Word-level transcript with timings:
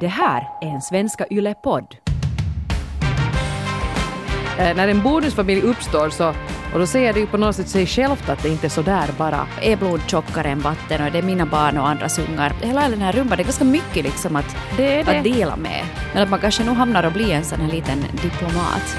Det 0.00 0.08
här 0.08 0.48
är 0.60 0.66
en 0.66 0.82
Svenska 0.82 1.26
Yle-podd. 1.30 1.96
Eh, 4.58 4.76
när 4.76 4.88
en 4.88 5.02
bonusfamilj 5.02 5.62
uppstår 5.62 6.10
så, 6.10 6.28
och 6.72 6.78
då 6.78 6.86
säger 6.86 7.12
det 7.12 7.20
ju 7.20 7.26
på 7.26 7.36
något 7.36 7.56
sätt 7.56 7.68
sig 7.68 7.86
självt 7.86 8.28
att 8.28 8.42
det 8.42 8.48
inte 8.48 8.66
är 8.66 8.70
så 8.70 8.82
där 8.82 9.08
bara. 9.18 9.46
är 9.62 9.76
blod 9.76 10.00
tjockare 10.06 10.48
än 10.48 10.60
vatten 10.60 11.04
och 11.06 11.12
det 11.12 11.18
är 11.18 11.22
mina 11.22 11.46
barn 11.46 11.78
och 11.78 11.88
andras 11.88 12.18
ungar. 12.18 12.52
Hela 12.62 12.88
den 12.88 13.00
här 13.00 13.12
rumban, 13.12 13.36
det 13.36 13.42
är 13.42 13.44
ganska 13.44 13.64
mycket 13.64 14.04
liksom 14.04 14.36
att, 14.36 14.56
Det 14.76 15.02
det. 15.02 15.18
att 15.18 15.24
dela 15.24 15.56
med. 15.56 15.84
Men 16.14 16.22
att 16.22 16.30
man 16.30 16.40
kanske 16.40 16.64
nog 16.64 16.76
hamnar 16.76 17.06
och 17.06 17.12
blir 17.12 17.32
en 17.34 17.44
sån 17.44 17.60
här 17.60 17.68
liten 17.68 18.04
diplomat. 18.22 18.96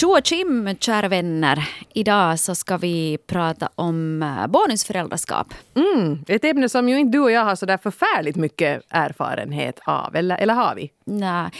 Tjo 0.00 0.08
och 0.08 0.24
Kim, 0.24 0.76
kära 0.80 1.08
vänner. 1.08 1.68
Idag 1.92 2.38
så 2.38 2.54
ska 2.54 2.76
vi 2.76 3.18
prata 3.26 3.68
om 3.74 4.22
eh, 4.22 4.46
bonusföräldraskap. 4.46 5.54
Mm, 5.74 6.24
ett 6.28 6.44
ämne 6.44 6.68
som 6.68 6.88
ju 6.88 6.98
inte 6.98 7.18
du 7.18 7.20
och 7.20 7.30
jag 7.30 7.44
har 7.44 7.56
så 7.56 7.66
där 7.66 7.76
förfärligt 7.76 8.36
mycket 8.36 8.82
erfarenhet 8.88 9.80
av, 9.84 10.16
eller, 10.16 10.36
eller 10.36 10.54
har 10.54 10.74
vi? 10.74 10.90
Nej, 11.04 11.50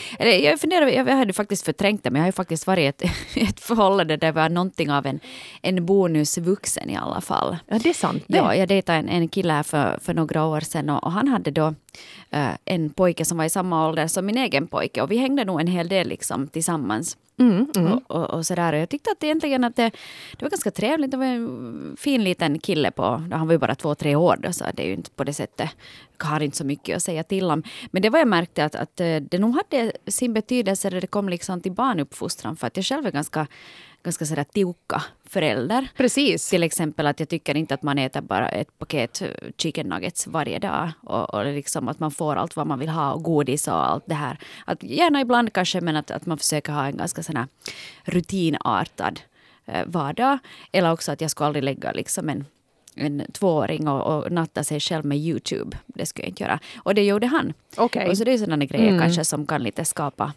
jag 0.45 0.61
funderar, 0.61 0.87
jag 0.87 1.07
hade 1.07 1.33
faktiskt 1.33 1.65
förträngt 1.65 2.05
det, 2.05 2.11
men 2.11 2.21
jag 2.21 2.25
har 2.25 2.29
ju 2.29 2.33
faktiskt 2.33 2.67
varit 2.67 3.03
ett, 3.03 3.11
ett 3.37 3.61
förhållande 3.61 4.17
där 4.17 4.29
jag 4.29 4.33
var 4.33 4.49
någonting 4.49 4.91
av 4.91 5.07
en, 5.07 5.21
en 5.63 5.87
bonusvuxen 5.87 6.91
i 6.91 6.97
alla 6.97 7.21
fall. 7.21 7.57
Ja, 7.67 7.79
det 7.83 7.89
är 7.89 7.95
sant. 7.95 8.25
Det. 8.27 8.37
Ja, 8.37 8.55
jag 8.55 8.69
dejtade 8.69 8.99
en, 8.99 9.09
en 9.09 9.29
kille 9.29 9.53
här 9.53 9.63
för, 9.63 9.99
för 10.03 10.15
några 10.15 10.45
år 10.45 10.61
sedan 10.61 10.91
och, 10.91 11.05
och 11.05 11.13
han 11.13 11.29
hade 11.29 11.51
då 11.51 11.75
en 12.65 12.91
pojke 12.91 13.25
som 13.25 13.39
var 13.39 13.45
i 13.45 13.51
samma 13.51 13.89
ålder 13.89 14.07
som 14.07 14.27
min 14.27 14.39
egen 14.39 14.67
pojke 14.67 15.03
och 15.03 15.11
vi 15.11 15.17
hängde 15.17 15.45
nog 15.45 15.61
en 15.61 15.67
hel 15.67 15.89
del 15.89 16.09
liksom 16.09 16.49
tillsammans. 16.49 17.17
Och, 17.93 18.17
och, 18.17 18.31
och 18.31 18.47
sådär. 18.47 18.73
Och 18.73 18.79
jag 18.79 18.89
tyckte 18.89 19.11
att 19.11 19.25
egentligen 19.25 19.65
att 19.65 19.77
det, 19.77 19.91
det 20.37 20.43
var 20.43 20.51
ganska 20.51 20.71
trevligt. 20.71 21.11
Det 21.11 21.17
var 21.17 21.25
en 21.25 21.97
fin 21.99 22.25
liten 22.25 22.59
kille 22.59 22.91
på, 22.91 23.03
han 23.33 23.47
var 23.47 23.53
ju 23.53 23.59
bara 23.59 23.75
två, 23.75 23.95
tre 23.95 24.17
år 24.17 24.37
då, 24.43 24.53
så 24.53 24.65
det 24.75 24.83
är 24.83 24.87
ju 24.87 24.95
inte 24.95 25.11
på 25.11 25.25
det 25.25 25.33
sättet, 25.35 25.71
jag 26.19 26.27
har 26.27 26.41
inte 26.41 26.57
så 26.57 26.65
mycket 26.65 26.97
att 26.97 27.03
säga 27.03 27.23
till 27.23 27.51
om. 27.51 27.63
Men 27.91 28.03
det 28.03 28.11
var 28.11 28.19
jag 28.19 28.29
märkte 28.29 28.65
att, 28.65 28.75
att 28.75 29.01
eh, 29.01 29.17
det 29.17 29.39
nog 29.39 29.55
hade 29.55 29.93
sin 30.07 30.33
betydelse 30.33 30.91
när 30.91 31.01
det 31.01 31.07
kom 31.07 31.29
liksom 31.29 31.61
till 31.61 31.73
barnuppfostran, 31.73 32.57
för 32.57 32.67
att 32.67 32.77
jag 32.77 32.85
själv 32.87 33.07
är 33.07 33.11
ganska, 33.11 33.47
ganska 34.03 34.27
sådär 34.27 34.45
tiukka 34.45 35.03
förälder. 35.25 35.89
Precis. 35.97 36.51
Till 36.51 36.63
exempel 36.63 37.07
att 37.07 37.21
jag 37.21 37.29
tycker 37.29 37.55
inte 37.55 37.75
att 37.75 37.83
man 37.83 37.99
äter 37.99 38.21
bara 38.21 38.49
ett 38.49 38.79
paket 38.79 39.23
chicken 39.57 39.89
nuggets 39.89 40.27
varje 40.27 40.59
dag. 40.59 40.91
Och, 41.03 41.35
och 41.35 41.45
liksom 41.45 41.89
att 41.89 42.01
man 42.01 42.11
får 42.11 42.37
allt 42.37 42.57
vad 42.57 42.67
man 42.67 42.79
vill 42.79 42.89
ha 42.89 43.13
och 43.13 43.23
godis 43.23 43.69
och 43.69 43.91
allt 43.91 44.05
det 44.07 44.15
här. 44.15 44.39
Att 44.65 44.83
gärna 44.83 45.21
ibland 45.21 45.53
kanske 45.53 45.81
men 45.81 45.97
att, 45.97 46.11
att 46.11 46.27
man 46.27 46.39
försöker 46.39 46.73
ha 46.73 46.87
en 46.87 46.97
ganska 46.97 47.23
sån 47.23 47.37
här 47.37 47.47
rutinartad 48.05 49.21
eh, 49.67 49.87
vardag. 49.87 50.39
Eller 50.73 50.93
också 50.93 51.13
att 51.13 51.21
jag 51.21 51.31
skulle 51.31 51.47
aldrig 51.47 51.65
lägga 51.65 51.93
liksom 51.93 52.29
en 52.29 52.45
en 53.01 53.23
tvååring 53.33 53.89
och, 53.89 54.17
och 54.17 54.33
natta 54.33 54.65
sig 54.65 54.81
själv 54.81 55.05
med 55.05 55.19
Youtube. 55.19 55.77
Det 55.87 56.07
skulle 56.07 56.25
jag 56.25 56.29
inte 56.29 56.43
göra. 56.43 56.59
Och 56.77 56.95
det 56.95 57.05
gjorde 57.05 57.27
han. 57.27 57.53
Okej. 57.77 58.09
Och 58.09 58.19
så 58.19 58.25
det 58.25 58.33
är 58.33 58.39
sådana 58.39 58.65
grejer 58.65 58.99
kanske 58.99 59.25
som 59.25 59.47
kan 59.47 59.63
lite 59.63 59.85
skapa 59.85 60.33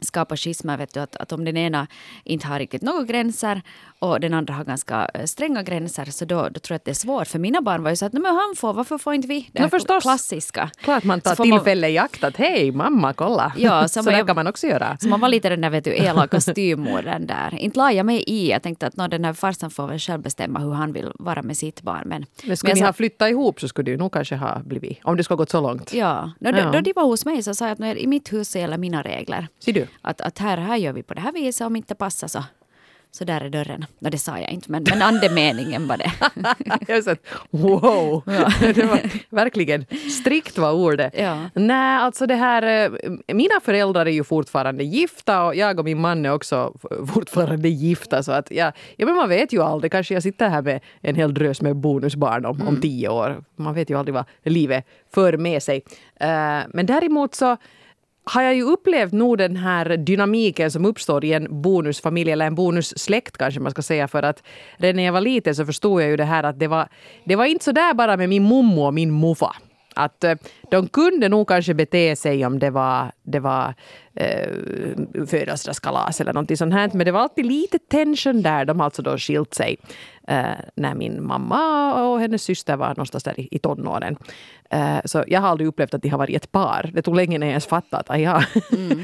skapa 0.00 0.36
schismer. 0.36 0.76
Vet 0.76 0.94
du, 0.94 1.00
att, 1.00 1.16
att 1.16 1.32
om 1.32 1.44
den 1.44 1.56
ena 1.56 1.86
inte 2.24 2.46
har 2.46 2.58
riktigt 2.58 2.82
några 2.82 3.04
gränser 3.04 3.62
och 3.98 4.20
den 4.20 4.34
andra 4.34 4.54
har 4.54 4.64
ganska 4.64 5.10
eh, 5.14 5.24
stränga 5.24 5.62
gränser 5.62 6.04
så 6.04 6.24
då, 6.24 6.36
då 6.48 6.60
tror 6.60 6.74
jag 6.74 6.76
att 6.76 6.84
det 6.84 6.90
är 6.90 6.94
svårt. 6.94 7.28
För 7.28 7.38
mina 7.38 7.60
barn 7.62 7.82
var 7.82 7.90
ju 7.90 7.96
så 7.96 8.06
att 8.06 8.12
"Nej, 8.12 8.22
men 8.22 8.34
han 8.34 8.54
får, 8.56 8.72
varför 8.72 8.98
får 8.98 9.14
inte 9.14 9.28
vi? 9.28 9.50
Det 9.52 9.62
No, 9.62 9.68
förstås. 9.68 10.02
klassiska. 10.02 10.70
Klart 10.82 11.04
man 11.04 11.20
tar 11.20 11.34
får 11.34 11.44
man- 11.44 11.58
tillfälle 11.58 11.88
i 11.88 11.98
akt 11.98 12.24
att 12.24 12.36
hej 12.36 12.72
mamma 12.72 13.12
kolla. 13.12 13.52
Ja, 13.56 13.88
så 13.88 14.02
så 14.02 14.10
där 14.10 14.26
kan 14.26 14.36
man 14.36 14.46
också 14.46 14.66
göra. 14.66 14.96
Så 15.00 15.08
man 15.08 15.20
var 15.20 15.28
lite 15.28 15.48
den 15.48 15.60
där 15.60 15.70
vet 15.70 15.84
du, 15.84 15.94
elaka 15.96 16.40
styvmodern 16.70 17.26
där. 17.26 17.54
Inte 17.58 17.78
la 17.78 17.92
jag 17.92 18.06
mig 18.06 18.24
i. 18.26 18.50
Jag 18.50 18.62
tänkte 18.62 18.86
att 18.86 18.96
nå, 18.96 19.08
den 19.08 19.24
här 19.24 19.32
farsan 19.32 19.70
får 19.70 19.86
väl 19.86 19.98
själv 19.98 20.22
bestämma 20.22 20.58
hur 20.60 20.72
han 20.72 20.92
vill 20.92 21.12
vara 21.14 21.42
med 21.42 21.56
sitt 21.56 21.82
barn. 21.82 22.02
Men, 22.06 22.26
Men 22.44 22.56
skulle 22.56 22.70
jag 22.70 22.74
ni 22.76 22.80
sa- 22.80 22.86
ha 22.86 22.92
flyttat 22.92 23.30
ihop 23.30 23.60
så 23.60 23.68
skulle 23.68 23.84
det 23.84 23.90
ju 23.90 23.96
nog 23.96 24.12
kanske 24.12 24.36
ha 24.36 24.58
blivit, 24.64 24.98
om 25.04 25.16
det 25.16 25.24
skulle 25.24 25.34
ha 25.34 25.38
gått 25.42 25.50
så 25.50 25.60
långt. 25.60 25.94
Ja, 25.94 26.30
då, 26.40 26.50
Ja. 26.50 26.64
då, 26.64 26.70
då 26.70 26.80
de 26.80 26.92
var 26.96 27.04
hos 27.04 27.24
mig 27.24 27.42
så 27.42 27.54
sa 27.54 27.64
jag 27.64 27.72
att 27.72 27.78
"Nå, 27.78 27.86
i 27.86 28.06
mitt 28.06 28.32
hus 28.32 28.56
gäller 28.56 28.78
mina 28.78 29.02
regler. 29.02 29.48
Ser 29.64 29.72
du? 29.72 29.86
Att, 30.02 30.20
att 30.20 30.38
här, 30.38 30.56
här 30.56 30.76
gör 30.76 30.92
vi 30.92 31.02
på 31.02 31.14
det 31.14 31.20
här 31.20 31.32
viset, 31.32 31.66
om 31.66 31.76
inte 31.76 31.94
passar 31.94 32.28
så, 32.28 32.44
så 33.12 33.24
där 33.24 33.40
är 33.40 33.50
dörren. 33.50 33.84
No, 33.98 34.10
det 34.10 34.18
sa 34.18 34.38
jag 34.38 34.50
inte, 34.50 34.70
men, 34.70 34.84
men 34.90 35.02
andemeningen 35.02 35.88
var 35.88 35.96
det. 35.96 36.12
jag 36.92 37.04
sett, 37.04 37.26
wow! 37.50 38.22
det 38.74 38.84
var 38.84 39.00
verkligen 39.30 39.86
strikt 40.20 40.58
var 40.58 40.72
ordet. 40.72 41.14
Ja. 41.18 41.50
Nej, 41.54 41.98
alltså 41.98 42.26
det 42.26 42.34
här, 42.34 42.62
eh, 42.62 43.34
mina 43.34 43.60
föräldrar 43.62 44.06
är 44.06 44.10
ju 44.10 44.24
fortfarande 44.24 44.84
gifta 44.84 45.44
och 45.44 45.54
jag 45.54 45.78
och 45.78 45.84
min 45.84 46.00
man 46.00 46.26
är 46.26 46.32
också 46.32 46.74
fortfarande 47.14 47.68
gifta. 47.68 48.22
Så 48.22 48.32
att 48.32 48.50
ja, 48.50 48.72
ja, 48.96 49.06
men 49.06 49.16
man 49.16 49.28
vet 49.28 49.52
ju 49.52 49.62
aldrig, 49.62 49.92
kanske 49.92 50.14
jag 50.14 50.22
sitter 50.22 50.48
här 50.48 50.62
med 50.62 50.80
en 51.00 51.14
hel 51.14 51.34
drös 51.34 51.62
med 51.62 51.76
bonusbarn 51.76 52.44
om, 52.44 52.68
om 52.68 52.80
tio 52.80 53.08
år. 53.08 53.44
Man 53.56 53.74
vet 53.74 53.90
ju 53.90 53.98
aldrig 53.98 54.14
vad 54.14 54.24
livet 54.44 54.86
för 55.14 55.36
med 55.36 55.62
sig. 55.62 55.82
Eh, 56.20 56.60
men 56.68 56.86
däremot 56.86 57.34
så 57.34 57.56
har 58.30 58.42
jag 58.42 58.54
ju 58.54 58.62
upplevt 58.62 59.12
nog 59.12 59.38
den 59.38 59.56
här 59.56 59.96
dynamiken 59.96 60.70
som 60.70 60.84
uppstår 60.84 61.24
i 61.24 61.32
en 61.32 61.62
bonusfamilj 61.62 62.30
eller 62.30 62.46
en 62.46 62.54
bonussläkt 62.54 63.38
kanske 63.38 63.60
man 63.60 63.70
ska 63.70 63.82
säga 63.82 64.08
för 64.08 64.22
att 64.22 64.42
redan 64.76 64.96
när 64.96 65.02
jag 65.02 65.12
var 65.12 65.20
liten 65.20 65.54
så 65.54 65.66
förstod 65.66 66.02
jag 66.02 66.08
ju 66.08 66.16
det 66.16 66.24
här 66.24 66.42
att 66.42 66.58
det 66.58 66.66
var, 66.66 66.88
det 67.24 67.36
var 67.36 67.44
inte 67.44 67.64
så 67.64 67.72
där 67.72 67.94
bara 67.94 68.16
med 68.16 68.28
min 68.28 68.42
mommo 68.42 68.86
och 68.86 68.94
min 68.94 69.20
muffa. 69.20 69.56
Att 69.94 70.24
eh, 70.24 70.34
de 70.70 70.88
kunde 70.88 71.28
nog 71.28 71.48
kanske 71.48 71.74
bete 71.74 72.16
sig 72.16 72.46
om 72.46 72.58
det 72.58 72.70
var, 72.70 73.12
det 73.22 73.40
var 73.40 73.74
eh, 74.14 74.48
födelsedagskalas 75.26 76.20
eller 76.20 76.32
någonting 76.32 76.56
sånt 76.56 76.74
här. 76.74 76.90
Men 76.94 77.04
det 77.06 77.12
var 77.12 77.20
alltid 77.20 77.46
lite 77.46 77.78
tension 77.78 78.42
där. 78.42 78.64
De 78.64 78.80
har 78.80 78.84
alltså 78.84 79.02
då 79.02 79.18
skilt 79.18 79.54
sig 79.54 79.76
eh, 80.28 80.44
när 80.74 80.94
min 80.94 81.26
mamma 81.26 81.94
och 82.04 82.20
hennes 82.20 82.42
syster 82.42 82.76
var 82.76 82.88
någonstans 82.88 83.24
där 83.24 83.40
i, 83.40 83.48
i 83.50 83.58
tonåren. 83.58 84.16
Eh, 84.70 84.98
så 85.04 85.24
jag 85.26 85.40
har 85.40 85.48
aldrig 85.48 85.68
upplevt 85.68 85.94
att 85.94 86.02
de 86.02 86.08
har 86.08 86.18
varit 86.18 86.36
ett 86.36 86.52
par. 86.52 86.90
Det 86.94 87.02
tog 87.02 87.16
länge 87.16 87.38
när 87.38 87.46
jag 87.46 87.52
ens 87.52 87.66
fattade 87.66 88.04
att 88.06 88.20
ja, 88.20 88.42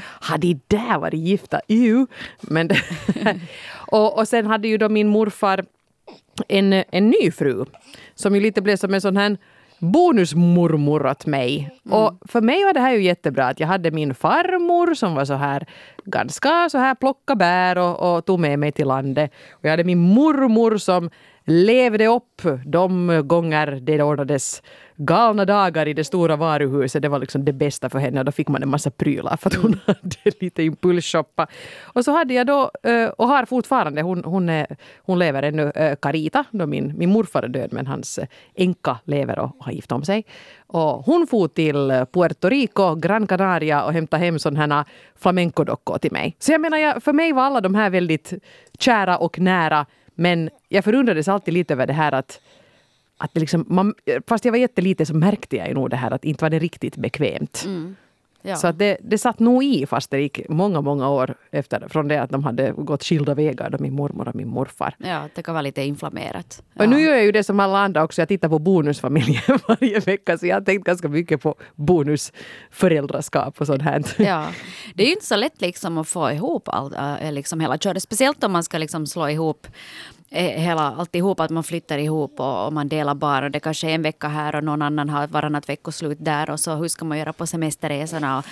har 0.00 0.38
de 0.38 0.60
där 0.66 0.98
varit 0.98 1.20
gifta? 1.20 1.60
Ew. 1.68 2.06
Men 2.40 2.70
och, 3.68 4.18
och 4.18 4.28
sen 4.28 4.46
hade 4.46 4.68
ju 4.68 4.78
då 4.78 4.88
min 4.88 5.08
morfar 5.08 5.64
en, 6.48 6.72
en 6.72 7.10
ny 7.10 7.30
fru 7.30 7.64
som 8.14 8.34
ju 8.34 8.40
lite 8.40 8.62
blev 8.62 8.76
som 8.76 8.94
en 8.94 9.00
sån 9.00 9.16
här 9.16 9.36
bonusmormor 9.78 11.06
åt 11.06 11.26
mig. 11.26 11.70
Och 11.90 12.18
för 12.28 12.40
mig 12.40 12.64
var 12.64 12.72
det 12.72 12.80
här 12.80 12.92
ju 12.92 13.02
jättebra 13.02 13.46
att 13.46 13.60
jag 13.60 13.68
hade 13.68 13.90
min 13.90 14.14
farmor 14.14 14.94
som 14.94 15.14
var 15.14 15.24
så 15.24 15.34
här 15.34 15.66
ganska 16.04 16.68
så 16.70 16.78
här 16.78 16.94
plocka 16.94 17.34
bär 17.34 17.78
och, 17.78 18.16
och 18.16 18.24
tog 18.24 18.40
med 18.40 18.58
mig 18.58 18.72
till 18.72 18.88
landet. 18.88 19.32
Och 19.50 19.64
jag 19.64 19.70
hade 19.70 19.84
min 19.84 19.98
mormor 19.98 20.76
som 20.76 21.10
levde 21.46 22.06
upp 22.06 22.42
de 22.64 23.22
gånger 23.24 23.78
det 23.82 24.02
ordnades 24.02 24.62
galna 24.96 25.44
dagar 25.44 25.88
i 25.88 25.92
det 25.92 26.04
stora 26.04 26.36
varuhuset. 26.36 27.02
Det 27.02 27.08
var 27.08 27.18
liksom 27.18 27.44
det 27.44 27.52
bästa 27.52 27.90
för 27.90 27.98
henne 27.98 28.18
och 28.18 28.24
då 28.24 28.32
fick 28.32 28.48
man 28.48 28.62
en 28.62 28.68
massa 28.68 28.90
prylar 28.90 29.36
för 29.36 29.50
att 29.50 29.54
hon 29.54 29.80
hade 29.86 30.32
lite 30.40 30.62
impulsshoppa. 30.62 31.46
Och 31.82 32.04
så 32.04 32.12
hade 32.12 32.34
jag 32.34 32.46
då, 32.46 32.70
eh, 32.82 33.08
och 33.08 33.28
har 33.28 33.44
fortfarande, 33.44 34.02
hon, 34.02 34.24
hon, 34.24 34.48
är, 34.48 34.76
hon 34.98 35.18
lever 35.18 35.42
ännu, 35.42 35.70
eh, 35.70 35.96
Carita, 35.96 36.44
då 36.50 36.66
min, 36.66 36.92
min 36.98 37.10
morfar 37.10 37.42
är 37.42 37.48
död 37.48 37.72
men 37.72 37.86
hans 37.86 38.18
eh, 38.18 38.26
änka 38.54 38.98
lever 39.04 39.38
och 39.38 39.56
har 39.60 39.72
gift 39.72 39.92
om 39.92 40.04
sig. 40.04 40.24
Och 40.66 41.04
hon 41.04 41.26
for 41.26 41.48
till 41.48 41.90
eh, 41.90 42.04
Puerto 42.04 42.48
Rico, 42.48 42.94
Gran 42.94 43.26
Canaria 43.26 43.84
och 43.84 43.92
hämtade 43.92 44.24
hem 44.24 44.38
sådana 44.38 44.84
flamencodockor 45.16 45.98
till 45.98 46.12
mig. 46.12 46.36
Så 46.38 46.52
jag 46.52 46.60
menar, 46.60 47.00
för 47.00 47.12
mig 47.12 47.32
var 47.32 47.42
alla 47.42 47.60
de 47.60 47.74
här 47.74 47.90
väldigt 47.90 48.32
kära 48.78 49.18
och 49.18 49.38
nära 49.38 49.86
men 50.16 50.50
jag 50.68 50.84
förundrades 50.84 51.28
alltid 51.28 51.54
lite 51.54 51.74
över 51.74 51.86
det 51.86 51.92
här 51.92 52.12
att 52.12 52.40
att 53.18 53.34
det 53.34 53.40
liksom, 53.40 53.64
man, 53.68 53.94
fast 54.26 54.44
jag 54.44 54.52
var 54.52 54.58
jätteliten 54.58 55.06
så 55.06 55.14
märkte 55.14 55.56
jag 55.56 55.68
ju 55.68 55.74
nog 55.74 55.90
det 55.90 55.96
här 55.96 56.10
att 56.10 56.24
inte 56.24 56.44
var 56.44 56.50
det 56.50 56.58
riktigt 56.58 56.96
bekvämt. 56.96 57.62
Mm. 57.66 57.96
Ja. 58.46 58.56
Så 58.56 58.66
att 58.66 58.78
det, 58.78 58.96
det 59.00 59.18
satt 59.18 59.38
nog 59.38 59.64
i 59.64 59.86
fast 59.86 60.10
det 60.10 60.20
gick 60.20 60.48
många, 60.48 60.80
många 60.80 61.08
år 61.08 61.34
efter 61.50 61.88
från 61.88 62.08
det 62.08 62.22
att 62.22 62.30
de 62.30 62.44
hade 62.44 62.72
gått 62.72 63.04
skilda 63.04 63.34
vägar, 63.34 63.70
då 63.70 63.78
min 63.78 63.94
mormor 63.94 64.28
och 64.28 64.34
min 64.34 64.48
morfar. 64.48 64.94
ja, 64.98 65.28
det 65.34 65.42
kan 65.42 65.54
vara 65.54 65.62
lite 65.62 65.82
inflammerat. 65.82 66.62
Ja. 66.74 66.84
Och 66.84 66.90
nu 66.90 67.00
gör 67.00 67.14
jag 67.14 67.24
ju 67.24 67.32
det 67.32 67.44
som 67.44 67.60
alla 67.60 67.78
andra 67.78 68.04
också, 68.04 68.20
jag 68.20 68.28
tittar 68.28 68.48
på 68.48 68.58
Bonusfamiljen 68.58 69.42
varje 69.68 70.00
vecka 70.00 70.38
så 70.38 70.46
jag 70.46 70.56
har 70.56 70.60
tänkt 70.60 70.84
ganska 70.84 71.08
mycket 71.08 71.42
på 71.42 71.54
bonusföräldraskap 71.74 73.60
och 73.60 73.66
sånt 73.66 73.82
här. 73.82 74.02
Ja, 74.18 74.46
det 74.94 75.02
är 75.02 75.06
ju 75.06 75.12
inte 75.12 75.26
så 75.26 75.36
lätt 75.36 75.60
liksom 75.60 75.98
att 75.98 76.08
få 76.08 76.30
ihop 76.30 76.68
allt, 76.68 76.94
äh, 77.22 77.32
liksom 77.32 77.60
hela 77.60 77.78
köret. 77.78 78.02
Speciellt 78.02 78.44
om 78.44 78.52
man 78.52 78.62
ska 78.64 78.78
liksom 78.78 79.06
slå 79.06 79.28
ihop 79.28 79.66
hela 80.30 80.82
alltihop, 80.82 81.40
att 81.40 81.50
man 81.50 81.64
flyttar 81.64 81.98
ihop 81.98 82.40
och, 82.40 82.66
och 82.66 82.72
man 82.72 82.88
delar 82.88 83.14
barn. 83.14 83.44
Och 83.44 83.50
det 83.50 83.60
kanske 83.60 83.90
är 83.90 83.94
en 83.94 84.02
vecka 84.02 84.28
här 84.28 84.54
och 84.54 84.64
någon 84.64 84.82
annan 84.82 85.08
har 85.08 85.26
varannat 85.26 85.68
veckoslut 85.68 86.18
där. 86.20 86.50
Och 86.50 86.60
så 86.60 86.74
hur 86.74 86.88
ska 86.88 87.04
man 87.04 87.18
göra 87.18 87.32
på 87.32 87.46
semesterresorna? 87.46 88.38
Och, 88.38 88.44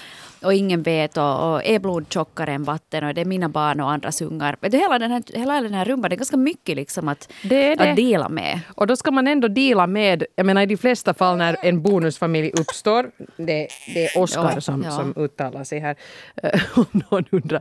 och 0.44 0.55
ingen 0.55 0.82
vet 0.82 1.17
och, 1.17 1.53
och 1.53 1.65
är 1.65 1.79
blod 1.79 2.06
tjockare 2.09 2.53
än 2.53 2.65
vatten 2.65 3.05
och 3.05 3.15
det 3.15 3.21
är 3.21 3.25
mina 3.25 3.49
barn 3.49 3.81
och 3.81 3.91
andras 3.91 4.23
ungar. 4.23 4.56
Men 4.61 4.71
det, 4.71 4.79
hela, 4.79 4.99
den 4.99 5.11
här, 5.11 5.23
hela 5.35 5.61
den 5.61 5.75
här 5.75 5.85
rumban, 5.85 6.11
det 6.11 6.15
är 6.15 6.19
ganska 6.19 6.37
mycket 6.37 6.76
liksom 6.76 7.09
att, 7.09 7.32
Det 7.43 7.73
är 7.73 7.77
det. 7.77 7.91
att 7.91 7.97
dela 7.97 8.29
med. 8.29 8.61
Och 8.75 8.87
då 8.87 8.97
ska 8.97 9.11
man 9.11 9.27
ändå 9.27 9.49
dela 9.49 9.87
med, 9.87 10.25
jag 10.37 10.47
menar 10.47 10.62
i 10.62 10.67
de 10.67 10.77
flesta 10.77 11.15
fall 11.15 11.37
när 11.37 11.56
en 11.62 11.82
bonusfamilj 11.82 12.50
uppstår, 12.50 13.11
det, 13.37 13.69
det 13.94 14.06
är 14.06 14.23
Oskar 14.23 14.61
som, 14.61 14.82
ja. 14.82 14.91
som 14.91 15.15
uttalar 15.17 15.65
sig 15.65 15.79
här, 15.79 15.97
eh, 16.43 16.61
om 16.79 17.03
någon 17.11 17.25
undrar. 17.31 17.61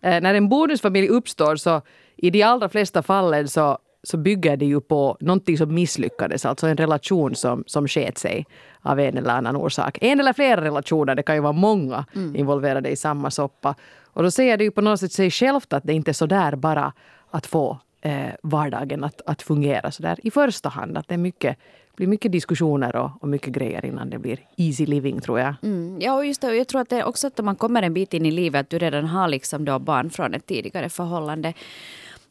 Eh, 0.00 0.20
När 0.20 0.34
en 0.34 0.48
bonusfamilj 0.48 1.08
uppstår 1.08 1.56
så 1.56 1.82
i 2.18 2.30
de 2.30 2.42
allra 2.42 2.68
flesta 2.68 3.02
fallen 3.02 3.48
så 3.48 3.78
så 4.02 4.16
bygger 4.16 4.56
det 4.56 4.66
ju 4.66 4.80
på 4.80 5.16
någonting 5.20 5.58
som 5.58 5.74
misslyckades, 5.74 6.46
alltså 6.46 6.66
en 6.66 6.76
relation 6.76 7.34
som, 7.34 7.64
som 7.66 7.88
sket 7.88 8.18
sig 8.18 8.46
av 8.80 9.00
en 9.00 9.18
eller 9.18 9.30
annan 9.30 9.56
orsak. 9.56 9.98
En 10.00 10.20
eller 10.20 10.32
flera 10.32 10.60
relationer, 10.60 11.14
det 11.14 11.22
kan 11.22 11.34
ju 11.34 11.40
vara 11.40 11.52
många 11.52 12.04
involverade 12.34 12.88
i 12.88 12.96
samma 12.96 13.30
soppa. 13.30 13.74
Och 14.04 14.22
då 14.22 14.30
säger 14.30 14.56
det 14.56 14.64
ju 14.64 14.70
på 14.70 14.80
något 14.80 15.00
sätt 15.00 15.12
sig 15.12 15.30
självt 15.30 15.72
att 15.72 15.84
det 15.84 15.92
inte 15.92 16.10
är 16.10 16.12
så 16.12 16.26
där 16.26 16.56
bara 16.56 16.92
att 17.30 17.46
få 17.46 17.78
eh, 18.00 18.28
vardagen 18.42 19.04
att, 19.04 19.20
att 19.26 19.42
fungera 19.42 19.90
så 19.90 20.02
där 20.02 20.18
i 20.26 20.30
första 20.30 20.68
hand. 20.68 20.98
Att 20.98 21.08
det 21.08 21.14
är 21.14 21.18
mycket, 21.18 21.58
blir 21.96 22.06
mycket 22.06 22.32
diskussioner 22.32 22.96
och, 22.96 23.10
och 23.20 23.28
mycket 23.28 23.52
grejer 23.52 23.84
innan 23.84 24.10
det 24.10 24.18
blir 24.18 24.38
easy 24.56 24.86
living 24.86 25.20
tror 25.20 25.40
jag. 25.40 25.54
Mm, 25.62 25.98
ja, 26.00 26.14
och 26.14 26.26
just 26.26 26.40
det, 26.40 26.56
jag 26.56 26.68
tror 26.68 26.80
att 26.80 26.88
det 26.88 26.96
är 26.96 27.04
också 27.04 27.26
att 27.26 27.44
man 27.44 27.56
kommer 27.56 27.82
en 27.82 27.94
bit 27.94 28.14
in 28.14 28.26
i 28.26 28.30
livet, 28.30 28.60
att 28.60 28.70
du 28.70 28.78
redan 28.78 29.06
har 29.06 29.28
liksom 29.28 29.64
då 29.64 29.78
barn 29.78 30.10
från 30.10 30.34
ett 30.34 30.46
tidigare 30.46 30.88
förhållande, 30.88 31.52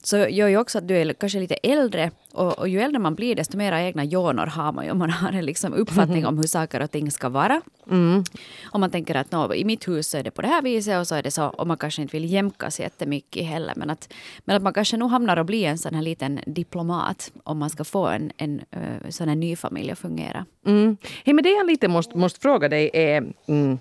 så 0.04 0.18
gör 0.18 0.48
ju 0.48 0.58
också 0.58 0.78
att 0.78 0.88
du 0.88 0.98
är 0.98 1.14
kanske 1.14 1.40
lite 1.40 1.56
äldre 1.56 2.12
och, 2.34 2.60
och 2.60 2.68
ju 2.68 2.82
äldre 2.82 3.00
man 3.00 3.16
blir 3.16 3.36
desto 3.36 3.58
mera 3.58 3.84
egna 3.84 4.04
jonor 4.04 4.46
har 4.46 4.72
man 4.72 4.86
ju. 4.86 4.94
Man 4.94 5.10
har 5.10 5.32
en 5.32 5.46
liksom 5.46 5.74
uppfattning 5.74 6.26
om 6.26 6.38
hur 6.38 6.48
saker 6.48 6.82
och 6.82 6.92
ting 6.92 7.12
ska 7.12 7.30
vara. 7.30 7.62
Mm. 7.90 8.24
Och 8.66 8.80
man 8.80 8.92
tänker 8.92 9.16
att 9.16 9.32
no, 9.32 9.54
i 9.54 9.66
mitt 9.66 9.88
hus 9.88 10.08
så 10.10 10.18
är 10.18 10.24
det 10.24 10.32
på 10.32 10.42
det 10.42 10.48
här 10.48 10.62
viset 10.62 11.00
och 11.00 11.08
så 11.08 11.16
är 11.16 11.24
det 11.24 11.32
så. 11.32 11.46
Och 11.46 11.68
man 11.68 11.78
kanske 11.78 12.02
inte 12.02 12.18
vill 12.18 12.34
jämkas 12.34 12.80
jättemycket 12.80 13.46
heller. 13.46 13.74
Men 13.76 13.90
att, 13.90 14.14
men 14.46 14.56
att 14.56 14.64
man 14.64 14.74
kanske 14.74 14.98
nog 14.98 15.10
hamnar 15.10 15.38
och 15.38 15.46
blir 15.46 15.68
en 15.68 15.78
sån 15.78 15.94
här 15.94 16.02
liten 16.02 16.40
diplomat 16.46 17.32
om 17.44 17.58
man 17.58 17.70
ska 17.70 17.84
få 17.84 18.08
en, 18.08 18.32
en 18.38 18.60
uh, 18.60 19.10
sån 19.10 19.28
här 19.28 19.36
ny 19.36 19.56
familj 19.56 19.92
att 19.92 20.00
fungera. 20.00 20.46
Mm. 20.66 20.98
Hey, 21.26 21.34
men 21.34 21.44
det 21.44 21.50
jag 21.50 21.68
lite 21.68 21.88
måste, 21.88 22.18
måste 22.18 22.40
fråga 22.40 22.70
dig 22.70 22.90
är 22.94 23.34
mm, 23.48 23.80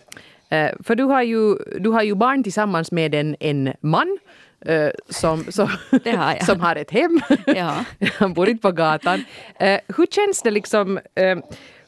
eh, 0.49 0.71
för 0.81 0.95
du 0.95 1.05
har, 1.05 1.23
ju, 1.23 1.55
du 1.81 1.91
har 1.91 2.03
ju 2.03 2.15
barn 2.15 2.43
tillsammans 2.43 2.93
med 2.93 3.15
en, 3.15 3.37
en 3.41 3.73
man 3.81 4.19
eh, 4.61 4.91
som, 5.09 5.45
som, 5.49 5.69
som 6.47 6.61
har 6.61 6.77
ett 6.77 6.91
hem. 6.91 7.21
Ja. 7.47 7.85
Han 8.19 8.35
bor 8.35 8.49
inte 8.49 8.63
på 8.63 8.73
gatan. 8.73 9.25
Eh, 9.59 9.81
hur 9.97 10.07
känns 10.07 10.43
det 10.43 10.51
liksom 10.51 10.99
eh, 11.15 11.39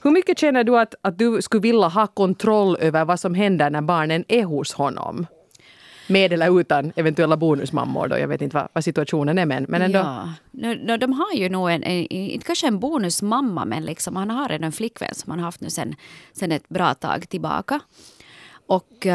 hur 0.02 0.10
mycket 0.10 0.38
känner 0.38 0.64
du 0.64 0.78
att, 0.78 0.94
att 1.02 1.18
du 1.18 1.42
skulle 1.42 1.60
vilja 1.60 1.88
ha 1.88 2.06
kontroll 2.06 2.76
över 2.80 3.04
vad 3.04 3.20
som 3.20 3.34
händer 3.34 3.70
när 3.70 3.80
barnen 3.80 4.24
är 4.28 4.44
hos 4.44 4.72
honom? 4.72 5.26
Med 6.10 6.32
eller 6.32 6.60
utan 6.60 6.92
eventuella 6.96 7.36
bonusmammor 7.36 8.08
då. 8.08 8.18
Jag 8.18 8.28
vet 8.28 8.42
inte 8.42 8.56
vad, 8.56 8.68
vad 8.72 8.84
situationen 8.84 9.38
är 9.38 9.46
men, 9.46 9.66
men 9.68 9.82
ändå. 9.82 9.98
Ja. 9.98 10.32
No, 10.50 10.66
no, 10.66 10.96
de 10.96 11.12
har 11.12 11.34
ju 11.34 11.48
nog 11.48 11.70
en, 11.70 11.82
en, 11.82 12.06
inte 12.06 12.46
kanske 12.46 12.66
en 12.66 12.78
bonusmamma 12.78 13.64
men 13.64 13.84
liksom, 13.84 14.16
han 14.16 14.30
har 14.30 14.48
redan 14.48 14.64
en 14.64 14.72
flickvän 14.72 15.14
som 15.14 15.30
han 15.30 15.38
har 15.38 15.44
haft 15.46 15.60
nu 15.60 15.70
sen, 15.70 15.94
sen 16.32 16.52
ett 16.52 16.68
bra 16.68 16.94
tag 16.94 17.28
tillbaka. 17.28 17.80
Och 18.68 19.06
uh, 19.06 19.12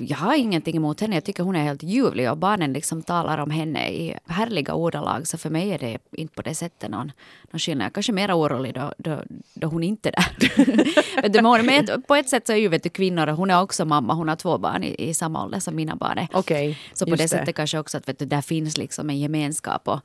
jag 0.00 0.16
har 0.16 0.34
ingenting 0.34 0.76
emot 0.76 1.00
henne. 1.00 1.16
Jag 1.16 1.24
tycker 1.24 1.42
hon 1.42 1.56
är 1.56 1.62
helt 1.62 1.82
ljuvlig 1.82 2.30
och 2.30 2.36
barnen 2.36 2.72
liksom 2.72 3.02
talar 3.02 3.38
om 3.38 3.50
henne 3.50 3.90
i 3.90 4.16
härliga 4.26 4.74
ordalag. 4.74 5.26
Så 5.26 5.38
för 5.38 5.50
mig 5.50 5.70
är 5.70 5.78
det 5.78 5.98
inte 6.12 6.34
på 6.34 6.42
det 6.42 6.54
sättet 6.54 6.90
någon, 6.90 7.12
någon 7.50 7.58
skillnad. 7.58 7.84
Jag 7.84 7.90
är 7.90 7.94
kanske 7.94 8.12
mer 8.12 8.38
orolig 8.38 8.74
då, 8.74 8.92
då, 8.98 9.22
då 9.54 9.66
hon 9.66 9.82
inte 9.82 10.08
är 10.08 10.12
där. 10.12 11.22
men 11.62 12.02
på 12.02 12.14
ett 12.14 12.28
sätt 12.28 12.46
så 12.46 12.52
är 12.52 12.56
ju 12.56 12.68
vet 12.68 12.82
du, 12.82 12.88
kvinnor, 12.88 13.26
hon 13.26 13.50
är 13.50 13.62
också 13.62 13.84
mamma, 13.84 14.14
hon 14.14 14.28
har 14.28 14.36
två 14.36 14.58
barn 14.58 14.84
i, 14.84 15.08
i 15.08 15.14
samma 15.14 15.44
ålder 15.44 15.60
som 15.60 15.76
mina 15.76 15.96
barn 15.96 16.18
är. 16.18 16.28
Okej, 16.32 16.78
Så 16.94 17.04
på 17.04 17.10
just 17.10 17.22
det 17.22 17.28
sättet 17.28 17.54
kanske 17.54 17.78
också 17.78 17.98
att 17.98 18.08
vet 18.08 18.18
du, 18.18 18.24
där 18.24 18.42
finns 18.42 18.76
liksom 18.76 19.10
en 19.10 19.18
gemenskap. 19.18 19.88
Och, 19.88 20.00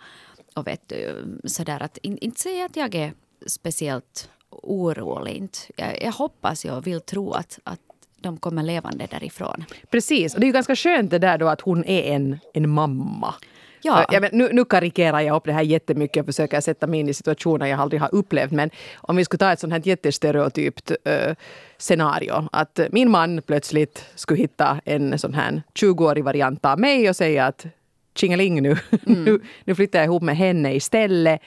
och 0.56 0.68
vet 0.68 0.90
du, 0.90 1.26
sådär 1.46 1.84
att 1.84 1.98
in, 1.98 2.18
inte 2.18 2.42
säga 2.42 2.66
att 2.66 2.76
jag 2.76 2.96
är 2.96 3.14
speciellt 3.48 4.30
orolig. 4.50 5.36
Inte. 5.36 5.60
Jag, 5.76 6.04
jag 6.04 6.12
hoppas 6.12 6.66
jag 6.66 6.82
vill 6.82 7.02
tro 7.02 7.32
att, 7.32 7.60
att 7.64 7.80
de 8.22 8.38
kommer 8.38 8.64
levande 8.64 9.08
därifrån. 9.12 9.66
Precis, 9.90 10.34
och 10.34 10.40
det 10.40 10.44
är 10.44 10.48
ju 10.48 10.54
ganska 10.54 10.76
skönt 10.76 11.12
det 11.12 11.20
där 11.20 11.38
då 11.38 11.48
att 11.48 11.62
hon 11.62 11.86
är 11.86 12.16
en, 12.16 12.40
en 12.54 12.70
mamma. 12.70 13.34
Ja. 13.84 14.06
Men, 14.12 14.30
nu, 14.32 14.50
nu 14.54 14.66
karikerar 14.66 15.20
jag 15.20 15.36
upp 15.36 15.46
det 15.46 15.54
här 15.54 15.62
jättemycket 15.62 16.22
och 16.22 16.26
försöker 16.26 16.62
sätta 16.62 16.88
mig 16.88 17.00
in 17.00 17.10
i 17.10 17.14
situationer 17.14 17.66
jag 17.66 17.80
aldrig 17.80 18.02
har 18.02 18.16
upplevt. 18.16 18.52
Men 18.52 18.70
om 18.96 19.16
vi 19.16 19.26
skulle 19.26 19.40
ta 19.40 19.52
ett 19.52 19.60
sånt 19.60 19.74
här 19.74 19.82
jättestereotypt 19.84 20.92
uh, 20.92 21.34
scenario. 21.78 22.48
Att 22.52 22.80
min 22.92 23.12
man 23.12 23.42
plötsligt 23.42 24.06
skulle 24.16 24.40
hitta 24.40 24.82
en 24.86 25.20
sån 25.20 25.34
här 25.34 25.62
20-årig 25.74 26.24
variant 26.24 26.66
av 26.66 26.80
mig 26.80 27.10
och 27.10 27.16
säga 27.16 27.46
att 27.46 27.66
tjingeling 28.16 28.62
nu, 28.62 28.78
nu, 29.02 29.42
nu 29.64 29.76
flyttar 29.76 30.00
jag 30.00 30.06
ihop 30.06 30.24
med 30.24 30.38
henne 30.38 30.76
istället. 30.76 31.42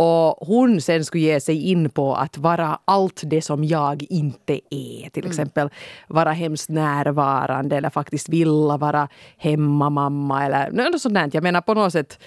Och 0.00 0.46
hon 0.46 0.80
sen 0.80 1.04
skulle 1.04 1.24
ge 1.24 1.40
sig 1.40 1.70
in 1.70 1.90
på 1.90 2.14
att 2.14 2.38
vara 2.38 2.78
allt 2.84 3.22
det 3.26 3.42
som 3.42 3.64
jag 3.64 4.06
inte 4.10 4.60
är. 4.70 5.10
Till 5.10 5.26
exempel 5.26 5.70
vara 6.08 6.32
hemskt 6.32 6.68
närvarande 6.68 7.76
eller 7.76 7.90
faktiskt 7.90 8.28
vilja 8.28 8.76
vara 8.76 9.08
hemmamamma 9.36 10.46
eller 10.46 10.70
något 10.70 11.02
sånt 11.02 11.14
där. 11.14 11.30
Jag 11.32 11.42
menar 11.42 11.60
på 11.60 11.74
något 11.74 11.92
sätt 11.92 12.18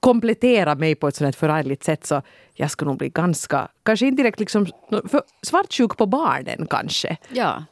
komplettera 0.00 0.74
mig 0.74 0.94
på 0.94 1.08
ett 1.08 1.16
sånt 1.16 1.36
förargligt 1.36 1.84
sätt 1.84 2.06
så 2.06 2.22
jag 2.54 2.70
skulle 2.70 2.88
nog 2.88 2.98
bli 2.98 3.08
ganska, 3.08 3.68
kanske 3.82 4.06
inte 4.06 4.22
direkt 4.22 4.40
liksom 4.40 4.66
svartsjuk 5.42 5.96
på 5.96 6.06
barnen 6.06 6.66
kanske. 6.70 7.16
Ja. 7.32 7.64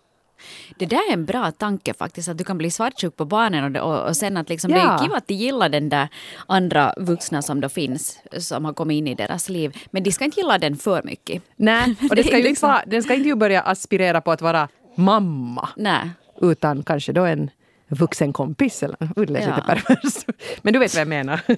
Det 0.76 0.86
där 0.86 1.08
är 1.10 1.12
en 1.12 1.24
bra 1.24 1.50
tanke 1.52 1.94
faktiskt, 1.94 2.28
att 2.28 2.38
du 2.38 2.44
kan 2.44 2.58
bli 2.58 2.70
svartsjuk 2.70 3.16
på 3.16 3.24
barnen 3.24 3.76
och, 3.76 3.92
och, 3.94 4.08
och 4.08 4.16
sen 4.16 4.36
att 4.36 4.48
liksom, 4.48 4.70
Ja. 4.70 4.76
det 4.76 4.82
är 4.82 4.98
kiva 4.98 5.16
att 5.16 5.26
de 5.28 5.34
gillar 5.34 5.68
den 5.68 5.88
där 5.88 6.08
andra 6.46 6.94
vuxna 6.96 7.42
som 7.42 7.60
då 7.60 7.68
finns, 7.68 8.18
som 8.38 8.64
har 8.64 8.72
kommit 8.72 8.94
in 8.94 9.08
i 9.08 9.14
deras 9.14 9.48
liv. 9.48 9.76
Men 9.90 10.02
de 10.02 10.12
ska 10.12 10.24
inte 10.24 10.40
gilla 10.40 10.58
den 10.58 10.76
för 10.76 11.02
mycket. 11.02 11.42
Nej, 11.56 11.94
och 12.10 12.16
det 12.16 12.24
ska 12.24 12.36
ju 12.36 12.42
liksom- 12.42 12.48
inte 12.48 12.66
vara, 12.66 12.82
den 12.86 13.02
ska 13.02 13.14
inte 13.14 13.36
börja 13.36 13.60
aspirera 13.62 14.20
på 14.20 14.32
att 14.32 14.42
vara 14.42 14.68
mamma. 14.94 15.68
Nej. 15.76 16.10
utan 16.40 16.82
kanske 16.82 17.12
då 17.12 17.24
en 17.24 17.50
vuxen 17.90 18.32
kompis. 18.32 18.82
Eller, 18.82 18.96
det 19.14 19.26
lät 19.32 19.44
Ja. 19.44 19.48
lite 19.56 19.66
pervers. 19.66 20.24
Men 20.62 20.72
du 20.72 20.78
vet 20.78 20.94
vad 20.94 21.00
jag 21.00 21.08
menar. 21.08 21.40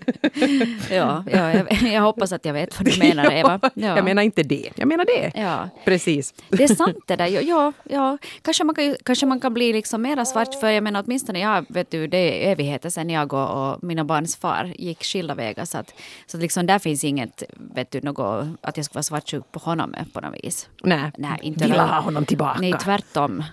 Ja, 0.91 1.25
ja 1.33 1.53
jag, 1.53 1.73
jag 1.93 2.03
hoppas 2.03 2.33
att 2.33 2.45
jag 2.45 2.53
vet 2.53 2.79
vad 2.81 2.85
du 2.93 2.99
menar 2.99 3.33
Eva. 3.33 3.61
Ja. 3.75 3.97
Jag 3.97 4.05
menar 4.05 4.23
inte 4.23 4.43
det. 4.43 4.71
Jag 4.75 4.89
menar 4.89 5.05
det. 5.05 5.33
Ja. 5.41 5.69
Precis. 5.85 6.35
Det 6.49 6.65
är 6.65 6.75
sant 6.75 6.97
det 7.07 7.17
där. 7.17 7.27
Ja, 7.27 7.73
ja. 7.85 8.19
Kanske, 8.43 8.65
man 8.65 8.75
kan, 8.75 8.97
kanske 9.05 9.27
man 9.27 9.41
kan 9.41 9.55
bli 9.55 9.73
liksom 9.73 10.03
mera 10.03 10.25
svart 10.25 10.55
för 10.61 10.71
jag 10.71 10.85
menar 10.85 11.03
åtminstone 11.07 11.39
jag 11.41 11.65
vet 11.69 11.91
du, 11.91 12.07
det 12.07 12.17
är 12.47 12.53
evigheter 12.53 12.91
sedan 12.91 13.11
jag 13.11 13.33
och, 13.33 13.73
och 13.73 13.83
mina 13.83 14.05
barns 14.05 14.37
far 14.37 14.73
gick 14.79 15.05
skilda 15.05 15.35
vägar 15.35 15.65
så 15.65 15.79
att, 15.79 15.95
så 16.27 16.37
att 16.37 16.43
liksom 16.43 16.67
där 16.67 16.79
finns 16.79 17.05
inget, 17.05 17.43
vet 17.75 17.91
du, 17.91 18.01
något, 18.01 18.47
att 18.61 18.77
jag 18.77 18.85
skulle 18.87 18.97
vara 18.97 19.03
svartsjuk 19.03 19.53
på 19.53 19.59
honom 19.61 19.95
på 20.13 20.21
något 20.21 20.35
vis. 20.43 20.69
Nej, 20.85 21.11
Nej, 21.19 21.39
inte 21.43 21.65
vill 21.65 21.73
ha 21.81 22.01
honom 22.01 22.25
tillbaka. 22.27 22.59
Nej, 22.61 22.75
tvärtom. 22.83 23.45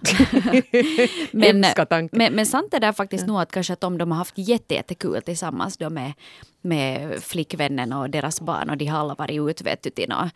men, 1.31 1.65
men, 2.11 2.33
men 2.33 2.45
sant 2.45 2.68
är 2.73 2.79
det 2.79 2.93
faktiskt 2.93 3.27
nog 3.27 3.41
att 3.41 3.51
kanske 3.51 3.73
att 3.73 3.83
om 3.83 3.97
de 3.97 4.11
har 4.11 4.17
haft 4.17 4.37
jätte, 4.37 4.73
jättekul 4.73 5.21
tillsammans 5.21 5.77
då 5.77 5.89
med, 5.89 6.13
med 6.61 7.19
flickvännen 7.23 7.93
och 7.93 8.09
deras 8.09 8.41
barn 8.41 8.69
och 8.69 8.77
de 8.77 8.85
har 8.85 8.99
alla 8.99 9.15
varit 9.15 9.49
ute 9.49 9.63
vet 9.63 9.83
du, 9.83 9.89
till 9.89 10.09
nå- 10.09 10.29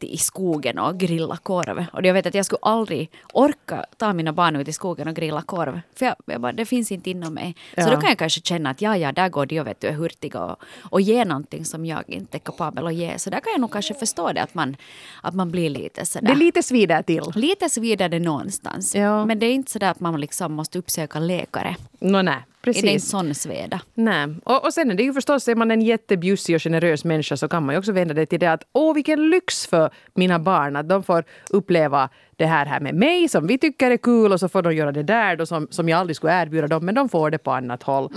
till- 0.00 0.14
i 0.14 0.16
skogen 0.16 0.78
och 0.78 0.98
grilla 0.98 1.36
korv. 1.36 1.84
Och 1.92 2.04
jag 2.06 2.14
vet 2.14 2.26
att 2.26 2.34
jag 2.34 2.46
skulle 2.46 2.58
aldrig 2.62 3.10
orka 3.32 3.84
ta 3.96 4.12
mina 4.12 4.32
barn 4.32 4.56
ut 4.56 4.68
i 4.68 4.72
skogen 4.72 5.08
och 5.08 5.14
grilla 5.14 5.42
korv. 5.42 5.80
För 5.96 6.06
jag, 6.06 6.14
jag 6.26 6.40
bara, 6.40 6.52
det 6.52 6.66
finns 6.66 6.92
inte 6.92 7.10
inom 7.10 7.34
mig. 7.34 7.54
Så 7.74 7.80
Ja. 7.80 7.90
då 7.90 7.96
kan 8.00 8.08
jag 8.08 8.18
kanske 8.18 8.40
känna 8.40 8.70
att 8.70 8.82
ja, 8.82 8.96
ja, 8.96 9.12
där 9.12 9.28
går 9.28 9.46
de 9.46 9.60
och 9.60 9.66
vet 9.66 9.80
du, 9.80 9.86
är 9.88 9.92
hurtiga 9.92 10.40
och, 10.44 10.56
och 10.80 11.00
ger 11.00 11.24
någonting 11.24 11.64
som 11.64 11.86
jag 11.86 12.02
inte 12.06 12.36
är 12.36 12.38
kapabel 12.38 12.86
att 12.86 12.94
ge. 12.94 13.18
Så 13.18 13.30
där 13.30 13.40
kan 13.40 13.52
jag 13.52 13.60
nog 13.60 13.72
kanske 13.72 13.94
förstå 13.94 14.32
det, 14.32 14.42
att 14.42 14.54
man, 14.54 14.76
att 15.22 15.34
man 15.34 15.50
blir 15.50 15.70
lite 15.70 16.06
sådär. 16.06 16.26
Det 16.26 16.32
är 16.32 16.36
lite 16.36 16.62
svider 16.62 17.02
till. 17.02 17.22
Lite 17.34 17.68
svider 17.68 18.08
det 18.08 18.18
någonstans. 18.18 18.94
Ja. 18.94 19.24
Men 19.26 19.38
det 19.38 19.46
är 19.46 19.52
inte 19.52 19.70
så 19.70 19.78
där 19.78 19.90
att 19.90 20.00
man 20.00 20.20
liksom 20.20 20.52
måste 20.52 20.78
uppsöka 20.78 21.18
läkare. 21.18 21.76
Nå, 21.98 22.22
nej, 22.22 22.36
Är 22.62 22.72
det 22.72 22.78
en 22.78 22.82
precis. 22.82 23.08
sån 23.10 23.34
sveda? 23.34 23.80
Nej. 23.94 24.26
Och, 24.44 24.64
och 24.64 24.74
sen 24.74 24.90
är 24.90 24.94
det 24.94 25.02
ju 25.02 25.12
förstås, 25.12 25.48
är 25.48 25.54
man 25.54 25.70
en 25.70 25.82
jättebjussig 25.82 26.54
och 26.56 26.62
generös 26.62 27.04
människa 27.04 27.36
så 27.36 27.48
kan 27.48 27.66
man 27.66 27.74
ju 27.74 27.78
också 27.78 27.92
vända 27.92 28.14
det 28.14 28.26
till 28.26 28.40
det 28.40 28.52
att 28.52 28.62
åh 28.72 28.94
vilken 28.94 29.30
lyx 29.30 29.66
för 29.66 29.90
mina 30.14 30.38
barn 30.38 30.76
att 30.76 30.88
de 30.88 31.02
får 31.02 31.24
uppleva 31.50 32.08
det 32.36 32.46
här, 32.46 32.66
här 32.66 32.80
med 32.80 32.94
mig 32.94 33.28
som 33.28 33.46
vi 33.46 33.58
tycker 33.58 33.90
är 33.90 33.96
kul 33.96 34.32
och 34.32 34.40
så 34.40 34.48
får 34.48 34.62
de 34.62 34.74
göra 34.74 34.92
det 34.92 35.02
där 35.02 35.36
då 35.36 35.46
som, 35.46 35.68
som 35.70 35.88
jag 35.88 35.98
aldrig 35.98 36.16
skulle 36.16 36.42
erbjuda 36.42 36.66
dem 36.66 36.84
men 36.86 36.94
de 36.94 37.08
får 37.08 37.30
det 37.30 37.38
på 37.38 37.50
annat 37.52 37.82
håll. 37.82 38.12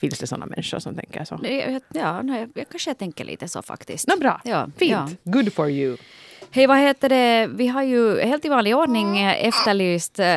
Finns 0.00 0.18
det 0.18 0.26
sådana 0.26 0.46
människor 0.46 0.78
som 0.78 0.94
tänker 0.94 1.24
så? 1.24 1.38
Ja, 1.94 2.22
nej, 2.22 2.40
jag, 2.40 2.50
jag 2.54 2.68
kanske 2.68 2.94
tänker 2.94 3.24
lite 3.24 3.48
så 3.48 3.62
faktiskt. 3.62 4.08
Nå, 4.08 4.16
bra, 4.16 4.40
Ja, 4.44 4.70
fint. 4.78 4.90
ja. 4.90 5.08
Good 5.32 5.52
for 5.52 5.70
you. 5.70 5.96
Hej, 6.50 6.66
vad 6.66 6.78
heter 6.78 7.08
det? 7.08 7.46
Vi 7.46 7.66
har 7.68 7.82
ju 7.82 8.20
helt 8.20 8.44
i 8.44 8.48
vanlig 8.48 8.76
ordning 8.76 9.18
eh, 9.18 9.46
efterlyst... 9.46 10.18
eh, 10.18 10.36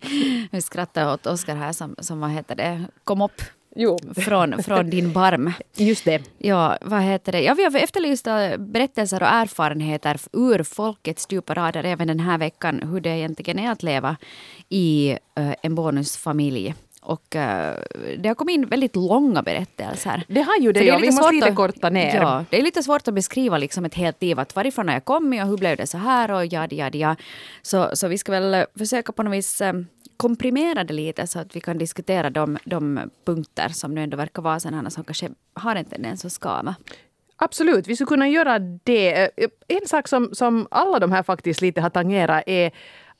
Nu 0.50 0.60
skrattar 0.60 1.12
åt 1.14 1.26
Oskar 1.26 1.56
här 1.56 1.72
som, 1.72 1.94
som 1.98 2.20
vad 2.20 2.30
heter 2.30 2.54
det, 2.54 2.84
kom 3.04 3.20
upp 3.22 3.42
Jo, 3.76 3.98
från, 4.16 4.62
från 4.62 4.90
din 4.90 5.12
barm. 5.12 5.52
just 5.76 6.04
det. 6.04 6.22
Ja, 6.38 6.78
vad 6.80 7.02
heter 7.02 7.32
det? 7.32 7.40
Ja, 7.42 7.54
vi 7.54 7.64
har 7.64 7.76
efterlyst 7.76 8.26
eh, 8.26 8.56
berättelser 8.58 9.22
och 9.22 9.28
erfarenheter 9.28 10.20
ur 10.32 10.62
folkets 10.62 11.26
djupa 11.30 11.54
rader 11.54 11.84
även 11.84 12.08
den 12.08 12.20
här 12.20 12.38
veckan. 12.38 12.80
Hur 12.92 13.00
det 13.00 13.10
egentligen 13.10 13.58
är 13.58 13.70
att 13.70 13.82
leva 13.82 14.16
i 14.68 15.10
eh, 15.36 15.54
en 15.62 15.74
bonusfamilj. 15.74 16.74
Och 17.04 17.36
eh, 17.36 17.76
det 18.18 18.28
har 18.28 18.34
kommit 18.34 18.54
in 18.54 18.66
väldigt 18.66 18.96
långa 18.96 19.42
berättelser. 19.42 20.22
Det 20.28 20.40
har 20.42 20.56
ju 20.60 20.72
det, 20.72 20.80
Så 20.80 20.86
ja. 20.86 20.98
Vi 20.98 21.06
måste 21.10 21.32
lite 21.34 21.48
att- 21.48 21.54
korta 21.56 21.90
ner. 21.90 22.16
Ja, 22.16 22.44
det 22.50 22.58
är 22.58 22.62
lite 22.62 22.82
svårt 22.82 23.08
att 23.08 23.14
beskriva 23.14 23.58
liksom 23.58 23.84
ett 23.84 23.94
helt 23.94 24.22
liv. 24.22 24.38
Att 24.38 24.56
varifrån 24.56 24.88
har 24.88 24.94
jag 24.94 25.04
kommit 25.04 25.42
och 25.42 25.48
hur 25.48 25.56
blev 25.56 25.76
det 25.76 25.86
så 25.86 25.98
här 25.98 26.30
och 26.30 26.46
jadi 26.46 26.76
jadi 26.76 26.98
ja. 26.98 27.16
Så, 27.62 27.90
så 27.92 28.08
vi 28.08 28.18
ska 28.18 28.32
väl 28.32 28.54
eh, 28.54 28.64
försöka 28.78 29.12
på 29.12 29.22
något 29.22 29.34
vis 29.34 29.60
eh, 29.60 29.72
komprimera 30.16 30.84
det 30.84 30.94
lite 30.94 31.26
så 31.26 31.38
att 31.38 31.56
vi 31.56 31.60
kan 31.60 31.78
diskutera 31.78 32.30
de, 32.30 32.58
de 32.64 33.10
punkter 33.26 33.68
som 33.68 33.94
nu 33.94 34.02
ändå 34.02 34.16
verkar 34.16 34.42
vara 34.42 34.60
sådana 34.60 34.90
som 34.90 35.04
kanske 35.04 35.28
har 35.54 35.76
en 35.76 35.84
tendens 35.84 36.24
att 36.24 36.32
skava. 36.32 36.74
Absolut, 37.36 37.86
vi 37.86 37.96
skulle 37.96 38.06
kunna 38.08 38.28
göra 38.28 38.58
det. 38.58 39.30
En 39.68 39.86
sak 39.86 40.08
som, 40.08 40.28
som 40.34 40.66
alla 40.70 40.98
de 40.98 41.12
här 41.12 41.22
faktiskt 41.22 41.60
lite 41.60 41.80
har 41.80 41.90
tangerat 41.90 42.42
är 42.46 42.70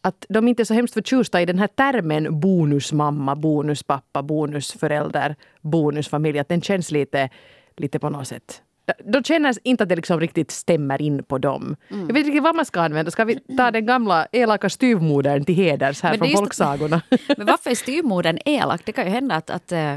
att 0.04 0.26
de 0.28 0.48
inte 0.48 0.62
är 0.62 0.64
så 0.64 0.74
hemskt 0.74 0.94
förtjusta 0.94 1.42
i 1.42 1.46
den 1.46 1.58
här 1.58 1.66
termen 1.66 2.40
bonusmamma, 2.40 3.36
bonuspappa, 3.36 4.22
bonusförälder, 4.22 5.36
bonusfamilj. 5.60 6.38
Att 6.38 6.48
den 6.48 6.62
känns 6.62 6.90
lite, 6.90 7.30
lite 7.76 7.98
på 7.98 8.10
något 8.10 8.28
sätt 8.28 8.62
de 9.04 9.24
känner 9.24 9.54
inte 9.64 9.82
att 9.82 9.88
det 9.88 9.96
liksom 9.96 10.20
riktigt 10.20 10.50
stämmer 10.50 11.02
in 11.02 11.24
på 11.24 11.38
dem. 11.38 11.76
Mm. 11.90 12.06
Jag 12.06 12.06
vet 12.06 12.16
inte 12.16 12.28
riktigt 12.28 12.42
vad 12.42 12.56
man 12.56 12.64
ska 12.64 12.80
använda. 12.80 13.10
Ska 13.10 13.24
vi 13.24 13.40
ta 13.56 13.70
den 13.70 13.86
gamla 13.86 14.26
elaka 14.32 14.70
styvmodern 14.70 15.44
till 15.44 15.54
heders 15.54 16.02
här 16.02 16.16
från 16.16 16.28
folksagorna? 16.28 17.02
Men 17.36 17.46
varför 17.46 17.70
är 17.70 17.74
styvmodern 17.74 18.38
elak? 18.44 18.80
Det 18.84 18.92
kan 18.92 19.04
ju 19.04 19.10
hända 19.10 19.34
att, 19.34 19.50
att 19.50 19.72
uh, 19.72 19.94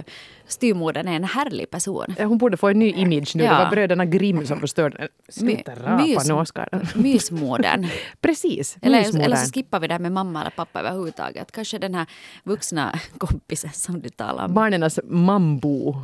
styvmodern 0.48 1.08
är 1.08 1.16
en 1.16 1.24
härlig 1.24 1.70
person. 1.70 2.16
Hon 2.20 2.38
borde 2.38 2.58
få 2.58 2.68
en 2.68 2.80
ny 2.80 2.92
image 2.92 3.36
nu. 3.36 3.44
Ja. 3.44 3.52
Det 3.52 3.64
var 3.64 3.72
bröderna 3.72 4.06
Grimm 4.06 4.46
som 4.46 4.60
förstörde 4.60 4.98
den. 4.98 5.08
Sluta 5.30 5.76
rapa 5.76 6.24
nu, 6.28 6.34
Oskar. 6.34 6.70
Mysmodern. 6.96 7.88
Precis, 8.22 8.78
eller, 8.82 8.98
mysmodern. 8.98 9.26
eller 9.26 9.36
så 9.36 9.54
skippar 9.54 9.80
vi 9.80 9.88
det 9.88 9.94
här 9.94 10.00
med 10.00 10.12
mamma 10.12 10.42
eller 10.42 10.52
pappa 10.52 10.80
överhuvudtaget. 10.80 11.52
Kanske 11.52 11.78
den 11.78 11.96
här 11.96 12.06
vuxna 12.44 13.00
kompisen 13.18 13.72
som 13.74 14.02
du 14.02 14.10
talar 14.10 14.46
om. 14.46 14.54
Barnens 14.54 15.00
mambo. 15.04 15.96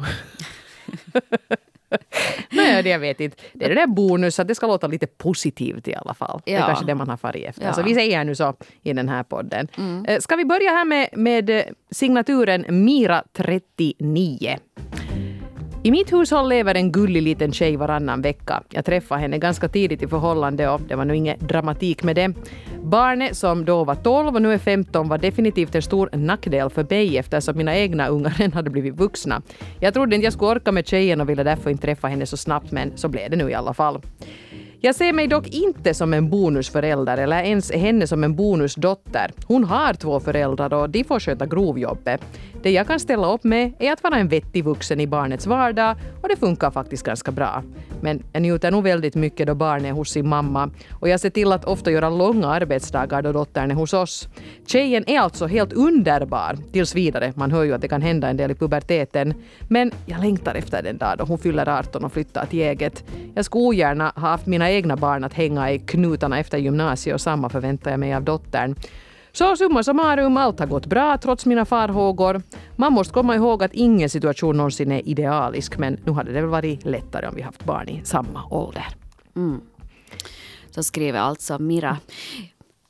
Nej, 2.50 2.84
det 2.84 2.90
jag 2.90 3.00
vet 3.00 3.20
inte. 3.20 3.38
Det 3.54 3.66
är 3.66 3.70
det 3.70 3.76
där 3.76 3.88
bonus, 3.88 4.40
att 4.40 4.48
det 4.48 4.56
ska 4.56 4.68
låta 4.68 4.88
lite 4.88 5.08
positivt 5.08 5.88
i 5.88 5.96
alla 5.96 6.14
fall. 6.14 6.42
Ja. 6.46 6.58
Det 6.58 6.64
är 6.64 6.68
kanske 6.68 6.86
det 6.86 6.96
man 6.96 7.10
har 7.10 7.18
farit 7.18 7.46
efter. 7.46 7.66
Ja. 7.66 7.74
Så 7.74 7.84
vi 7.84 7.94
säger 7.94 8.24
nu 8.24 8.36
så 8.36 8.56
i 8.82 8.94
den 8.94 9.10
här 9.10 9.24
podden. 9.24 9.68
Mm. 9.78 10.06
Eh, 10.06 10.20
ska 10.20 10.36
vi 10.36 10.46
börja 10.46 10.70
här 10.70 10.86
med, 10.86 11.10
med 11.14 11.64
signaturen 11.92 12.66
Mira39. 12.66 14.58
I 15.86 15.92
mitt 15.92 16.14
hushåll 16.14 16.50
lever 16.50 16.76
en 16.76 16.92
gullig 16.92 17.22
liten 17.22 17.52
tjej 17.52 17.78
varannan 17.78 18.22
vecka. 18.22 18.64
Jag 18.70 18.86
träffade 18.86 19.22
henne 19.22 19.38
ganska 19.38 19.68
tidigt 19.68 20.02
i 20.04 20.08
förhållande 20.08 20.70
och 20.70 20.82
det 20.82 20.96
var 20.96 21.06
nog 21.06 21.18
ingen 21.18 21.38
dramatik 21.40 22.04
med 22.04 22.16
det. 22.16 22.34
Barnet 22.84 23.38
som 23.38 23.66
då 23.66 23.84
var 23.84 23.96
12 23.96 24.36
och 24.36 24.42
nu 24.42 24.54
är 24.54 24.58
15 24.58 25.08
var 25.08 25.18
definitivt 25.18 25.76
en 25.76 25.82
stor 25.82 26.10
nackdel 26.14 26.70
för 26.70 26.86
mig 26.90 27.18
eftersom 27.18 27.58
mina 27.58 27.78
egna 27.78 28.08
ungar 28.08 28.30
redan 28.38 28.54
hade 28.54 28.70
blivit 28.70 28.96
vuxna. 28.96 29.42
Jag 29.80 29.94
trodde 29.94 30.16
inte 30.16 30.26
jag 30.26 30.34
skulle 30.34 30.52
orka 30.52 30.72
med 30.72 30.88
tjejen 30.88 31.22
och 31.22 31.30
ville 31.30 31.44
därför 31.44 31.70
inte 31.70 31.82
träffa 31.82 32.08
henne 32.08 32.26
så 32.26 32.38
snabbt 32.38 32.72
men 32.72 32.92
så 32.98 33.08
blev 33.08 33.30
det 33.30 33.36
nu 33.36 33.50
i 33.50 33.54
alla 33.54 33.74
fall. 33.74 34.02
Jag 34.86 34.96
ser 34.96 35.14
mig 35.14 35.28
dock 35.28 35.48
inte 35.48 35.94
som 35.94 36.14
en 36.14 36.30
bonusförälder 36.30 37.18
eller 37.18 37.44
ens 37.44 37.72
henne 37.72 38.08
som 38.08 38.24
en 38.24 38.36
bonusdotter. 38.36 39.32
Hon 39.48 39.64
har 39.64 39.94
två 39.94 40.20
föräldrar 40.20 40.74
och 40.74 40.90
de 40.90 41.04
får 41.04 41.20
sköta 41.20 41.46
grovjobbet. 41.46 42.22
Det 42.64 42.72
jag 42.72 42.88
kan 42.88 43.00
ställa 43.00 43.34
upp 43.34 43.44
med 43.44 43.74
är 43.80 43.94
att 43.94 44.04
vara 44.04 44.16
en 44.16 44.28
vettig 44.28 44.64
vuxen 44.64 45.00
i 45.00 45.08
barnets 45.08 45.48
vardag 45.48 45.96
och 46.22 46.30
det 46.30 46.36
funkar 46.36 46.72
faktiskt 46.72 47.06
ganska 47.06 47.32
bra. 47.32 47.64
Men 48.02 48.24
jag 48.34 48.42
njuter 48.42 48.72
nog 48.72 48.84
väldigt 48.84 49.16
mycket 49.16 49.48
då 49.48 49.56
barnet 49.56 49.86
är 49.86 49.92
hos 49.92 50.10
sin 50.10 50.28
mamma 50.28 50.70
och 51.00 51.10
jag 51.10 51.20
ser 51.20 51.30
till 51.30 51.52
att 51.52 51.66
ofta 51.66 51.92
göra 51.92 52.10
långa 52.10 52.48
arbetsdagar 52.48 53.22
då 53.22 53.32
dottern 53.32 53.72
är 53.72 53.76
hos 53.76 53.94
oss. 53.94 54.28
Tjejen 54.66 55.04
är 55.08 55.20
alltså 55.20 55.48
helt 55.48 55.74
underbar 55.74 56.58
tills 56.72 56.96
vidare. 56.96 57.34
Man 57.36 57.52
hör 57.52 57.64
ju 57.64 57.74
att 57.74 57.82
det 57.82 57.88
kan 57.88 58.02
hända 58.02 58.30
en 58.30 58.38
del 58.38 58.52
i 58.52 58.56
puberteten. 58.56 59.34
Men 59.68 59.92
jag 60.06 60.22
längtar 60.22 60.56
efter 60.56 60.84
den 60.84 60.98
dag 60.98 61.18
då 61.18 61.24
hon 61.24 61.38
fyller 61.38 61.70
18 61.70 62.06
och 62.06 62.14
flyttar 62.14 62.46
till 62.46 62.60
eget. 62.60 63.04
Jag 63.36 63.46
skulle 63.46 63.66
ogärna 63.66 64.12
ha 64.16 64.30
haft 64.30 64.46
mina 64.46 64.73
egna 64.74 64.96
barn 64.96 65.24
att 65.24 65.34
hänga 65.34 65.72
i 65.72 65.80
knutarna 65.80 66.40
efter 66.40 66.58
gymnasiet 66.58 67.14
och 67.14 67.22
samma 67.22 67.50
förväntar 67.50 67.92
jag 67.92 68.00
mig 68.00 68.14
av 68.14 68.24
dottern. 68.24 68.76
Så 69.32 69.56
summa 69.56 69.84
summarum, 69.84 70.38
allt 70.38 70.60
har 70.60 70.68
gått 70.68 70.86
bra 70.86 71.18
trots 71.18 71.46
mina 71.46 71.66
farhågor. 71.66 72.42
Man 72.76 72.94
måste 72.94 73.14
komma 73.14 73.36
ihåg 73.36 73.64
att 73.64 73.74
ingen 73.74 74.10
situation 74.10 74.58
någonsin 74.58 74.92
är 74.92 75.08
idealisk 75.08 75.78
men 75.78 76.00
nu 76.06 76.12
hade 76.12 76.32
det 76.32 76.42
väl 76.42 76.50
varit 76.50 76.86
lättare 76.86 77.28
om 77.28 77.36
vi 77.36 77.42
haft 77.42 77.66
barn 77.66 77.90
i 77.90 78.02
samma 78.04 78.48
ålder. 78.50 78.88
Mm. 79.36 79.62
Så 80.72 80.84
skriver 80.84 81.20
alltså 81.20 81.60
Mira. 81.60 81.98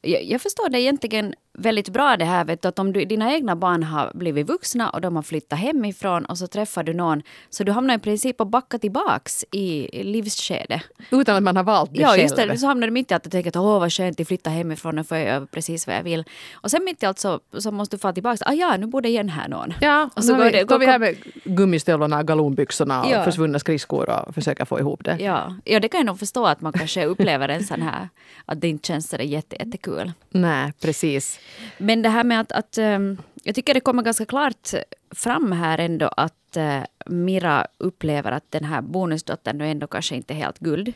Jag, 0.02 0.24
jag 0.24 0.42
förstår 0.42 0.70
det 0.70 0.82
egentligen 0.82 1.34
väldigt 1.54 1.90
bra 1.90 2.18
det 2.18 2.26
här 2.26 2.46
vet 2.46 2.62
du, 2.62 2.68
att 2.68 2.80
om 2.80 2.94
du, 2.94 3.06
dina 3.06 3.34
egna 3.34 3.56
barn 3.56 3.84
har 3.84 4.12
blivit 4.14 4.48
vuxna 4.48 4.90
och 4.90 5.02
de 5.02 5.16
har 5.16 5.24
flyttat 5.24 5.60
hemifrån 5.60 6.26
och 6.26 6.38
så 6.38 6.48
träffar 6.48 6.84
du 6.84 6.94
någon 6.94 7.22
så 7.50 7.64
du 7.64 7.72
hamnar 7.72 7.96
i 7.96 8.00
princip 8.00 8.42
att 8.42 8.48
backa 8.48 8.80
tillbaks 8.80 9.46
i 9.52 10.04
livsskedet. 10.04 10.82
Utan 11.12 11.36
att 11.36 11.44
man 11.44 11.58
har 11.58 11.64
valt 11.64 11.94
det 11.94 12.00
ja, 12.00 12.08
själv? 12.08 12.20
Ja, 12.20 12.24
just 12.24 12.36
det. 12.36 12.58
Så 12.58 12.68
hamnar 12.68 12.88
du 12.88 12.92
mitt 12.92 13.12
i 13.12 13.14
allt 13.14 13.26
och 13.26 13.32
tänker 13.32 13.50
att 13.50 13.56
åh 13.56 13.80
vad 13.80 13.94
skönt, 13.94 14.20
att 14.20 14.28
flytta 14.28 14.50
hemifrån 14.50 15.00
och 15.00 15.08
får 15.08 15.18
jag 15.18 15.52
precis 15.52 15.88
vad 15.88 15.96
jag 15.96 16.04
vill. 16.04 16.24
Och 16.54 16.72
sen 16.72 16.84
mitt 16.84 17.04
i 17.04 17.06
allt 17.06 17.20
så, 17.20 17.40
så 17.58 17.72
måste 17.72 17.96
du 17.96 18.00
få 18.00 18.12
tillbaks, 18.12 18.42
ah 18.42 18.54
ja, 18.54 18.78
nu 18.78 18.86
bor 18.86 19.02
det 19.02 19.10
igen 19.10 19.30
här 19.30 19.48
någon. 19.48 19.74
Ja, 19.82 20.10
och 20.16 20.24
så 20.24 20.36
går 20.36 20.44
vi, 20.44 20.52
det, 20.52 20.64
går 20.64 20.80
vi 20.80 20.86
här 20.86 21.00
med 21.00 21.16
gummistövlarna, 21.44 22.24
galonbyxorna 22.24 23.04
och 23.04 23.12
ja. 23.12 23.24
försvunna 23.24 23.60
skridskor 23.60 24.10
och 24.10 24.36
försöker 24.36 24.66
få 24.66 24.80
ihop 24.80 25.04
det. 25.04 25.18
Ja. 25.20 25.56
ja, 25.64 25.80
det 25.80 25.88
kan 25.88 26.00
jag 26.00 26.06
nog 26.06 26.20
förstå 26.20 26.46
att 26.46 26.62
man 26.62 26.74
kanske 26.74 27.06
upplever 27.06 27.50
en 27.50 27.64
sån 27.64 27.82
här, 27.82 28.10
att 28.46 28.62
det 28.62 28.68
inte 28.68 28.88
känns 28.88 29.10
så 29.10 29.16
jätte, 29.16 29.56
jättekul. 29.60 30.12
Nej, 30.30 30.74
precis. 30.82 31.40
Men 31.78 32.02
det 32.02 32.10
här 32.10 32.24
med 32.24 32.40
att, 32.40 32.52
att 32.52 32.78
um, 32.78 33.18
jag 33.44 33.56
tycker 33.56 33.74
det 33.74 33.80
kommer 33.80 34.04
ganska 34.04 34.26
klart 34.26 34.70
fram 35.12 35.52
här 35.52 35.78
ändå 35.78 36.08
att 36.08 36.58
uh, 36.58 36.84
Mira 37.06 37.68
upplever 37.78 38.32
att 38.32 38.52
den 38.52 38.64
här 38.64 38.82
bonusdottern 38.82 39.58
nu 39.58 39.68
ändå 39.68 39.88
kanske 39.88 40.16
inte 40.16 40.34
är 40.34 40.38
helt 40.38 40.60
guld. 40.60 40.94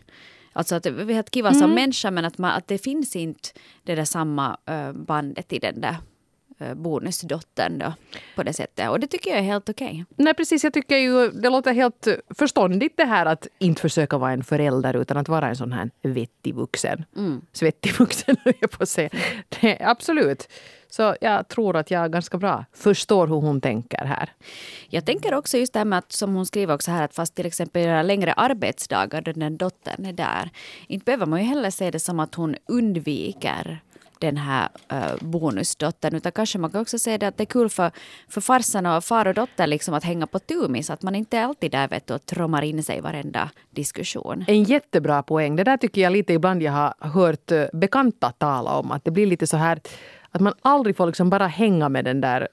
Alltså 0.54 0.76
att 0.76 0.86
vi 0.86 1.14
har 1.14 1.24
kiva 1.24 1.54
som 1.54 1.64
mm. 1.64 1.76
människa 1.76 2.12
men 2.12 2.26
att, 2.26 2.38
man, 2.38 2.52
att 2.52 2.68
det 2.68 2.78
finns 2.78 3.16
inte 3.16 3.50
det 3.84 3.96
där 3.96 4.06
samma 4.06 4.58
uh, 4.70 4.92
bandet 4.92 5.54
i 5.54 5.60
den 5.60 5.82
där 5.82 5.96
Eh, 5.96 6.17
bonusdottern 6.76 7.80
då, 7.80 7.94
på 8.36 8.44
det 8.44 8.54
sättet. 8.54 8.90
Och 8.90 9.00
det 9.00 9.08
tycker 9.08 9.30
jag 9.30 9.40
är 9.40 9.44
helt 9.44 9.70
okej. 9.70 9.88
Okay. 9.88 10.06
Nej 10.26 10.34
precis, 10.34 10.64
jag 10.64 10.74
tycker 10.74 10.98
ju 10.98 11.32
det 11.32 11.50
låter 11.50 11.74
helt 11.74 12.08
förståndigt 12.38 12.98
det 12.98 13.06
här 13.06 13.26
att 13.26 13.48
inte 13.60 13.82
försöka 13.82 14.18
vara 14.18 14.32
en 14.32 14.44
förälder 14.44 14.94
utan 15.02 15.18
att 15.18 15.30
vara 15.30 15.48
en 15.48 15.56
sån 15.56 15.72
här 15.72 15.92
vettig 16.02 16.56
vuxen. 16.56 17.06
Mm. 17.16 17.42
Svettig 17.54 17.94
vuxen 18.00 18.36
höll 18.44 18.54
jag 18.60 18.72
på 18.72 18.84
att 18.84 18.90
säga. 18.90 19.10
Det, 19.62 19.78
absolut. 19.82 20.48
Så 20.90 21.16
jag 21.22 21.48
tror 21.48 21.78
att 21.78 21.92
jag 21.92 22.12
ganska 22.12 22.38
bra 22.38 22.66
förstår 22.74 23.28
hur 23.28 23.36
hon 23.36 23.62
tänker 23.62 24.06
här. 24.06 24.30
Jag 24.90 25.06
tänker 25.06 25.34
också 25.34 25.58
just 25.58 25.74
det 25.74 25.80
här 25.80 25.86
med 25.86 26.00
att, 26.00 26.12
som 26.12 26.36
hon 26.36 26.46
skriver 26.46 26.74
också 26.74 26.92
här, 26.92 27.04
att 27.04 27.14
fast 27.14 27.36
till 27.36 27.46
exempel 27.46 27.82
göra 27.82 28.02
längre 28.02 28.34
arbetsdagar 28.34 29.22
då 29.22 29.32
den 29.32 29.58
dottern 29.58 30.06
är 30.06 30.14
där. 30.14 30.50
Inte 30.88 31.04
behöver 31.04 31.26
man 31.26 31.40
ju 31.40 31.46
heller 31.46 31.70
se 31.70 31.92
det 31.92 32.00
som 32.00 32.20
att 32.20 32.36
hon 32.36 32.56
undviker 32.66 33.80
den 34.20 34.38
här 34.38 34.70
uh, 34.94 35.16
bonusdottern. 35.22 36.16
Utan 36.16 36.32
kanske 36.32 36.58
man 36.58 36.72
kan 36.72 36.82
också 36.82 37.00
se 37.00 37.18
det 37.18 37.28
att 37.28 37.38
det 37.38 37.44
är 37.44 37.46
kul 37.46 37.70
för, 37.70 37.92
för 38.30 38.42
farsan 38.42 38.86
och 38.86 39.04
far 39.04 39.28
och 39.28 39.34
dotter 39.34 39.68
liksom 39.68 39.94
att 39.94 40.04
hänga 40.04 40.28
på 40.28 40.40
tumis. 40.40 40.90
Att 40.90 41.02
man 41.02 41.16
inte 41.16 41.42
alltid 41.42 41.72
där 41.72 41.88
vet 41.88 42.08
du, 42.08 42.14
och 42.14 42.26
trommar 42.26 42.62
in 42.62 42.84
sig 42.84 42.98
i 42.98 43.02
varenda 43.02 43.50
diskussion. 43.70 44.46
En 44.48 44.64
jättebra 44.64 45.24
poäng. 45.24 45.56
Det 45.56 45.64
där 45.64 45.78
tycker 45.78 46.02
jag 46.02 46.14
lite 46.14 46.34
ibland 46.34 46.64
jag 46.64 46.72
har 46.72 46.94
hört 47.00 47.52
uh, 47.52 47.66
bekanta 47.74 48.32
tala 48.32 48.72
om. 48.72 48.92
Att 48.92 49.06
det 49.06 49.12
blir 49.12 49.26
lite 49.26 49.48
så 49.48 49.58
här 49.58 49.80
att 50.32 50.42
man 50.42 50.54
aldrig 50.62 50.98
får 50.98 51.06
liksom 51.06 51.30
bara 51.30 51.48
hänga 51.48 51.90
med 51.90 52.06
den 52.06 52.22
där 52.22 52.48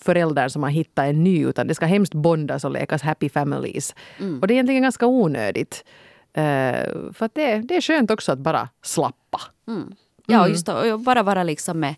föräldern 0.00 0.50
som 0.50 0.62
har 0.62 0.70
hittat 0.70 1.04
en 1.04 1.24
ny. 1.24 1.46
Utan 1.46 1.66
det 1.66 1.74
ska 1.74 1.86
hemskt 1.86 2.14
bondas 2.14 2.64
och 2.64 2.70
lekas 2.70 3.02
happy 3.02 3.28
families. 3.28 3.94
Mm. 4.18 4.40
Och 4.40 4.46
det 4.46 4.52
är 4.52 4.54
egentligen 4.54 4.82
ganska 4.82 5.06
onödigt. 5.06 5.84
Uh, 6.38 7.12
för 7.12 7.30
det, 7.32 7.56
det 7.56 7.76
är 7.76 7.80
skönt 7.80 8.10
också 8.10 8.32
att 8.32 8.38
bara 8.38 8.68
slappa. 8.82 9.40
Mm. 9.68 9.94
Ja, 10.30 10.38
mm. 10.38 10.50
just 10.50 10.68
och 10.68 11.00
bara 11.00 11.22
vara 11.22 11.42
liksom 11.42 11.80
med, 11.80 11.94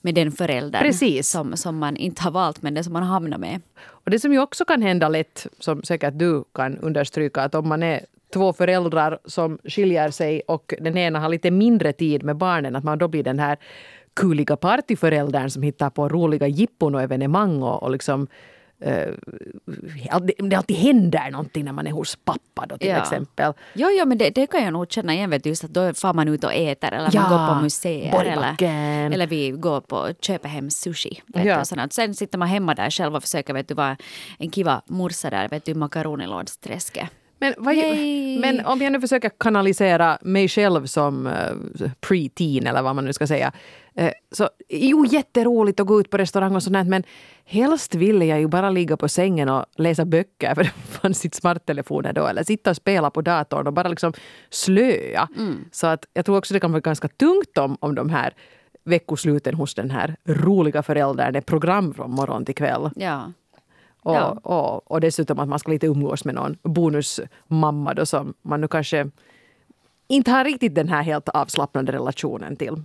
med 0.00 0.14
den 0.14 0.32
föräldern 0.32 0.82
Precis. 0.82 1.28
Som, 1.28 1.56
som 1.56 1.78
man 1.78 1.96
inte 1.96 2.22
har 2.22 2.30
valt 2.30 2.62
men 2.62 2.74
den 2.74 2.84
som 2.84 2.92
man 2.92 3.02
hamnar 3.02 3.38
med. 3.38 3.60
Och 3.86 4.10
det 4.10 4.18
som 4.18 4.32
ju 4.32 4.38
också 4.38 4.64
kan 4.64 4.82
hända 4.82 5.08
lätt, 5.08 5.46
som 5.58 5.82
säkert 5.82 6.18
du 6.18 6.44
kan 6.54 6.78
understryka, 6.78 7.42
att 7.42 7.54
om 7.54 7.68
man 7.68 7.82
är 7.82 8.00
två 8.32 8.52
föräldrar 8.52 9.18
som 9.24 9.58
skiljer 9.64 10.10
sig 10.10 10.42
och 10.48 10.74
den 10.80 10.96
ena 10.96 11.20
har 11.20 11.28
lite 11.28 11.50
mindre 11.50 11.92
tid 11.92 12.22
med 12.22 12.36
barnen, 12.36 12.76
att 12.76 12.84
man 12.84 12.98
då 12.98 13.08
blir 13.08 13.22
den 13.22 13.38
här 13.38 13.58
kuliga 14.14 14.56
partyföräldern 14.56 15.50
som 15.50 15.62
hittar 15.62 15.90
på 15.90 16.08
roliga 16.08 16.46
jippon 16.46 16.94
och 16.94 17.02
evenemang 17.02 17.62
och, 17.62 17.82
och 17.82 17.90
liksom 17.90 18.26
det 20.38 20.56
alltid 20.56 20.76
händer 20.76 21.30
någonting 21.30 21.64
när 21.64 21.72
man 21.72 21.86
är 21.86 21.90
hos 21.90 22.16
pappa 22.16 22.66
då 22.66 22.78
till 22.78 22.88
ja. 22.88 22.96
exempel. 22.96 23.52
Jo, 23.72 23.88
jo 23.98 24.06
men 24.06 24.18
det, 24.18 24.30
det, 24.30 24.46
kan 24.46 24.64
jag 24.64 24.72
nog 24.72 24.92
känna 24.92 25.14
igen. 25.14 25.30
Vet 25.30 25.44
du, 25.44 25.48
just 25.48 25.64
att 25.64 25.70
då 25.70 25.94
far 25.94 26.14
man 26.14 26.28
ut 26.28 26.44
och 26.44 26.54
äter 26.54 26.92
eller 26.92 27.10
ja, 27.12 27.20
man 27.20 27.30
går 27.30 27.54
på 27.54 27.62
museer. 27.62 28.24
Eller, 28.24 28.62
eller 29.12 29.26
vi 29.26 29.50
går 29.50 29.80
på 29.80 30.10
köper 30.20 30.48
hem 30.48 30.70
sushi. 30.70 31.20
Vet 31.26 31.46
ja. 31.46 31.64
du, 31.70 31.88
Sen 31.90 32.14
sitter 32.14 32.38
man 32.38 32.48
hemma 32.48 32.74
där 32.74 32.90
själv 32.90 33.16
och 33.16 33.22
försöker 33.22 33.54
vet 33.54 33.68
du, 33.68 33.74
vara 33.74 33.96
en 34.38 34.50
kiva 34.50 34.82
morsa 34.86 35.30
där 35.30 35.48
vet 35.48 35.64
du, 35.64 35.74
makaronilådsträsket. 35.74 37.08
Men, 37.44 37.54
vad, 37.58 37.76
men 38.40 38.66
om 38.66 38.82
jag 38.82 38.92
nu 38.92 39.00
försöker 39.00 39.30
kanalisera 39.38 40.18
mig 40.22 40.48
själv 40.48 40.86
som 40.86 41.26
uh, 41.26 41.90
pre-teen 42.00 42.68
eller 42.68 42.82
vad 42.82 42.94
man 42.94 43.04
nu 43.04 43.12
ska 43.12 43.26
säga. 43.26 43.52
Uh, 44.00 44.08
så 44.32 44.48
jo, 44.68 45.04
jätteroligt 45.06 45.80
att 45.80 45.86
gå 45.86 46.00
ut 46.00 46.10
på 46.10 46.18
restaurang 46.18 46.56
och 46.56 46.62
sånt 46.62 46.88
men 46.88 47.02
helst 47.44 47.94
ville 47.94 48.24
jag 48.24 48.40
ju 48.40 48.48
bara 48.48 48.70
ligga 48.70 48.96
på 48.96 49.08
sängen 49.08 49.48
och 49.48 49.64
läsa 49.76 50.04
böcker 50.04 50.54
för 50.54 50.62
det 50.62 50.70
fanns 50.70 51.24
inte 51.24 51.36
smarttelefoner 51.36 52.12
då. 52.12 52.26
Eller 52.26 52.44
sitta 52.44 52.70
och 52.70 52.76
spela 52.76 53.10
på 53.10 53.22
datorn 53.22 53.66
och 53.66 53.72
bara 53.72 53.88
liksom 53.88 54.12
slöa. 54.50 55.28
Mm. 55.36 55.64
Så 55.72 55.86
att 55.86 56.06
jag 56.14 56.24
tror 56.24 56.38
också 56.38 56.54
det 56.54 56.60
kan 56.60 56.72
vara 56.72 56.80
ganska 56.80 57.08
tungt 57.08 57.58
om, 57.58 57.76
om 57.80 57.94
de 57.94 58.10
här 58.10 58.34
veckosluten 58.84 59.54
hos 59.54 59.74
den 59.74 59.90
här 59.90 60.16
roliga 60.24 60.82
föräldern 60.82 61.36
är 61.36 61.40
program 61.40 61.94
från 61.94 62.10
morgon 62.10 62.44
till 62.44 62.54
kväll. 62.54 62.90
Ja. 62.96 63.32
Och, 64.04 64.14
Ja. 64.14 64.30
och, 64.42 64.90
och 64.90 65.00
dessutom 65.00 65.38
att 65.38 65.48
man 65.48 65.58
ska 65.58 65.70
lite 65.72 65.86
umgås 65.86 66.24
med 66.24 66.34
någon 66.34 66.56
bonusmamma 66.62 67.94
då 67.94 68.06
som 68.06 68.34
man 68.42 68.60
nu 68.60 68.68
kanske 68.68 69.10
inte 70.08 70.30
har 70.30 70.44
riktigt 70.44 70.74
den 70.74 70.88
här 70.88 71.02
helt 71.02 71.28
avslappnade 71.28 71.92
relationen 71.92 72.56
till. 72.56 72.82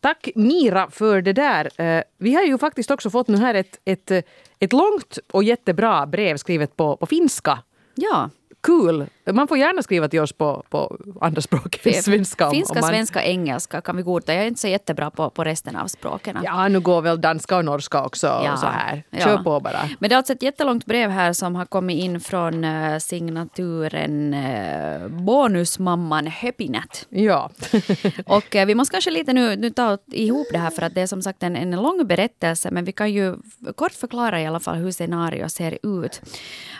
Tack 0.00 0.28
Mira 0.34 0.90
för 0.90 1.22
det 1.22 1.32
där. 1.32 1.80
Eh, 1.80 2.02
Vi 2.18 2.34
har 2.34 2.42
ju 2.42 2.58
faktiskt 2.58 2.90
också 2.90 3.10
fått 3.10 3.28
nu 3.28 3.36
här 3.36 3.54
ett, 3.54 3.80
ett, 3.84 4.10
ett 4.58 4.72
långt 4.72 5.18
och 5.32 5.44
jättebra 5.44 6.06
brev 6.06 6.36
skrivet 6.36 6.76
på, 6.76 6.96
på 6.96 7.06
finska. 7.06 7.58
Ja, 7.94 8.30
Kul! 8.60 9.06
Man 9.32 9.48
får 9.48 9.58
gärna 9.58 9.82
skriva 9.82 10.08
till 10.08 10.20
oss 10.20 10.32
på, 10.32 10.64
på 10.70 10.98
andra 11.20 11.40
språk 11.40 11.86
än 11.86 12.02
svenska. 12.02 12.50
Finska, 12.50 12.80
man, 12.80 12.90
svenska, 12.90 13.22
engelska 13.22 13.80
kan 13.80 13.96
vi 13.96 14.02
godta. 14.02 14.34
Jag 14.34 14.42
är 14.42 14.48
inte 14.48 14.60
så 14.60 14.68
jättebra 14.68 15.10
på, 15.10 15.30
på 15.30 15.44
resten 15.44 15.76
av 15.76 15.86
språken. 15.86 16.38
Ja, 16.44 16.68
nu 16.68 16.80
går 16.80 17.02
väl 17.02 17.20
danska 17.20 17.56
och 17.56 17.64
norska 17.64 18.04
också 18.04 18.26
Ja, 18.26 18.56
så 18.56 18.66
här. 18.66 19.02
ja. 19.10 19.18
Kör 19.18 19.36
på 19.36 19.60
bara. 19.60 19.88
Men 19.98 20.10
det 20.10 20.14
är 20.14 20.16
alltså 20.16 20.32
ett 20.32 20.42
jättelångt 20.42 20.86
brev 20.86 21.10
här 21.10 21.32
som 21.32 21.56
har 21.56 21.64
kommit 21.64 22.04
in 22.04 22.20
från 22.20 22.64
eh, 22.64 22.98
signaturen 22.98 24.34
uh, 24.34 25.08
Bonusmamman 25.08 26.26
Höpinät. 26.26 27.06
Ja. 27.08 27.50
Och 28.26 28.56
eh, 28.56 28.66
vi 28.66 28.74
måste 28.74 28.92
kanske 28.92 29.10
lite 29.10 29.32
nu, 29.32 29.56
nu 29.56 29.70
ta 29.70 29.98
ihop 30.06 30.46
det 30.52 30.58
här 30.58 30.70
för 30.70 30.82
att 30.82 30.94
det 30.94 31.00
är 31.00 31.06
som 31.06 31.22
sagt 31.22 31.42
en, 31.42 31.56
en 31.56 31.70
lång 31.70 32.06
berättelse 32.06 32.70
men 32.70 32.84
vi 32.84 32.92
kan 32.92 33.12
ju 33.12 33.36
kort 33.74 33.92
förklara 33.92 34.40
i 34.40 34.46
alla 34.46 34.60
fall 34.60 34.76
hur 34.76 34.90
scenariot 34.90 35.52
ser 35.52 35.78
ut. 35.82 36.22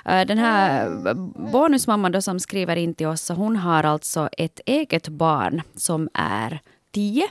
Den 0.04 0.38
här 0.38 0.90
bonusmamman 1.52 2.12
då 2.12 2.22
som 2.22 2.33
skriver 2.40 2.76
in 2.76 2.94
till 2.94 3.06
oss, 3.06 3.28
hon 3.28 3.56
har 3.56 3.84
alltså 3.84 4.28
ett 4.32 4.60
eget 4.66 5.08
barn 5.08 5.62
som 5.74 6.08
är 6.14 6.60
tio 6.90 7.28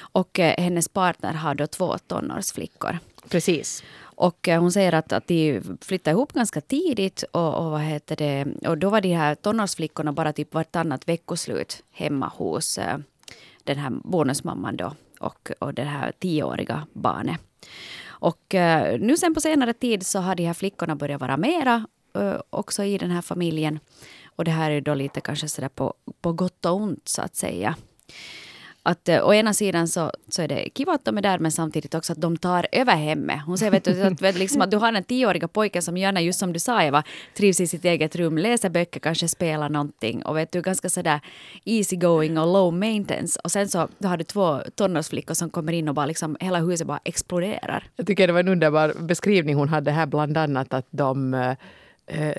och 0.00 0.38
eh, 0.38 0.54
hennes 0.58 0.88
partner 0.88 1.32
har 1.32 1.54
då 1.54 1.66
två 1.66 1.98
tonårsflickor. 1.98 2.98
Precis. 3.28 3.82
Och 4.02 4.48
eh, 4.48 4.60
hon 4.60 4.72
säger 4.72 4.92
att, 4.92 5.12
att 5.12 5.26
de 5.26 5.60
flyttade 5.80 6.14
ihop 6.14 6.32
ganska 6.32 6.60
tidigt 6.60 7.22
och, 7.22 7.54
och, 7.54 7.70
vad 7.70 7.80
heter 7.80 8.16
det, 8.16 8.68
och 8.68 8.78
då 8.78 8.90
var 8.90 9.00
de 9.00 9.14
här 9.14 9.34
tonårsflickorna 9.34 10.12
bara 10.12 10.32
typ 10.32 10.54
vartannat 10.54 11.08
veckoslut 11.08 11.82
hemma 11.90 12.32
hos 12.36 12.78
eh, 12.78 12.98
den 13.64 13.78
här 13.78 13.90
bonusmamman 13.90 14.76
då 14.76 14.92
och, 15.20 15.50
och 15.58 15.74
det 15.74 15.82
här 15.82 16.12
tioåriga 16.18 16.86
barnet. 16.92 17.40
Och 18.08 18.54
nu 18.98 19.16
sen 19.16 19.34
på 19.34 19.40
senare 19.40 19.72
tid 19.72 20.06
så 20.06 20.18
har 20.18 20.34
de 20.34 20.46
här 20.46 20.54
flickorna 20.54 20.96
börjat 20.96 21.20
vara 21.20 21.36
mera 21.36 21.86
Eh, 22.14 22.40
också 22.50 22.84
i 22.84 22.98
den 22.98 23.10
här 23.10 23.22
familjen. 23.22 23.78
Och 24.36 24.44
det 24.44 24.50
här 24.50 24.70
är 24.70 24.80
då 24.80 24.94
lite 24.94 25.20
kanske 25.20 25.48
sådär 25.48 25.68
på, 25.68 25.94
på 26.20 26.32
gott 26.32 26.66
och 26.66 26.74
ont 26.74 27.08
så 27.08 27.22
att 27.22 27.36
säga 27.36 27.76
att 28.82 29.08
eh, 29.08 29.26
å 29.26 29.34
ena 29.34 29.54
sidan 29.54 29.88
så, 29.88 30.10
så 30.28 30.42
är 30.42 30.48
det 30.48 30.68
kiva 30.74 30.92
att 30.92 31.04
de 31.04 31.18
är 31.18 31.22
där 31.22 31.38
men 31.38 31.52
samtidigt 31.52 31.94
också 31.94 32.12
att 32.12 32.20
de 32.20 32.36
tar 32.36 32.66
över 32.72 32.96
hemmet. 32.96 33.40
Hon 33.46 33.58
säger 33.58 33.72
vet 33.72 33.84
du, 33.84 34.02
att, 34.02 34.22
vet, 34.22 34.38
liksom, 34.38 34.62
att 34.62 34.70
du 34.70 34.76
har 34.76 34.92
den 34.92 35.04
tioåriga 35.04 35.48
pojken 35.48 35.82
som 35.82 35.96
gärna, 35.96 36.20
just 36.20 36.38
som 36.38 36.52
du 36.52 36.58
sa 36.58 36.82
Eva, 36.82 37.02
trivs 37.36 37.60
i 37.60 37.66
sitt 37.66 37.84
eget 37.84 38.16
rum, 38.16 38.38
läser 38.38 38.70
böcker, 38.70 39.00
kanske 39.00 39.28
spelar 39.28 39.68
någonting 39.68 40.22
och 40.22 40.36
vet 40.36 40.52
du, 40.52 40.62
ganska 40.62 40.88
sådär 40.88 41.20
easy 41.64 41.96
going 41.96 42.38
och 42.38 42.46
low 42.46 42.74
maintenance. 42.74 43.40
Och 43.44 43.50
sen 43.50 43.68
så 43.68 43.88
då 43.98 44.08
har 44.08 44.16
du 44.16 44.24
två 44.24 44.60
tonårsflickor 44.74 45.34
som 45.34 45.50
kommer 45.50 45.72
in 45.72 45.88
och 45.88 45.94
bara 45.94 46.06
liksom, 46.06 46.36
hela 46.40 46.58
huset 46.58 46.86
bara 46.86 47.00
exploderar. 47.04 47.84
Jag 47.96 48.06
tycker 48.06 48.26
det 48.26 48.32
var 48.32 48.40
en 48.40 48.48
underbar 48.48 48.94
beskrivning 49.00 49.54
hon 49.54 49.68
hade 49.68 49.90
här 49.90 50.06
bland 50.06 50.36
annat 50.36 50.74
att 50.74 50.86
de 50.90 51.34
eh, 51.34 51.54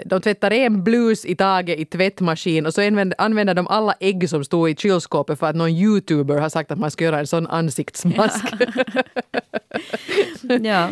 de 0.06 0.22
tvättar 0.22 0.54
en 0.54 0.84
blus 0.84 1.26
i 1.26 1.36
taget 1.36 1.80
i 1.80 1.86
tvättmaskin 1.86 2.66
och 2.66 2.74
så 2.74 2.82
använder, 2.82 3.22
använder 3.22 3.54
de 3.54 3.68
alla 3.68 3.94
ägg 4.00 4.30
som 4.30 4.44
stod 4.44 4.70
i 4.70 4.76
kylskåpet 4.76 5.40
för 5.40 5.48
att 5.48 5.56
någon 5.56 5.70
youtuber 5.70 6.38
har 6.38 6.50
sagt 6.50 6.72
att 6.72 6.80
man 6.80 6.92
ska 6.92 7.04
göra 7.04 7.20
en 7.20 7.28
sån 7.28 7.48
ansiktsmask. 7.48 8.46
Ja. 10.62 10.90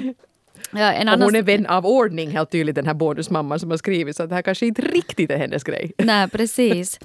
Ja, 0.72 0.92
en 0.92 1.08
och 1.08 1.14
annan... 1.14 1.22
hon 1.22 1.36
är 1.36 1.42
vän 1.42 1.66
av 1.66 1.86
ordning 1.86 2.32
helt 2.32 2.52
tydligt 2.52 2.76
den 2.76 2.86
här 2.86 2.94
bonusmamman 2.94 3.60
som 3.60 3.72
har 3.72 3.78
skrivit 3.78 4.16
så 4.16 4.26
det 4.26 4.36
här 4.36 4.42
kanske 4.42 4.66
inte 4.66 4.82
riktigt 4.82 5.32
är 5.32 5.38
hennes 5.38 5.64
grej. 5.64 5.92
Nej, 5.98 6.30
precis. 6.30 7.00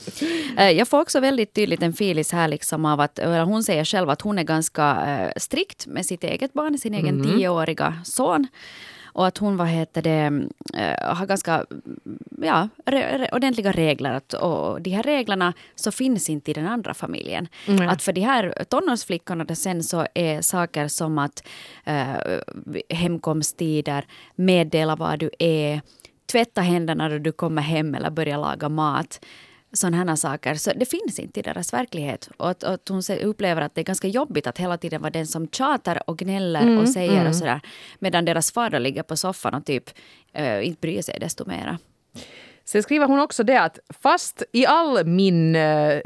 Eh, 0.59 0.71
Jag 0.71 0.88
får 0.88 1.00
också 1.00 1.21
väldigt 1.21 1.54
tydligt 1.54 1.83
en 1.83 1.93
filis 1.93 2.33
här 2.33 2.49
liksom 2.49 2.85
av 2.85 3.00
att 3.00 3.21
hon 3.45 3.64
säger 3.64 3.85
själv 3.85 4.11
att 4.11 4.21
hon 4.21 4.38
är 4.38 4.43
ganska 4.43 5.07
eh, 5.07 5.33
strikt 5.40 5.87
med 5.87 6.07
sitt 6.07 6.25
eget 6.25 6.52
barn, 6.52 6.78
sin 6.78 6.95
egen 6.95 7.25
tioåriga 7.25 7.95
son. 8.04 8.46
Och 9.14 9.27
att 9.27 9.38
hon 9.38 9.57
vad 9.57 9.68
heter 9.68 10.03
det, 10.03 10.48
eh, 10.81 11.14
har 11.16 11.27
ganska 11.27 11.64
ja, 12.42 12.68
re, 12.87 13.18
re, 13.18 13.29
ordentliga 13.33 13.72
regler. 13.72 14.12
Att, 14.12 14.33
och 14.33 14.83
de 14.83 14.90
här 14.90 15.03
reglerna 15.03 15.53
så 15.74 15.92
finns 15.92 16.31
inte 16.31 16.50
i 16.50 16.55
den 16.55 16.66
andra 16.66 16.94
familjen. 16.94 17.48
Nej. 17.68 17.88
Att 17.88 18.03
för 18.03 18.12
de 18.12 18.20
här 18.20 18.64
tonårsflickorna 18.68 19.44
det 19.44 19.57
sen 19.57 19.83
så 19.83 20.07
är 20.14 20.40
saker 20.40 20.88
som 20.88 21.18
att 21.18 21.46
eh, 21.85 22.38
hemkomsttider, 22.88 24.05
meddela 24.35 24.96
var 24.96 25.16
du 25.16 25.31
är, 25.38 25.81
tvätta 26.33 26.61
händerna 26.61 27.09
när 27.09 27.18
du 27.18 27.33
kommer 27.33 27.62
hem 27.62 27.94
eller 27.94 28.11
börja 28.11 28.37
laga 28.37 28.68
mat. 28.68 29.20
Sådana 29.75 29.97
här 29.97 30.17
saker. 30.17 30.55
Så 30.55 30.73
det 30.77 30.87
finns 30.87 31.19
inte 31.19 31.41
i 31.41 31.43
deras 31.43 31.73
verklighet. 31.73 32.31
Och 32.37 32.51
att, 32.51 32.65
att 32.65 32.89
hon 32.89 33.03
upplever 33.23 33.63
att 33.63 33.75
det 33.75 33.81
är 33.81 33.85
ganska 33.85 34.09
jobbigt 34.09 34.47
att 34.47 34.59
hela 34.59 34.79
tiden 34.79 35.03
vara 35.03 35.11
den 35.11 35.27
som 35.27 35.49
tjatar 35.49 36.11
och 36.11 36.19
gnäller 36.19 36.81
och 36.81 36.89
säger 36.89 37.29
och 37.29 37.37
sådär. 37.37 37.61
Medan 37.99 38.25
deras 38.25 38.53
då 38.53 38.79
ligger 38.79 39.03
på 39.03 39.17
soffan 39.17 39.55
och 39.55 39.65
typ 39.65 39.91
eh, 40.33 40.67
inte 40.67 40.81
bryr 40.81 41.03
sig 41.03 41.19
desto 41.21 41.45
mera. 41.45 41.79
Sen 42.65 42.83
skriver 42.83 43.07
hon 43.07 43.21
också 43.21 43.45
det 43.45 43.61
att 43.61 43.79
fast 44.03 44.43
i 44.53 44.67
all 44.67 45.07
min, 45.07 45.57
eh, 45.57 46.01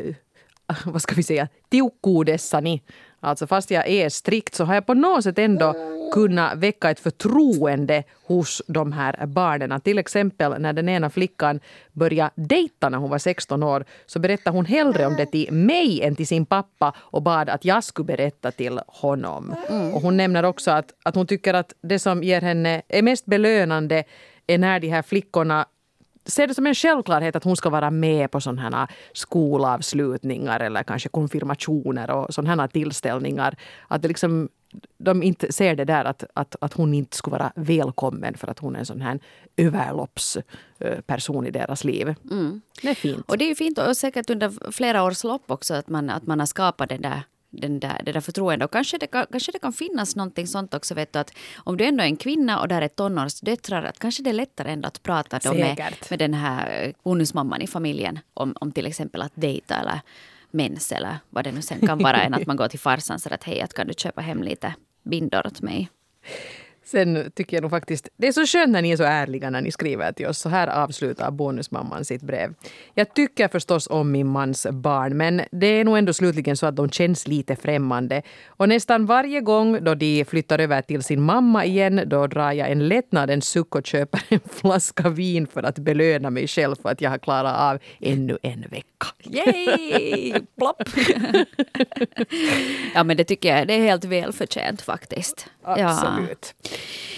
vad 0.84 1.02
ska 1.02 1.14
vi 1.14 1.22
säga, 1.22 1.48
tiukkuudessani, 1.70 2.82
alltså 3.20 3.46
fast 3.46 3.70
jag 3.70 3.88
är 3.88 4.08
strikt 4.08 4.54
så 4.54 4.64
har 4.64 4.74
jag 4.74 4.86
på 4.86 4.94
något 4.94 5.24
sätt 5.24 5.38
ändå 5.38 5.74
kunnat 6.12 6.58
väcka 6.58 6.90
ett 6.90 7.00
förtroende 7.00 8.04
hos 8.26 8.62
de 8.66 8.92
här 8.92 9.26
barnen. 9.26 9.80
Till 9.80 9.98
exempel 9.98 10.60
när 10.60 10.72
den 10.72 10.88
ena 10.88 11.10
flickan 11.10 11.60
började 11.92 12.30
dejta 12.34 12.88
när 12.88 12.98
hon 12.98 13.10
var 13.10 13.18
16 13.18 13.62
år 13.62 13.84
så 14.06 14.18
berättade 14.18 14.56
hon 14.56 14.64
hellre 14.64 15.06
om 15.06 15.16
det 15.16 15.26
till 15.26 15.52
mig 15.52 16.02
än 16.02 16.16
till 16.16 16.26
sin 16.26 16.46
pappa 16.46 16.94
och 16.98 17.22
bad 17.22 17.48
att 17.48 17.64
jag 17.64 17.84
skulle 17.84 18.06
berätta 18.06 18.50
till 18.50 18.80
honom. 18.86 19.54
Och 19.94 20.02
hon 20.02 20.16
nämner 20.16 20.42
också 20.42 20.70
att, 20.70 20.94
att 21.02 21.14
hon 21.14 21.26
tycker 21.26 21.54
att 21.54 21.72
det 21.80 21.98
som 21.98 22.22
ger 22.22 22.40
henne 22.40 22.82
är 22.88 23.02
mest 23.02 23.26
belönande 23.26 24.04
är 24.46 24.58
när 24.58 24.80
de 24.80 24.88
här 24.88 25.02
flickorna 25.02 25.66
ser 26.28 26.46
det 26.46 26.54
som 26.54 26.66
en 26.66 26.74
självklarhet 26.74 27.36
att 27.36 27.44
hon 27.44 27.56
ska 27.56 27.70
vara 27.70 27.90
med 27.90 28.30
på 28.30 28.40
sådana 28.40 28.88
skolavslutningar 29.12 30.60
eller 30.60 30.82
kanske 30.82 31.08
konfirmationer 31.08 32.10
och 32.10 32.34
sådana 32.34 32.62
här 32.62 32.68
tillställningar. 32.68 33.56
Att 33.88 34.02
det 34.02 34.08
liksom, 34.08 34.48
de 34.98 35.22
inte 35.22 35.52
ser 35.52 35.76
det 35.76 35.84
där 35.84 36.04
att, 36.04 36.24
att, 36.34 36.56
att 36.60 36.72
hon 36.72 36.94
inte 36.94 37.16
skulle 37.16 37.36
vara 37.36 37.52
välkommen 37.56 38.34
för 38.34 38.48
att 38.48 38.58
hon 38.58 38.74
är 38.74 38.78
en 38.78 38.86
sån 38.86 39.00
här 39.00 39.18
överloppsperson 39.56 41.46
i 41.46 41.50
deras 41.50 41.84
liv. 41.84 42.14
Det 42.82 42.88
är 42.88 42.94
fint. 42.94 43.30
Och 43.30 43.38
det 43.38 43.44
är 43.44 43.48
ju 43.48 43.54
fint 43.54 43.78
och 43.78 43.96
säkert 43.96 44.30
under 44.30 44.72
flera 44.72 45.04
års 45.04 45.24
lopp 45.24 45.50
också 45.50 45.74
att 45.74 45.88
man, 45.88 46.10
att 46.10 46.26
man 46.26 46.38
har 46.38 46.46
skapat 46.46 46.88
den 46.88 47.02
där 47.02 47.22
den 47.50 47.80
där, 47.80 48.02
det 48.04 48.12
där 48.12 48.20
förtroendet. 48.20 48.66
Och 48.66 48.72
kanske 48.72 48.98
det, 48.98 49.06
kan, 49.06 49.26
kanske 49.30 49.52
det 49.52 49.58
kan 49.58 49.72
finnas 49.72 50.16
någonting 50.16 50.46
sånt 50.46 50.74
också. 50.74 50.94
Vet 50.94 51.12
du, 51.12 51.18
att 51.18 51.32
om 51.56 51.76
du 51.76 51.84
ändå 51.84 52.02
är 52.02 52.06
en 52.06 52.16
kvinna 52.16 52.60
och 52.60 52.68
där 52.68 52.82
är 52.82 52.88
tonårsdöttrar, 52.88 53.82
att 53.82 53.98
kanske 53.98 54.22
det 54.22 54.30
är 54.30 54.34
lättare 54.34 54.72
ändå 54.72 54.88
att 54.88 55.02
prata 55.02 55.38
då 55.38 55.54
med, 55.54 55.94
med 56.10 56.18
den 56.18 56.34
här 56.34 56.92
bonusmamman 57.02 57.62
i 57.62 57.66
familjen 57.66 58.18
om, 58.34 58.54
om 58.60 58.72
till 58.72 58.86
exempel 58.86 59.22
att 59.22 59.32
dejta 59.34 59.74
eller 59.74 60.00
mens 60.50 60.92
eller 60.92 61.18
vad 61.30 61.44
det 61.44 61.52
nu 61.52 61.62
sen 61.62 61.86
kan 61.86 61.98
vara 61.98 62.22
än 62.22 62.34
att 62.34 62.46
man 62.46 62.56
går 62.56 62.68
till 62.68 62.80
farsan 62.80 63.18
så 63.18 63.34
att 63.34 63.44
hej, 63.44 63.60
att 63.60 63.74
kan 63.74 63.86
du 63.86 63.94
köpa 63.94 64.20
hem 64.20 64.42
lite 64.42 64.74
bindor 65.02 65.46
åt 65.46 65.60
mig. 65.62 65.88
Sen 66.90 67.30
tycker 67.34 67.56
jag 67.56 67.62
nog 67.62 67.70
faktiskt, 67.70 68.08
det 68.16 68.28
är 68.28 68.32
så 68.32 68.46
skönt 68.46 68.72
när 68.72 68.82
ni 68.82 68.90
är 68.90 68.96
så 68.96 69.02
ärliga 69.02 69.50
när 69.50 69.60
ni 69.60 69.72
skriver 69.72 70.12
till 70.12 70.26
oss. 70.26 70.38
Så 70.38 70.48
här 70.48 70.66
avslutar 70.66 71.30
bonusmamman 71.30 72.04
sitt 72.04 72.22
brev. 72.22 72.54
Jag 72.94 73.14
tycker 73.14 73.48
förstås 73.48 73.86
om 73.90 74.10
min 74.10 74.26
mans 74.26 74.66
barn, 74.72 75.16
men 75.16 75.42
det 75.50 75.66
är 75.66 75.84
nog 75.84 75.98
ändå 75.98 76.12
slutligen 76.12 76.56
så 76.56 76.66
att 76.66 76.76
de 76.76 76.90
känns 76.90 77.28
lite 77.28 77.56
främmande. 77.56 78.22
Och 78.46 78.68
nästan 78.68 79.06
varje 79.06 79.40
gång 79.40 79.84
då 79.84 79.94
de 79.94 80.24
flyttar 80.24 80.58
över 80.58 80.82
till 80.82 81.02
sin 81.02 81.22
mamma 81.22 81.64
igen, 81.64 82.02
då 82.06 82.26
drar 82.26 82.52
jag 82.52 82.70
en 82.70 82.88
lättnadens 82.88 83.48
suck 83.48 83.74
och 83.74 83.86
köper 83.86 84.22
en 84.28 84.40
flaska 84.52 85.08
vin 85.08 85.46
för 85.46 85.62
att 85.62 85.78
belöna 85.78 86.30
mig 86.30 86.46
själv 86.46 86.76
för 86.82 86.88
att 86.88 87.00
jag 87.00 87.10
har 87.10 87.18
klarat 87.18 87.60
av 87.60 87.78
ännu 88.00 88.38
en 88.42 88.60
vecka. 88.60 89.06
Yay! 89.24 90.32
Plopp! 90.56 90.82
ja, 92.94 93.04
men 93.04 93.16
det 93.16 93.24
tycker 93.24 93.56
jag 93.56 93.66
det 93.66 93.74
är 93.74 93.80
helt 93.80 94.04
välförtjänt 94.04 94.82
faktiskt. 94.82 95.46
Ja. 95.64 96.18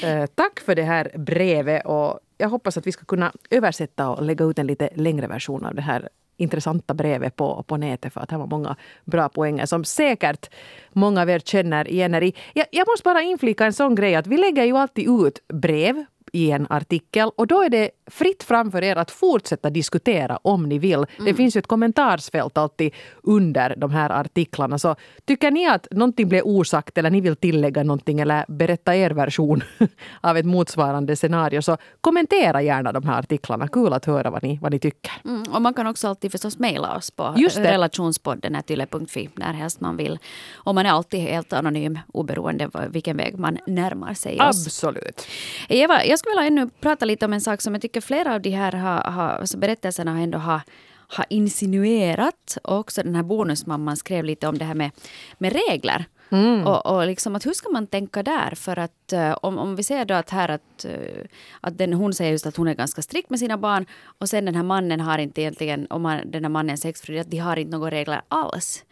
Eh, 0.03 0.27
tack 0.27 0.61
för 0.61 0.75
det 0.75 0.83
här 0.83 1.13
brevet 1.15 1.87
och 1.87 2.21
jag 2.39 2.49
hoppas 2.49 2.77
att 2.77 2.87
vi 2.87 2.93
ska 2.93 3.05
kunna 3.05 3.33
översätta 3.51 4.09
och 4.09 4.23
lägga 4.23 4.45
ut 4.45 4.59
en 4.59 4.67
lite 4.67 4.89
längre 4.95 5.27
version 5.27 5.65
av 5.65 5.75
det 5.75 5.83
här 5.83 6.09
intressanta 6.37 6.95
brevet 6.95 7.37
på, 7.37 7.63
på 7.63 7.77
nätet 7.77 8.13
för 8.13 8.21
att 8.21 8.31
här 8.31 8.39
var 8.39 8.47
många 8.47 8.77
bra 9.05 9.29
poänger 9.29 9.67
som 9.67 9.85
säkert 9.85 10.51
många 10.93 11.23
av 11.23 11.31
er 11.31 11.39
känner 11.39 11.89
igen 11.89 12.15
er 12.15 12.23
i. 12.23 12.35
Jag, 12.55 12.67
jag 12.71 12.89
måste 12.89 13.05
bara 13.05 13.23
inflika 13.23 13.67
en 13.67 13.73
sån 13.73 13.95
grej 13.95 14.15
att 14.15 14.27
vi 14.27 14.37
lägger 14.37 14.65
ju 14.65 14.77
alltid 14.77 15.09
ut 15.09 15.43
brev 15.49 16.05
i 16.33 16.51
en 16.51 16.67
artikel 16.71 17.31
och 17.37 17.47
då 17.47 17.63
är 17.63 17.69
det 17.71 17.91
fritt 18.07 18.43
framför 18.43 18.83
er 18.85 18.97
att 18.97 19.11
fortsätta 19.11 19.71
diskutera 19.71 20.39
om 20.43 20.69
ni 20.69 20.79
vill. 20.79 21.01
Det 21.17 21.23
Mm. 21.23 21.37
finns 21.37 21.57
ju 21.57 21.59
ett 21.59 21.67
kommentarsfält 21.67 22.59
alltid 22.59 22.93
under 23.23 23.75
de 23.77 23.91
här 23.91 24.11
artiklarna. 24.11 24.79
Så 24.79 24.97
tycker 25.25 25.51
ni 25.51 25.67
att 25.69 25.87
någonting 25.91 26.29
blev 26.29 26.45
osagt 26.45 26.99
eller 26.99 27.11
ni 27.11 27.21
vill 27.21 27.37
tillägga 27.37 27.83
någonting 27.83 28.21
eller 28.21 28.45
berätta 28.49 28.97
er 28.97 29.11
version 29.11 29.63
av 30.21 30.37
ett 30.37 30.47
motsvarande 30.47 31.17
scenario 31.17 31.63
så 31.63 31.77
kommentera 32.01 32.63
gärna 32.63 32.93
de 32.93 33.05
här 33.07 33.19
artiklarna. 33.19 33.69
Kul 33.69 33.93
att 33.93 34.05
höra 34.05 34.31
vad 34.31 34.43
ni, 34.43 34.59
vad 34.63 34.73
ni 34.73 34.79
tycker. 34.79 35.13
Mm, 35.25 35.43
och 35.53 35.63
man 35.63 35.75
kan 35.75 35.87
också 35.87 36.09
alltid 36.09 36.33
förstås 36.33 36.59
mejla 36.59 36.97
oss 36.97 37.11
på 37.11 37.35
det. 37.37 37.73
relationspodden 37.73 38.57
yle.fi 38.69 39.29
när 39.35 39.53
helst 39.53 39.81
man 39.81 39.97
vill. 39.97 40.19
Och 40.55 40.75
man 40.75 40.87
är 40.87 40.91
alltid 40.91 41.21
helt 41.21 41.53
anonym 41.53 41.99
oberoende 42.13 42.71
vilken 42.91 43.17
väg 43.17 43.39
man 43.39 43.59
närmar 43.67 44.15
sig 44.15 44.41
oss. 44.41 44.67
Absolut. 44.67 45.27
Eva, 45.69 46.05
jag 46.05 46.19
skulle 46.21 46.35
vilja 46.35 46.47
ännu 46.47 46.71
prata 46.81 47.05
lite 47.05 47.25
om 47.25 47.33
en 47.33 47.41
sak 47.41 47.61
som 47.61 47.75
jag 47.75 47.83
tycker 47.83 48.01
flera 48.01 48.35
av 48.35 48.41
de 48.41 48.51
här 48.51 48.73
har, 48.73 49.11
har, 49.11 49.29
alltså 49.29 49.59
berättelserna 49.59 50.13
har 50.13 50.21
ändå 50.21 50.39
har, 50.39 50.61
har 51.09 51.27
insinuerat. 51.29 52.59
Och 52.65 52.79
också 52.79 53.03
den 53.03 53.15
här 53.15 53.23
bonusmamman 53.23 53.97
skrev 53.97 54.25
lite 54.25 54.49
om 54.49 54.59
det 54.59 54.65
här 54.65 54.75
med, 54.75 54.91
med 55.39 55.53
regler. 55.53 56.05
Mm. 56.31 56.67
Och, 56.67 56.87
och 56.87 57.07
liksom 57.07 57.37
att 57.37 57.47
hur 57.47 57.53
ska 57.53 57.69
man 57.69 57.87
tänka 57.87 58.23
där? 58.23 58.55
För 58.55 58.79
att 58.79 59.13
eh, 59.13 59.33
om, 59.43 59.59
om 59.59 59.77
vi 59.77 59.83
ser 59.83 60.05
då 60.05 60.15
att 60.15 60.31
här 60.31 60.49
att, 60.49 60.85
eh, 60.85 61.25
att 61.61 61.79
den, 61.79 61.93
hon 61.93 62.15
säger 62.15 62.33
just 62.33 62.47
att 62.47 62.57
hon 62.57 62.69
är 62.69 62.75
ganska 62.75 63.03
strikt 63.03 63.31
med 63.31 63.39
sina 63.39 63.59
barn 63.59 63.87
och 64.19 64.29
sen 64.29 64.45
den 64.45 64.55
här 64.55 64.63
mannen 64.63 65.01
har 65.01 65.19
inte 65.19 65.41
egentligen, 65.41 65.87
om 65.91 66.03
man, 66.03 66.31
den 66.31 66.45
här 66.45 66.51
mannens 66.51 66.85
exfru, 66.85 67.19
att 67.19 67.31
de 67.31 67.39
har 67.39 67.57
inte 67.57 67.77
några 67.77 67.91
regler 67.91 68.23
alls. 68.29 68.85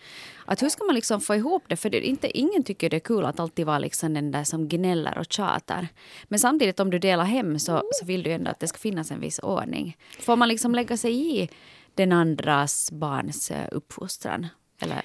Att 0.45 0.63
hur 0.63 0.69
ska 0.69 0.85
man 0.85 0.95
liksom 0.95 1.21
få 1.21 1.35
ihop 1.35 1.63
det? 1.67 1.77
För 1.77 1.91
det, 1.91 2.07
inte, 2.07 2.39
ingen 2.39 2.63
tycker 2.65 2.91
det 2.91 2.97
är 2.97 3.01
kul 3.01 3.25
att 3.25 3.41
alltid 3.41 3.67
vara 3.67 3.79
liksom 3.79 4.15
den 4.15 4.31
där 4.31 4.45
som 4.45 4.69
gnäller 4.69 5.19
och 5.19 5.33
tjatar. 5.33 5.89
Men 6.29 6.39
samtidigt 6.39 6.81
om 6.81 6.91
du 6.91 6.99
delar 6.99 7.25
hem 7.25 7.59
så, 7.59 7.83
så 7.93 8.07
vill 8.07 8.23
du 8.23 8.33
ändå 8.33 8.51
att 8.51 8.61
det 8.61 8.69
ska 8.69 8.79
finnas 8.79 9.11
en 9.11 9.21
viss 9.21 9.39
ordning. 9.39 9.97
Får 10.21 10.37
man 10.37 10.49
liksom 10.49 10.75
lägga 10.75 10.97
sig 10.97 11.43
i 11.43 11.49
den 11.95 12.13
andras 12.13 12.93
barns 12.93 13.51
eh, 13.51 13.69
uppfostran? 13.73 14.47
Eller, 14.81 15.03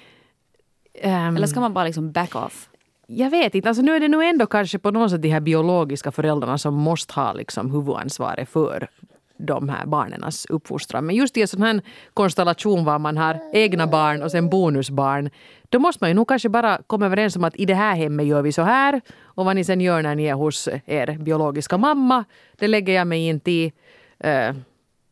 Ehm, 0.94 1.36
eller 1.36 1.46
ska 1.46 1.60
man 1.60 1.74
bara 1.74 1.84
liksom 1.84 2.12
back 2.12 2.34
off? 2.36 2.68
Jag 3.06 3.30
vet 3.30 3.54
inte. 3.54 3.68
Alltså 3.68 3.82
nu 3.82 3.96
är 3.96 4.00
det 4.00 4.08
nog 4.08 4.24
ändå 4.24 4.46
kanske 4.46 4.78
på 4.78 4.90
något 4.90 5.10
sätt 5.10 5.22
de 5.22 5.28
här 5.28 5.40
biologiska 5.40 6.12
föräldrarna 6.12 6.58
som 6.58 6.74
måste 6.74 7.14
ha 7.14 7.32
liksom 7.32 7.70
huvudansvaret 7.70 8.48
för 8.48 8.88
de 9.36 9.68
här 9.68 9.86
barnens 9.86 10.46
uppfostran. 10.46 11.06
Men 11.06 11.16
just 11.16 11.36
i 11.36 11.40
en 11.42 11.48
sån 11.48 11.62
här 11.62 11.80
konstellation 12.14 12.84
var 12.84 12.98
man 12.98 13.16
har 13.16 13.40
egna 13.52 13.86
barn 13.86 14.22
och 14.22 14.30
sen 14.30 14.50
bonusbarn, 14.50 15.30
då 15.68 15.78
måste 15.78 16.04
man 16.04 16.10
ju 16.10 16.14
nog 16.14 16.28
kanske 16.28 16.48
bara 16.48 16.78
komma 16.86 17.06
överens 17.06 17.36
om 17.36 17.44
att 17.44 17.56
i 17.56 17.64
det 17.64 17.74
här 17.74 17.94
hemmet 17.96 18.26
gör 18.26 18.42
vi 18.42 18.52
så 18.52 18.62
här 18.62 19.00
och 19.22 19.44
vad 19.44 19.56
ni 19.56 19.64
sen 19.64 19.80
gör 19.80 20.02
när 20.02 20.14
ni 20.14 20.24
är 20.24 20.34
hos 20.34 20.68
er 20.86 21.18
biologiska 21.18 21.78
mamma, 21.78 22.24
det 22.58 22.68
lägger 22.68 22.92
jag 22.92 23.06
mig 23.06 23.26
inte 23.26 23.50
i. 23.50 23.72
Eh, 24.18 24.54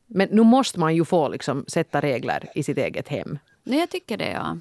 Men 0.07 0.29
nu 0.31 0.43
måste 0.43 0.81
man 0.81 0.95
ju 0.95 1.05
få 1.05 1.29
liksom 1.29 1.65
sätta 1.69 2.01
regler 2.01 2.49
i 2.55 2.63
sitt 2.63 2.79
eget 2.79 3.09
hem. 3.09 3.39
Nej, 3.65 3.79
jag 3.79 3.91
tycker 3.91 4.17
det, 4.17 4.31
ja. 4.31 4.57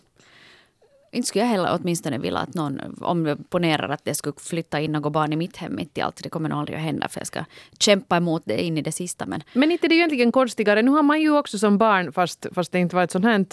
Inte 1.14 1.28
skulle 1.28 1.44
jag 1.44 1.50
heller 1.50 1.78
åtminstone 1.82 2.18
vilja 2.18 2.40
att 2.40 2.54
någon, 2.54 2.82
om 3.02 3.26
jag 3.26 3.50
ponerar 3.50 3.90
att 3.90 4.06
det 4.06 4.16
skulle 4.16 4.34
flytta 4.40 4.80
in 4.80 4.92
något 4.92 5.14
barn 5.14 5.34
i 5.34 5.36
mitt 5.36 5.58
hem 5.58 5.76
mitt 5.76 5.98
i 5.98 6.02
allt, 6.02 6.24
det 6.24 6.30
kommer 6.30 6.50
nog 6.50 6.60
aldrig 6.60 6.78
att 6.78 6.84
hända 6.84 7.08
för 7.08 7.20
jag 7.20 7.28
ska 7.28 7.44
kämpa 7.80 8.18
emot 8.18 8.42
det 8.46 8.64
in 8.64 8.78
i 8.78 8.82
det 8.82 8.92
sista. 8.92 9.26
Men 9.26 9.44
Men 9.54 9.72
inte 9.72 9.88
det 9.88 9.94
är 9.94 9.96
ju 9.96 10.00
egentligen 10.00 10.32
konstigare. 10.32 10.82
Nu 10.82 10.92
har 10.92 11.04
man 11.04 11.22
ju 11.22 11.38
också 11.38 11.58
som 11.60 11.78
barn, 11.78 12.12
fast, 12.14 12.46
fast 12.52 12.72
det 12.72 12.80
inte 12.80 12.96
var 12.96 13.04
ett 13.04 13.12
sånt 13.12 13.26
här 13.26 13.46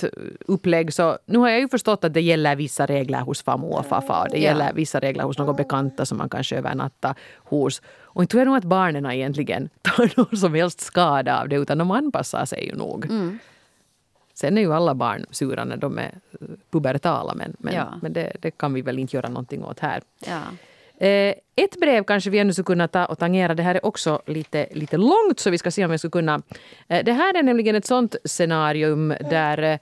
upplägg, 0.47 0.93
så 0.95 1.19
nu 1.27 1.39
har 1.39 1.49
jag 1.49 1.61
ju 1.61 1.69
förstått 1.69 2.05
att 2.05 2.15
det 2.15 2.21
gäller 2.23 2.57
vissa 2.57 2.87
regler 2.87 3.21
hos 3.21 3.43
farmor 3.43 3.79
och 3.79 3.87
farfar. 3.87 4.29
Det 4.31 4.39
Ja. 4.39 4.43
gäller 4.45 4.73
vissa 4.73 5.01
regler 5.01 5.25
hos 5.25 5.39
några 5.39 5.53
bekanta 5.53 6.07
som 6.07 6.19
man 6.19 6.29
kanske 6.29 6.57
övernattar 6.57 7.15
hos. 7.37 7.83
Och 8.01 8.23
inte 8.23 8.31
tror 8.31 8.41
jag 8.41 8.47
nog 8.47 8.57
att 8.57 8.65
barnen 8.65 9.07
egentligen 9.07 9.69
tar 9.83 10.11
någon 10.17 10.37
som 10.37 10.55
helst 10.55 10.81
skada 10.81 11.41
av 11.41 11.49
det, 11.49 11.57
utan 11.57 11.79
de 11.79 11.91
anpassar 11.91 12.45
sig 12.45 12.67
ju 12.67 12.75
nog. 12.77 13.05
Mm. 13.05 13.39
Sen 14.41 14.59
är 14.59 14.63
ju 14.63 14.75
alla 14.75 14.95
barn 14.95 15.27
sura 15.31 15.65
när 15.65 15.77
de 15.77 15.99
är 15.99 16.03
eh, 16.41 16.47
pubertala, 16.71 17.35
men, 17.35 17.57
men, 17.59 17.75
Ja. 17.75 17.95
men 18.03 18.13
det, 18.13 18.33
det 18.41 18.51
kan 18.51 18.75
vi 18.75 18.83
väl 18.83 18.99
inte 18.99 19.17
göra 19.17 19.29
någonting 19.29 19.65
åt 19.65 19.79
här. 19.81 20.03
ja. 20.27 20.41
Eh, 21.07 21.35
ett 21.57 21.81
brev 21.81 22.05
kanske 22.05 22.31
vi 22.31 22.39
ännu 22.39 22.53
skulle 22.53 22.65
kunna 22.65 22.89
ta 22.89 23.05
och 23.07 23.19
tangera. 23.19 23.55
Det 23.55 23.63
här 23.63 23.75
är 23.75 23.87
också 23.87 24.23
lite, 24.27 24.67
lite 24.73 24.97
långt 24.97 25.41
så 25.41 25.51
vi 25.51 25.59
ska 25.59 25.71
se 25.71 25.85
om 25.85 25.91
vi 25.91 25.99
skulle 25.99 26.11
kunna... 26.11 26.43
Eh, 26.89 27.05
det 27.05 27.13
här 27.13 27.37
är 27.39 27.43
nämligen 27.43 27.75
ett 27.77 27.87
sånt 27.87 28.17
scenarium 28.25 29.15
där 29.31 29.59
eh, 29.63 29.79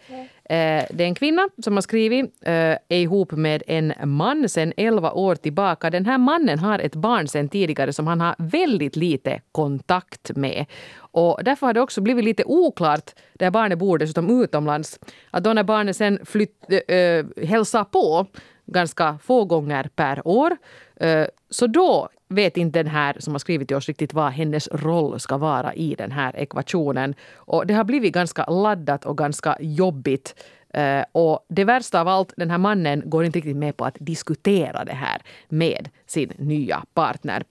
Eh, 0.48 0.84
det 0.90 1.04
är 1.04 1.08
en 1.08 1.14
kvinna 1.14 1.48
som 1.62 1.74
har 1.74 1.80
skrivit 1.80 2.24
eh, 2.42 2.52
är 2.52 2.78
ihop 2.88 3.32
med 3.32 3.62
en 3.66 3.92
man 4.04 4.48
sedan 4.48 4.72
11 4.76 5.12
år 5.12 5.34
tillbaka. 5.34 5.90
Den 5.90 6.06
här 6.06 6.18
mannen 6.18 6.58
har 6.58 6.78
ett 6.78 6.94
barn 6.94 7.28
sedan 7.28 7.48
tidigare 7.48 7.92
som 7.92 8.06
han 8.06 8.20
har 8.20 8.34
väldigt 8.38 8.96
lite 8.96 9.40
kontakt 9.52 10.30
med. 10.36 10.66
Och 10.98 11.40
därför 11.44 11.66
har 11.66 11.74
det 11.74 11.80
också 11.80 12.00
blivit 12.00 12.24
lite 12.24 12.44
oklart, 12.44 13.10
där 13.32 13.50
barnet 13.50 13.78
bor 13.78 13.98
dessutom 13.98 14.42
utomlands, 14.42 15.00
att 15.30 15.44
då 15.44 15.52
när 15.52 15.64
barnet 15.64 15.96
sen 15.96 16.18
flytt, 16.24 16.64
äh, 16.88 17.46
hälsar 17.46 17.84
på 17.84 18.26
ganska 18.66 19.18
få 19.22 19.44
gånger 19.44 19.90
per 19.96 20.28
år. 20.28 20.56
Eh, 20.96 21.26
så 21.50 21.66
då 21.66 22.08
vet 22.28 22.56
inte 22.56 22.78
den 22.78 22.92
här 22.92 23.16
som 23.18 23.34
har 23.34 23.38
skrivit 23.38 23.68
till 23.68 23.76
oss 23.76 23.88
riktigt 23.88 24.14
vad 24.14 24.32
hennes 24.32 24.68
roll 24.72 25.20
ska 25.20 25.36
vara 25.36 25.74
i 25.74 25.94
den 25.94 26.12
här 26.12 26.36
ekvationen. 26.36 27.14
Och 27.34 27.66
det 27.66 27.74
har 27.74 27.84
blivit 27.84 28.12
ganska 28.12 28.44
laddat 28.44 29.04
och 29.04 29.18
ganska 29.18 29.56
jobbigt. 29.60 30.34
Eh, 30.74 31.04
och 31.12 31.46
det 31.48 31.64
värsta 31.64 32.00
av 32.00 32.08
allt, 32.08 32.32
den 32.36 32.50
här 32.50 32.58
mannen 32.58 33.02
går 33.06 33.24
inte 33.24 33.38
riktigt 33.38 33.56
med 33.56 33.76
på 33.76 33.84
att 33.84 33.96
diskutera 34.00 34.84
det 34.84 34.92
här 34.92 35.22
med 35.48 35.88
sin 36.06 36.32
nya 36.36 36.84
partner. 36.94 37.44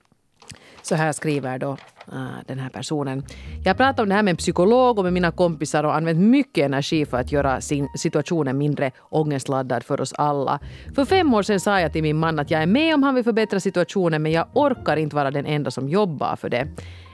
Så 0.86 0.96
här 0.96 1.12
skriver 1.12 1.60
då 1.60 1.72
eh, 2.12 2.38
den 2.46 2.60
här 2.60 2.70
personen. 2.70 3.24
Jag 3.64 3.70
har 3.70 3.76
pratat 3.76 4.00
om 4.00 4.10
det 4.10 4.16
här 4.16 4.24
med 4.24 4.32
en 4.32 4.38
psykolog 4.38 4.98
och 4.98 5.04
med 5.04 5.14
mina 5.14 5.32
kompisar 5.32 5.84
och 5.84 5.96
använt 5.96 6.20
mycket 6.20 6.66
energi 6.66 7.06
för 7.06 7.18
att 7.18 7.32
göra 7.32 7.62
sin 7.62 7.90
situationen 7.98 8.58
mindre 8.58 8.92
ångestladdad 9.10 9.84
för 9.84 10.02
oss 10.02 10.14
alla. 10.14 10.60
För 10.96 11.06
fem 11.06 11.34
år 11.34 11.44
sedan 11.44 11.60
sa 11.60 11.82
jag 11.82 11.94
till 11.94 12.04
min 12.04 12.18
man 12.18 12.40
att 12.40 12.52
jag 12.52 12.62
är 12.62 12.66
med 12.66 12.96
om 12.96 13.04
han 13.04 13.16
vill 13.16 13.24
förbättra 13.24 13.60
situationen 13.60 14.24
men 14.24 14.32
jag 14.32 14.48
orkar 14.54 14.98
inte 14.98 15.16
vara 15.16 15.32
den 15.32 15.46
enda 15.46 15.72
som 15.72 15.90
jobbar 15.90 16.36
för 16.36 16.50
det. 16.50 16.68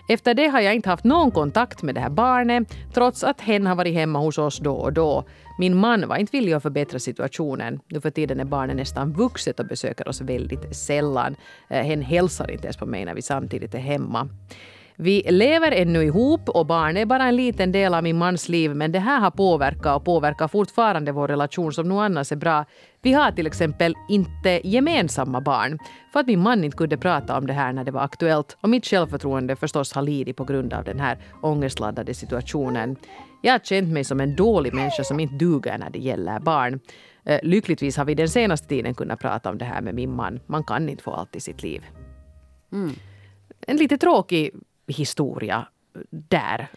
Efter 0.10 0.34
det 0.34 0.48
har 0.48 0.60
jag 0.60 0.76
inte 0.76 0.90
haft 0.90 1.04
någon 1.04 1.32
kontakt 1.32 1.82
med 1.82 1.96
det 1.96 2.02
här 2.02 2.10
barnet 2.10 2.64
trots 2.94 3.24
att 3.24 3.42
hen 3.42 3.68
har 3.68 3.76
varit 3.76 3.94
hemma 3.94 4.20
hos 4.20 4.38
oss 4.38 4.60
då 4.60 4.74
och 4.74 4.94
då. 4.94 5.24
Min 5.62 5.78
man 5.78 6.08
var 6.08 6.18
inte 6.18 6.38
villig 6.38 6.54
att 6.54 6.64
förbättra 6.64 7.00
situationen. 7.00 7.80
Nu 7.88 8.02
för 8.02 8.10
tiden 8.10 8.40
är 8.40 8.46
barnet 8.46 8.76
nästan 8.76 9.14
vuxet 9.14 9.60
och 9.60 9.66
besöker 9.66 10.08
oss 10.08 10.22
väldigt 10.22 10.76
sällan. 10.76 11.36
Eh, 11.70 11.84
hen 11.84 12.02
hälsar 12.02 12.52
inte 12.52 12.66
ens 12.68 12.78
på 12.78 12.86
mig 12.86 13.06
när 13.06 13.14
vi 13.14 13.22
samtidigt 13.22 13.74
är 13.74 13.80
hemma. 13.80 14.30
Vi 15.04 15.24
lever 15.32 15.72
ännu 15.72 16.04
ihop 16.04 16.50
och 16.50 16.66
barn 16.66 16.98
är 16.98 17.06
bara 17.06 17.24
en 17.24 17.36
liten 17.36 17.72
del 17.72 17.94
av 17.94 18.04
min 18.04 18.18
mans 18.18 18.50
liv 18.50 18.76
men 18.76 18.92
det 18.92 19.00
här 19.00 19.20
har 19.20 19.32
påverkat 19.32 19.96
och 19.96 20.06
påverkar 20.06 20.48
fortfarande 20.48 21.12
vår 21.12 21.28
relation 21.28 21.74
som 21.74 21.90
nog 21.90 22.02
annars 22.02 22.32
är 22.32 22.36
bra. 22.36 22.66
Vi 23.02 23.14
har 23.14 23.32
till 23.32 23.48
exempel 23.48 23.96
inte 24.10 24.62
gemensamma 24.64 25.42
barn 25.42 25.80
för 26.14 26.20
att 26.20 26.28
min 26.28 26.40
man 26.40 26.64
inte 26.64 26.78
kunde 26.78 26.98
prata 26.98 27.38
om 27.38 27.48
det 27.48 27.54
här 27.54 27.74
när 27.74 27.84
det 27.84 27.92
var 27.92 28.02
aktuellt 28.02 28.58
och 28.62 28.70
mitt 28.70 28.86
självförtroende 28.86 29.56
förstås 29.56 29.94
har 29.94 30.02
lidit 30.02 30.38
på 30.38 30.44
grund 30.44 30.74
av 30.74 30.84
den 30.84 31.00
här 31.00 31.18
ångestladdade 31.42 32.14
situationen. 32.14 32.96
Jag 33.42 33.52
har 33.52 33.60
känt 33.60 33.90
mig 33.90 34.04
som 34.04 34.20
en 34.20 34.36
dålig 34.36 34.74
människa 34.74 35.04
som 35.04 35.20
inte 35.20 35.36
duger 35.36 35.78
när 35.78 35.90
det 35.90 36.00
gäller 36.00 36.40
barn. 36.40 36.80
Eh, 37.26 37.40
Lyckligtvis 37.44 37.98
har 37.98 38.06
vi 38.06 38.16
den 38.16 38.30
senaste 38.30 38.68
tiden 38.68 38.94
kunnat 38.94 39.20
prata 39.20 39.50
om 39.50 39.58
det 39.58 39.66
här 39.66 39.82
med 39.82 39.96
min 39.96 40.16
man. 40.16 40.40
Man 40.46 40.64
kan 40.64 40.90
inte 40.90 41.04
få 41.04 41.12
allt 41.12 41.36
i 41.36 41.40
sitt 41.40 41.64
liv. 41.64 41.86
En 43.68 43.78
lite 43.78 43.98
tråkig 43.98 44.52
historia 44.92 45.68
där. 46.10 46.68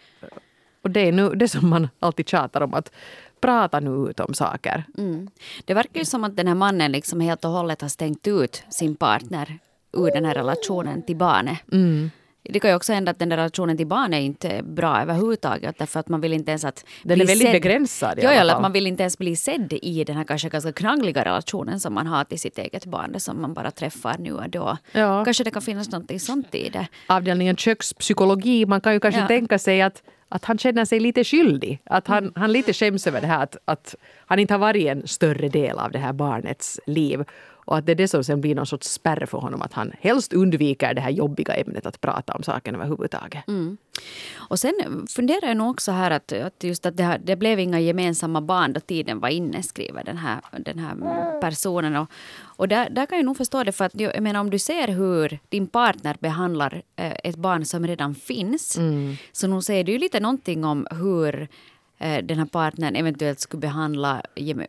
Och 0.81 0.91
det 0.91 0.99
är 0.99 1.11
nu 1.11 1.29
det 1.29 1.47
som 1.47 1.69
man 1.69 1.87
alltid 1.99 2.29
tjatar 2.29 2.61
om, 2.61 2.73
att 2.73 2.91
prata 3.39 3.79
nu 3.79 4.09
ut 4.09 4.19
om 4.19 4.33
saker. 4.33 4.83
Mm. 4.97 5.29
Det 5.65 5.73
verkar 5.73 5.99
ju 5.99 6.05
som 6.05 6.23
att 6.23 6.35
den 6.35 6.47
här 6.47 6.55
mannen 6.55 6.91
liksom 6.91 7.19
helt 7.19 7.45
och 7.45 7.51
hållet 7.51 7.81
har 7.81 7.89
stängt 7.89 8.27
ut 8.27 8.63
sin 8.69 8.95
partner 8.95 9.59
ur 9.91 10.11
den 10.11 10.25
här 10.25 10.33
relationen 10.33 11.01
till 11.01 11.15
barnet. 11.15 11.59
Det 12.49 12.59
kan 12.59 12.69
ju 12.69 12.75
också 12.75 12.93
hända 12.93 13.11
att 13.11 13.19
den 13.19 13.29
där 13.29 13.37
relationen 13.37 13.77
till 13.77 13.87
inte 14.13 14.49
är 14.49 14.61
bra 14.63 15.01
överhuvudtaget. 15.01 15.77
Därför 15.77 15.99
att 15.99 16.09
man 16.09 16.21
vill 16.21 16.33
inte 16.33 16.51
ens 16.51 16.65
att 16.65 16.85
Den 17.03 17.21
är 17.21 17.25
väldigt 17.25 17.41
sedd. 17.47 17.51
begränsad 17.51 18.19
i 18.19 18.25
alla 18.25 18.35
fall. 18.37 18.49
att 18.49 18.61
man 18.61 18.71
vill 18.71 18.87
inte 18.87 19.03
ens 19.03 19.17
bli 19.17 19.35
sedd 19.35 19.73
i 19.81 20.03
den 20.03 20.15
här 20.17 20.23
kanske 20.23 20.49
ganska 20.49 20.71
knaggliga 20.71 21.25
relationen 21.25 21.79
som 21.79 21.93
man 21.93 22.07
har 22.07 22.23
till 22.23 22.39
sitt 22.39 22.57
eget 22.57 22.85
barn. 22.85 23.11
Det 23.11 23.19
som 23.19 23.41
man 23.41 23.53
bara 23.53 23.71
träffar 23.71 24.15
nu 24.19 24.33
och 24.33 24.49
då. 24.49 24.77
Ja. 24.91 25.25
Kanske 25.25 25.43
det 25.43 25.51
kan 25.51 25.61
finnas 25.61 25.89
något 25.91 26.21
sånt 26.21 26.55
i 26.55 26.69
det. 26.69 26.87
Avdelningen 27.07 27.55
kökspsykologi, 27.55 28.65
man 28.65 28.81
kan 28.81 28.93
ju 28.93 28.99
kanske 28.99 29.21
Ja. 29.21 29.27
tänka 29.27 29.59
sig 29.59 29.81
att, 29.81 30.03
att 30.29 30.45
han 30.45 30.57
känner 30.57 30.85
sig 30.85 30.99
lite 30.99 31.23
skyldig. 31.23 31.79
Att 31.83 32.07
han, 32.07 32.31
han 32.35 32.51
lite 32.51 32.73
skäms 32.73 33.07
över 33.07 33.21
det 33.21 33.27
här 33.27 33.43
att, 33.43 33.57
att 33.65 33.95
han 34.27 34.39
inte 34.39 34.53
har 34.53 34.59
varit 34.59 34.87
en 34.87 35.07
större 35.07 35.49
del 35.49 35.77
av 35.79 35.91
det 35.91 35.99
här 35.99 36.13
barnets 36.13 36.79
liv. 36.87 37.23
Och 37.65 37.77
att 37.77 37.85
det 37.85 37.91
är 37.91 37.95
det 37.95 38.07
som 38.07 38.23
sen 38.23 38.41
blir 38.41 38.55
någon 38.55 38.65
sorts 38.65 38.91
spärr 38.91 39.25
för 39.25 39.37
honom. 39.37 39.61
Att 39.61 39.73
han 39.73 39.91
helst 39.99 40.33
undviker 40.33 40.93
det 40.93 41.01
här 41.01 41.09
jobbiga 41.09 41.53
ämnet 41.53 41.85
att 41.85 42.01
prata 42.01 42.33
om 42.33 42.43
saken 42.43 42.75
överhuvudtaget. 42.75 43.47
Mm. 43.47 43.77
Och 44.35 44.59
sen 44.59 45.05
funderar 45.09 45.47
jag 45.47 45.57
nog 45.57 45.69
också 45.69 45.91
här 45.91 46.11
att, 46.11 46.33
att 46.33 46.63
just 46.63 46.85
att 46.85 46.97
det, 46.97 47.03
här, 47.03 47.21
det 47.23 47.35
blev 47.35 47.59
inga 47.59 47.79
gemensamma 47.79 48.41
barn 48.41 48.73
då 48.73 48.79
tiden 48.79 49.19
var 49.19 49.29
inne, 49.29 49.63
skriver 49.63 50.03
den 50.03 50.17
här, 50.17 50.41
den 50.57 50.79
här 50.79 50.95
personen. 51.41 51.95
Och, 51.95 52.09
och 52.41 52.67
där, 52.67 52.89
där 52.89 53.05
kan 53.05 53.17
jag 53.17 53.25
nog 53.25 53.37
förstå 53.37 53.63
det, 53.63 53.71
för 53.71 53.85
att 53.85 53.99
jag 53.99 54.23
menar 54.23 54.39
om 54.39 54.49
du 54.49 54.59
ser 54.59 54.87
hur 54.87 55.39
din 55.49 55.67
partner 55.67 56.17
behandlar 56.19 56.81
eh, 56.95 57.13
ett 57.23 57.35
barn 57.35 57.65
som 57.65 57.87
redan 57.87 58.15
finns, 58.15 58.77
mm. 58.77 59.15
så 59.31 59.47
nog 59.47 59.63
säger 59.63 59.83
det 59.83 59.91
ju 59.91 59.97
lite 59.97 60.19
någonting 60.19 60.65
om 60.65 60.87
hur 60.91 61.47
den 61.97 62.37
här 62.37 62.45
partnern 62.45 62.95
eventuellt 62.95 63.39
skulle 63.39 63.61
behandla 63.61 64.21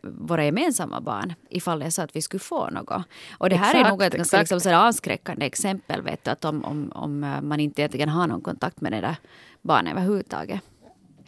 våra 0.03 0.45
gemensamma 0.45 1.01
barn 1.01 1.33
ifall 1.49 1.79
det 1.79 1.85
är 1.85 1.89
så 1.89 2.01
att 2.01 2.15
vi 2.15 2.21
skulle 2.21 2.39
få 2.39 2.69
något. 2.69 3.03
Och 3.37 3.49
det 3.49 3.55
här 3.55 3.69
exakt, 3.69 3.85
är 3.85 3.89
nog 3.89 4.01
ett 4.01 4.13
ganska 4.13 4.39
liksom, 4.39 4.73
avskräckande 4.73 5.45
exempel. 5.45 6.01
Vet 6.01 6.23
du, 6.23 6.31
att 6.31 6.45
om, 6.45 6.65
om, 6.65 6.91
om 6.95 7.23
eh, 7.23 7.41
man 7.41 7.59
inte 7.59 7.81
egentligen 7.81 8.09
har 8.09 8.27
någon 8.27 8.41
kontakt 8.41 8.81
med 8.81 8.91
det 8.91 9.01
där 9.01 9.15
barnet 9.61 9.91
överhuvudtaget. 9.91 10.61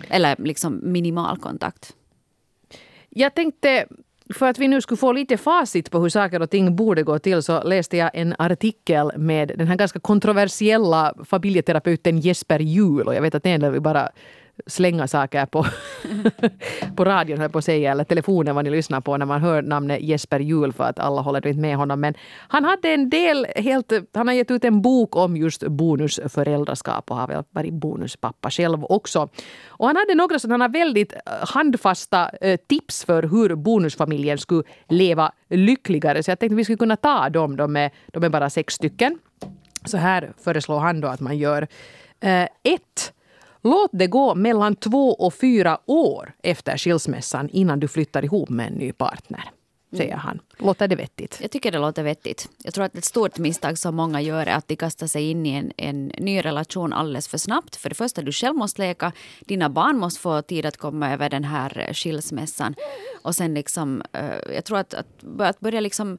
Eller 0.10 0.36
liksom 0.40 0.80
minimal 0.84 1.38
kontakt. 1.38 1.96
Jag 3.10 3.34
tänkte 3.34 3.86
för 4.34 4.50
att 4.50 4.60
vi 4.60 4.68
nu 4.68 4.82
skulle 4.82 4.98
få 4.98 5.14
lite 5.14 5.38
facit 5.38 5.92
på 5.92 6.00
hur 6.00 6.10
saker 6.10 6.42
och 6.42 6.50
ting 6.50 6.76
borde 6.76 7.04
gå 7.04 7.20
till 7.20 7.44
så 7.44 7.64
läste 7.64 7.98
jag 7.98 8.12
en 8.14 8.36
artikel 8.40 9.12
med 9.18 9.52
den 9.58 9.68
här 9.68 9.76
ganska 9.76 10.00
kontroversiella 10.00 11.14
familjeterapeuten 11.26 12.20
Jesper 12.20 12.60
Juhl. 12.60 13.08
Och 13.08 13.16
jag 13.16 13.22
vet 13.22 13.36
att 13.36 13.44
del 13.44 13.72
vill 13.72 13.82
bara 13.82 14.10
slänga 14.68 15.08
saker 15.08 15.46
på, 15.46 15.66
på 16.96 17.06
radion, 17.06 17.40
höll 17.40 17.50
på 17.50 17.58
att 17.58 17.66
säga, 17.66 17.92
eller 17.92 18.04
telefonen 18.04 18.56
vad 18.56 18.66
ni 18.66 18.72
lyssnar 18.72 19.02
på 19.02 19.18
när 19.18 19.26
man 19.26 19.42
hör 19.42 19.62
namnet 19.62 20.02
Jesper 20.02 20.40
Juhl 20.40 20.74
för 20.74 20.84
att 20.84 21.00
alla 21.00 21.22
håller 21.22 21.48
inte 21.48 21.60
med 21.60 21.78
honom. 21.78 22.00
Men 22.00 22.14
han 22.48 22.66
hade 22.66 22.94
en 22.94 23.10
del 23.10 23.48
helt, 23.56 23.94
han 24.14 24.28
har 24.28 24.36
gett 24.36 24.52
ut 24.52 24.66
en 24.66 24.82
bok 24.82 25.16
om 25.16 25.38
just 25.38 25.64
bonusföräldraskap 25.68 27.12
och 27.12 27.18
har 27.18 27.28
väl 27.28 27.44
varit 27.50 27.74
bonuspappa 27.74 28.50
själv 28.50 28.86
också. 28.86 29.30
Och 29.68 29.88
han 29.88 29.96
hade 29.96 30.16
några 30.16 30.40
sådana 30.40 30.68
väldigt 30.68 31.14
eh, 31.14 31.20
handfasta 31.42 32.30
eh, 32.42 32.60
tips 32.68 33.06
för 33.06 33.24
hur 33.24 33.56
bonusfamiljen 33.56 34.38
skulle 34.38 34.64
leva 34.88 35.32
lyckligare. 35.50 36.24
Så 36.24 36.32
jag 36.32 36.40
tänkte 36.40 36.54
att 36.54 36.60
vi 36.60 36.64
skulle 36.64 36.78
kunna 36.78 36.96
ta 36.96 37.30
dem. 37.30 37.56
De 37.56 37.76
är, 37.76 37.92
de 38.08 38.24
är 38.24 38.30
bara 38.30 38.50
sex 38.50 38.74
stycken. 38.74 39.20
Så 39.86 39.98
här 39.98 40.34
föreslår 40.44 40.80
han 40.80 41.02
då 41.02 41.08
att 41.08 41.20
man 41.20 41.38
gör. 41.38 41.68
Eh, 42.20 42.44
ett 42.64 43.14
Låt 43.62 43.90
det 43.94 44.08
gå 44.08 44.36
mellan 44.36 44.76
två 44.76 45.14
och 45.14 45.34
fyra 45.34 45.80
år 45.86 46.34
efter 46.44 46.78
skilsmässan 46.78 47.50
innan 47.50 47.80
du 47.80 47.88
flyttar 47.88 48.26
ihop 48.26 48.50
med 48.50 48.68
en 48.68 48.74
ny 48.74 48.92
partner. 48.92 49.52
Säger 49.92 50.14
mm. 50.14 50.20
han. 50.20 50.40
Låter 50.58 50.88
det 50.88 50.96
vettigt? 50.96 51.38
Jag 51.42 51.52
tycker 51.52 51.72
det 51.72 51.80
låter 51.80 52.04
vettigt. 52.04 52.50
Jag 52.64 52.74
tror 52.74 52.86
att 52.86 52.96
ett 52.96 53.06
stort 53.06 53.38
misstag 53.38 53.78
som 53.78 53.96
många 53.96 54.22
gör 54.22 54.46
är 54.46 54.56
att 54.56 54.68
de 54.68 54.76
kastar 54.76 55.08
sig 55.08 55.30
in 55.30 55.46
i 55.46 55.50
en, 55.50 55.72
en 55.78 56.08
ny 56.08 56.42
relation 56.42 56.94
alldeles 56.94 57.28
för 57.28 57.38
snabbt. 57.38 57.76
För 57.76 57.90
det 57.90 57.96
första, 57.96 58.22
du 58.22 58.32
själv 58.32 58.56
måste 58.56 58.82
leka. 58.82 59.12
Dina 59.40 59.70
barn 59.70 59.98
måste 59.98 60.20
få 60.20 60.42
tid 60.42 60.66
att 60.66 60.78
komma 60.78 61.14
över 61.14 61.30
den 61.30 61.44
här 61.44 61.94
skilsmässan. 61.94 62.76
Och 63.22 63.36
sen 63.36 63.54
liksom, 63.54 64.04
uh, 64.18 64.54
jag 64.56 64.66
tror 64.66 64.78
att, 64.78 64.94
att, 64.94 65.24
att 65.40 65.60
börja 65.60 65.80
liksom 65.80 66.18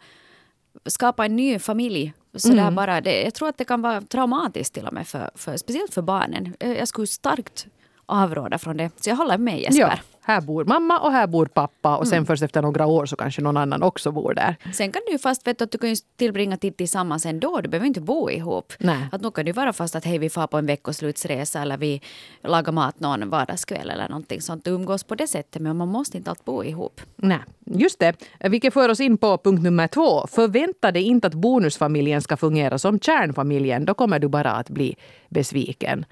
skapa 0.86 1.24
en 1.24 1.36
ny 1.36 1.58
familj 1.58 2.12
så 2.36 2.52
mm. 2.52 2.74
bara, 2.74 3.00
det, 3.00 3.22
jag 3.22 3.34
tror 3.34 3.48
att 3.48 3.58
det 3.58 3.64
kan 3.64 3.82
vara 3.82 4.00
traumatiskt 4.00 4.74
till 4.74 4.86
och 4.86 4.92
med, 4.92 5.08
för, 5.08 5.30
för, 5.34 5.56
speciellt 5.56 5.94
för 5.94 6.02
barnen. 6.02 6.56
Jag 6.58 6.88
skulle 6.88 7.06
starkt 7.06 7.66
avråda 8.06 8.58
från 8.58 8.76
det. 8.76 8.90
Så 8.96 9.10
jag 9.10 9.16
håller 9.16 9.38
med 9.38 9.60
Jesper. 9.60 9.80
Ja, 9.80 9.98
här 10.30 10.40
bor 10.40 10.64
mamma 10.64 10.98
och 10.98 11.12
här 11.12 11.26
bor 11.26 11.46
pappa 11.46 11.96
och 11.96 12.08
sen 12.08 12.16
mm. 12.16 12.26
först 12.26 12.42
efter 12.42 12.62
några 12.62 12.86
år 12.86 13.06
så 13.06 13.16
kanske 13.16 13.42
någon 13.42 13.56
annan 13.56 13.82
också 13.82 14.12
bor 14.12 14.34
där. 14.34 14.56
Sen 14.72 14.92
kan 14.92 15.02
du 15.06 15.12
ju 15.12 15.18
fast 15.18 15.46
veta 15.46 15.64
att 15.64 15.72
du 15.72 15.78
kan 15.78 15.96
tillbringa 16.16 16.56
tid 16.56 16.76
tillsammans 16.76 17.26
ändå. 17.26 17.60
Du 17.60 17.68
behöver 17.68 17.86
inte 17.86 18.00
bo 18.00 18.30
ihop. 18.30 18.72
Nej. 18.78 19.08
Att 19.12 19.20
nu 19.20 19.30
kan 19.30 19.44
det 19.44 19.52
vara 19.52 19.72
fast 19.72 19.96
att 19.96 20.04
hej 20.04 20.18
vi 20.18 20.30
far 20.30 20.46
på 20.46 20.58
en 20.58 20.66
veckoslutsresa 20.66 21.62
eller 21.62 21.76
vi 21.76 22.00
lagar 22.42 22.72
mat 22.72 23.00
någon 23.00 23.30
vardagskväll 23.30 23.90
eller 23.90 24.08
någonting 24.08 24.40
sånt. 24.40 24.64
Du 24.64 24.70
umgås 24.70 25.04
på 25.04 25.14
det 25.14 25.26
sättet 25.26 25.62
men 25.62 25.76
man 25.76 25.88
måste 25.88 26.16
inte 26.16 26.30
allt 26.30 26.44
bo 26.44 26.64
ihop. 26.64 27.00
Nej, 27.16 27.40
just 27.64 27.98
det. 27.98 28.14
Vilket 28.40 28.74
för 28.74 28.88
oss 28.88 29.00
in 29.00 29.18
på 29.18 29.38
punkt 29.38 29.62
nummer 29.62 29.88
två. 29.88 30.26
Förvänta 30.26 30.92
dig 30.92 31.02
inte 31.02 31.26
att 31.26 31.34
bonusfamiljen 31.34 32.22
ska 32.22 32.36
fungera 32.36 32.78
som 32.78 33.00
kärnfamiljen. 33.00 33.84
Då 33.84 33.94
kommer 33.94 34.18
du 34.18 34.28
bara 34.28 34.52
att 34.52 34.70
bli 34.70 34.96
besviken. 35.28 36.04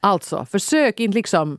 Alltså, 0.00 0.44
försök 0.44 1.00
inte 1.00 1.14
liksom 1.14 1.58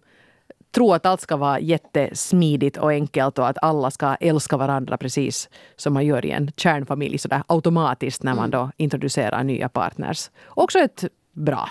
tro 0.72 0.94
att 0.94 1.06
allt 1.06 1.22
ska 1.22 1.38
vara 1.38 1.60
jättesmidigt 1.60 2.78
och 2.78 2.90
enkelt 2.90 3.40
och 3.40 3.48
att 3.48 3.58
alla 3.62 3.92
ska 3.92 4.16
älska 4.16 4.58
varandra 4.58 4.98
precis 4.98 5.50
som 5.76 5.94
man 5.94 6.06
gör 6.06 6.26
i 6.26 6.32
en 6.32 6.52
kärnfamilj 6.58 7.18
sådär 7.18 7.44
automatiskt 7.48 8.24
när 8.24 8.36
man 8.36 8.46
mm. 8.46 8.52
då 8.52 8.72
introducerar 8.78 9.44
nya 9.44 9.70
partners. 9.70 10.30
Också 10.48 10.80
ett 10.80 11.04
bra 11.32 11.70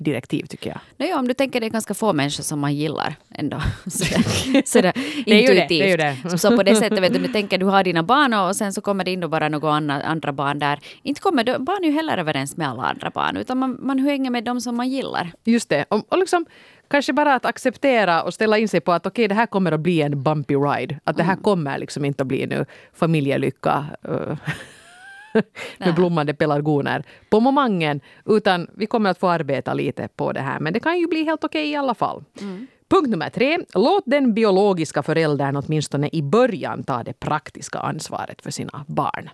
direktiv 0.00 0.46
tycker 0.46 0.70
jag. 0.70 0.80
Nej, 0.96 1.14
om 1.14 1.28
du 1.28 1.34
tänker 1.34 1.60
det 1.60 1.66
är 1.66 1.70
ganska 1.70 1.94
få 1.94 2.12
människor 2.12 2.42
som 2.42 2.60
man 2.60 2.74
gillar 2.74 3.14
ändå. 3.34 3.62
Sådär, 3.86 4.66
sådär 4.66 4.92
intuitivt. 5.26 5.68
Det, 5.68 5.96
det, 5.96 6.16
det. 6.30 6.38
Så 6.38 6.56
på 6.56 6.62
det 6.62 6.76
sättet, 6.76 6.98
vet 6.98 7.12
du, 7.12 7.18
du 7.18 7.28
tänker 7.28 7.58
du 7.58 7.66
har 7.66 7.84
dina 7.84 8.02
barn 8.02 8.34
och 8.34 8.56
sen 8.56 8.72
så 8.72 8.80
kommer 8.80 9.04
det 9.04 9.10
in 9.10 9.30
bara 9.30 9.48
några 9.48 9.72
andra, 9.72 10.02
andra 10.02 10.32
barn 10.32 10.58
där. 10.58 10.78
Inte 11.02 11.20
kommer 11.20 11.58
barn 11.58 11.84
ju 11.84 11.90
heller 11.90 12.18
överens 12.18 12.56
med 12.56 12.68
alla 12.68 12.82
andra 12.82 13.10
barn 13.10 13.36
utan 13.36 13.58
man, 13.58 13.78
man 13.80 13.98
hänger 13.98 14.30
med 14.30 14.44
dem 14.44 14.60
som 14.60 14.76
man 14.76 14.88
gillar. 14.88 15.32
Just 15.44 15.68
det. 15.68 15.84
Och, 15.88 16.12
och 16.12 16.18
liksom, 16.18 16.46
kanske 16.90 17.12
bara 17.12 17.34
att 17.34 17.44
acceptera 17.44 18.22
och 18.22 18.34
ställa 18.34 18.58
in 18.58 18.68
sig 18.68 18.80
på 18.80 18.92
att 18.92 19.06
okej, 19.06 19.22
okay, 19.22 19.28
det 19.28 19.34
här 19.34 19.46
kommer 19.46 19.72
att 19.72 19.80
bli 19.80 20.02
en 20.02 20.22
bumpy 20.22 20.54
ride. 20.54 21.00
Att 21.04 21.16
det 21.16 21.22
här 21.22 21.32
mm. 21.32 21.42
kommer 21.42 21.78
liksom 21.78 22.04
inte 22.04 22.22
att 22.22 22.26
bli 22.26 22.46
nu 22.46 22.66
familjelycka. 22.92 23.86
Med 25.78 25.94
blommande 25.94 26.34
pelargoner 26.34 27.04
på 27.30 27.40
momangen. 27.40 28.00
Utan 28.26 28.68
vi 28.74 28.86
kommer 28.86 29.10
att 29.10 29.18
få 29.18 29.28
arbeta 29.28 29.74
lite 29.74 30.08
på 30.16 30.32
det 30.32 30.40
här. 30.40 30.60
Men 30.60 30.72
det 30.72 30.80
kan 30.80 30.98
ju 30.98 31.06
bli 31.06 31.24
helt 31.24 31.44
okej 31.44 31.62
okay 31.62 31.72
i 31.72 31.76
alla 31.76 31.94
fall. 31.94 32.24
Mm. 32.40 32.66
Punkt 32.88 33.10
nummer 33.10 33.30
tre. 33.30 33.58
Låt 33.74 34.02
den 34.06 34.34
biologiska 34.34 35.02
föräldern 35.02 35.56
åtminstone 35.56 36.08
i 36.12 36.22
början 36.22 36.84
ta 36.84 37.02
det 37.02 37.12
praktiska 37.12 37.78
ansvaret 37.78 38.42
för 38.42 38.50
sina 38.50 38.84
barn. 38.86 39.30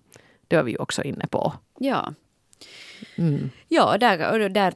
Det 0.48 0.56
var 0.56 0.62
vi 0.62 0.70
ju 0.70 0.76
också 0.78 1.02
inne 1.02 1.26
på. 1.26 1.52
Ja. 1.78 2.14
Mm. 3.16 3.50
Ja, 3.68 3.96
där, 3.98 4.48
där, 4.48 4.74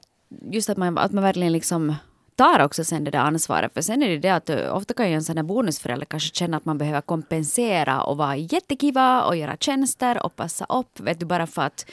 just 0.50 0.70
att 0.70 0.76
man, 0.76 0.98
att 0.98 1.12
man 1.12 1.24
verkligen 1.24 1.52
liksom 1.52 1.94
tar 2.40 2.64
också 2.64 2.84
sen 2.84 3.04
det 3.04 3.10
där 3.10 3.18
ansvaret. 3.18 3.74
För 3.74 3.82
sen 3.82 4.02
är 4.02 4.08
det 4.08 4.18
det 4.18 4.30
att 4.30 4.50
eh, 4.50 4.76
ofta 4.76 4.94
kan 4.94 5.08
ju 5.08 5.14
en 5.14 5.22
sån 5.22 5.36
här 5.36 5.44
bonusförälder 5.44 6.06
kanske 6.06 6.34
känna 6.34 6.56
att 6.56 6.64
man 6.64 6.78
behöver 6.78 7.00
kompensera 7.00 8.02
och 8.02 8.16
vara 8.16 8.36
jättekiva 8.36 9.22
och 9.22 9.36
göra 9.36 9.56
tjänster 9.56 10.26
och 10.26 10.36
passa 10.36 10.66
upp. 10.68 11.00
Vet 11.00 11.20
du, 11.20 11.26
bara 11.26 11.46
för 11.46 11.62
att 11.62 11.86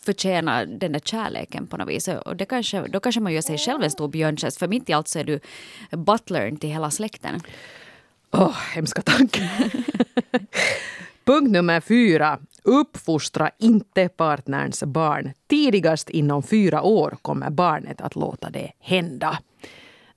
förtjäna 0.00 0.64
den 0.64 0.92
där 0.92 1.00
kärleken 1.00 1.66
på 1.66 1.76
något 1.76 1.88
vis. 1.88 2.08
Och 2.08 2.36
det 2.36 2.44
kanske, 2.44 2.86
då 2.88 3.00
kanske 3.00 3.20
man 3.20 3.32
gör 3.32 3.42
sig 3.42 3.58
själv 3.58 3.82
en 3.82 3.90
stor 3.90 4.08
björntjänst. 4.08 4.58
För 4.58 4.68
mitt 4.68 4.88
i 4.88 4.92
allt 4.92 5.08
så 5.08 5.18
är 5.18 5.24
du 5.24 5.40
butlern 5.90 6.56
till 6.56 6.70
hela 6.70 6.90
släkten. 6.90 7.40
Åh, 8.30 8.48
oh, 8.48 8.56
hemska 8.74 9.02
tanke. 9.02 9.50
Punkt 11.24 11.50
nummer 11.50 11.80
fyra. 11.80 12.38
Uppfostra 12.62 13.50
inte 13.58 14.08
partnerns 14.08 14.82
barn. 14.82 15.32
Tidigast 15.46 16.10
inom 16.10 16.42
fyra 16.42 16.82
år 16.82 17.16
kommer 17.22 17.50
barnet 17.50 18.00
att 18.00 18.16
låta 18.16 18.50
det 18.50 18.72
hända. 18.80 19.38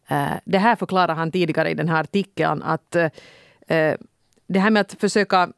Eh, 0.07 0.33
det 0.45 0.57
här 0.57 0.75
förklarar 0.75 1.15
han 1.15 1.31
tidigare 1.31 1.69
i 1.69 1.73
den 1.73 1.89
här 1.89 1.99
artikeln 2.01 2.63
att 2.63 2.95
eh, 2.95 3.09
det 4.47 4.59
här 4.59 4.69
med 4.69 4.81
att 4.81 4.93
försöka 4.93 5.49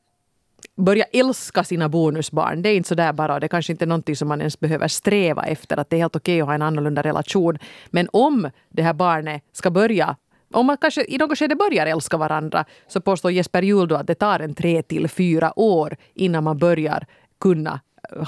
börja 0.76 1.04
älska 1.04 1.64
sina 1.64 1.90
bonusbarn, 1.90 2.62
det 2.62 2.70
är 2.70 2.76
inte 2.76 2.90
så 2.90 2.96
där 2.96 3.14
bara. 3.14 3.40
Det 3.40 3.48
kanske 3.48 3.74
inte 3.74 3.86
är 3.86 3.88
någonting 3.88 4.16
som 4.16 4.28
man 4.28 4.40
ens 4.40 4.60
behöver 4.60 4.88
sträva 4.88 5.44
efter. 5.44 5.78
Att 5.78 5.90
det 5.90 5.96
är 5.96 6.00
helt 6.00 6.16
okej 6.16 6.42
att 6.42 6.48
ha 6.48 6.54
en 6.54 6.62
annorlunda 6.62 7.02
relation. 7.02 7.58
Men 7.88 8.10
om 8.14 8.50
det 8.70 8.84
här 8.84 8.94
barnet 8.94 9.44
ska 9.52 9.72
börja 9.72 10.16
om 10.54 10.66
man 10.66 10.78
kanske 10.78 11.06
i 11.08 11.18
något 11.18 11.38
skede 11.38 11.56
börjar 11.56 11.86
älska 11.86 12.18
varandra 12.18 12.66
så 12.88 13.02
påstår 13.02 13.32
Jesper 13.32 13.62
Juhl 13.62 13.94
att 13.94 14.08
det 14.08 14.16
tar 14.16 14.40
en 14.40 14.54
tre 14.54 14.82
till 14.82 15.08
fyra 15.08 15.60
år 15.60 15.98
innan 16.14 16.44
man 16.44 16.58
börjar 16.58 17.06
kunna 17.40 17.80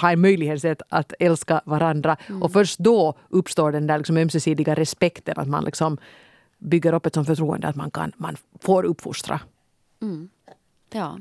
ha 0.01 0.11
en 0.11 0.21
möjlighet 0.21 0.81
att 0.89 1.13
älska 1.19 1.61
varandra. 1.65 2.17
Mm. 2.27 2.43
Och 2.43 2.51
först 2.51 2.79
då 2.79 3.13
uppstår 3.29 3.71
den 3.71 3.87
där 3.87 3.97
liksom 3.97 4.17
ömsesidiga 4.17 4.75
respekten. 4.75 5.33
Att 5.37 5.47
man 5.47 5.63
liksom 5.63 5.97
bygger 6.57 6.93
upp 6.93 7.05
ett 7.05 7.13
sånt 7.13 7.27
förtroende 7.27 7.67
att 7.67 7.75
man, 7.75 7.91
kan, 7.91 8.11
man 8.17 8.37
får 8.59 8.83
uppfostra. 8.83 9.39
Mm. 10.01 10.29
Ja. 10.93 11.17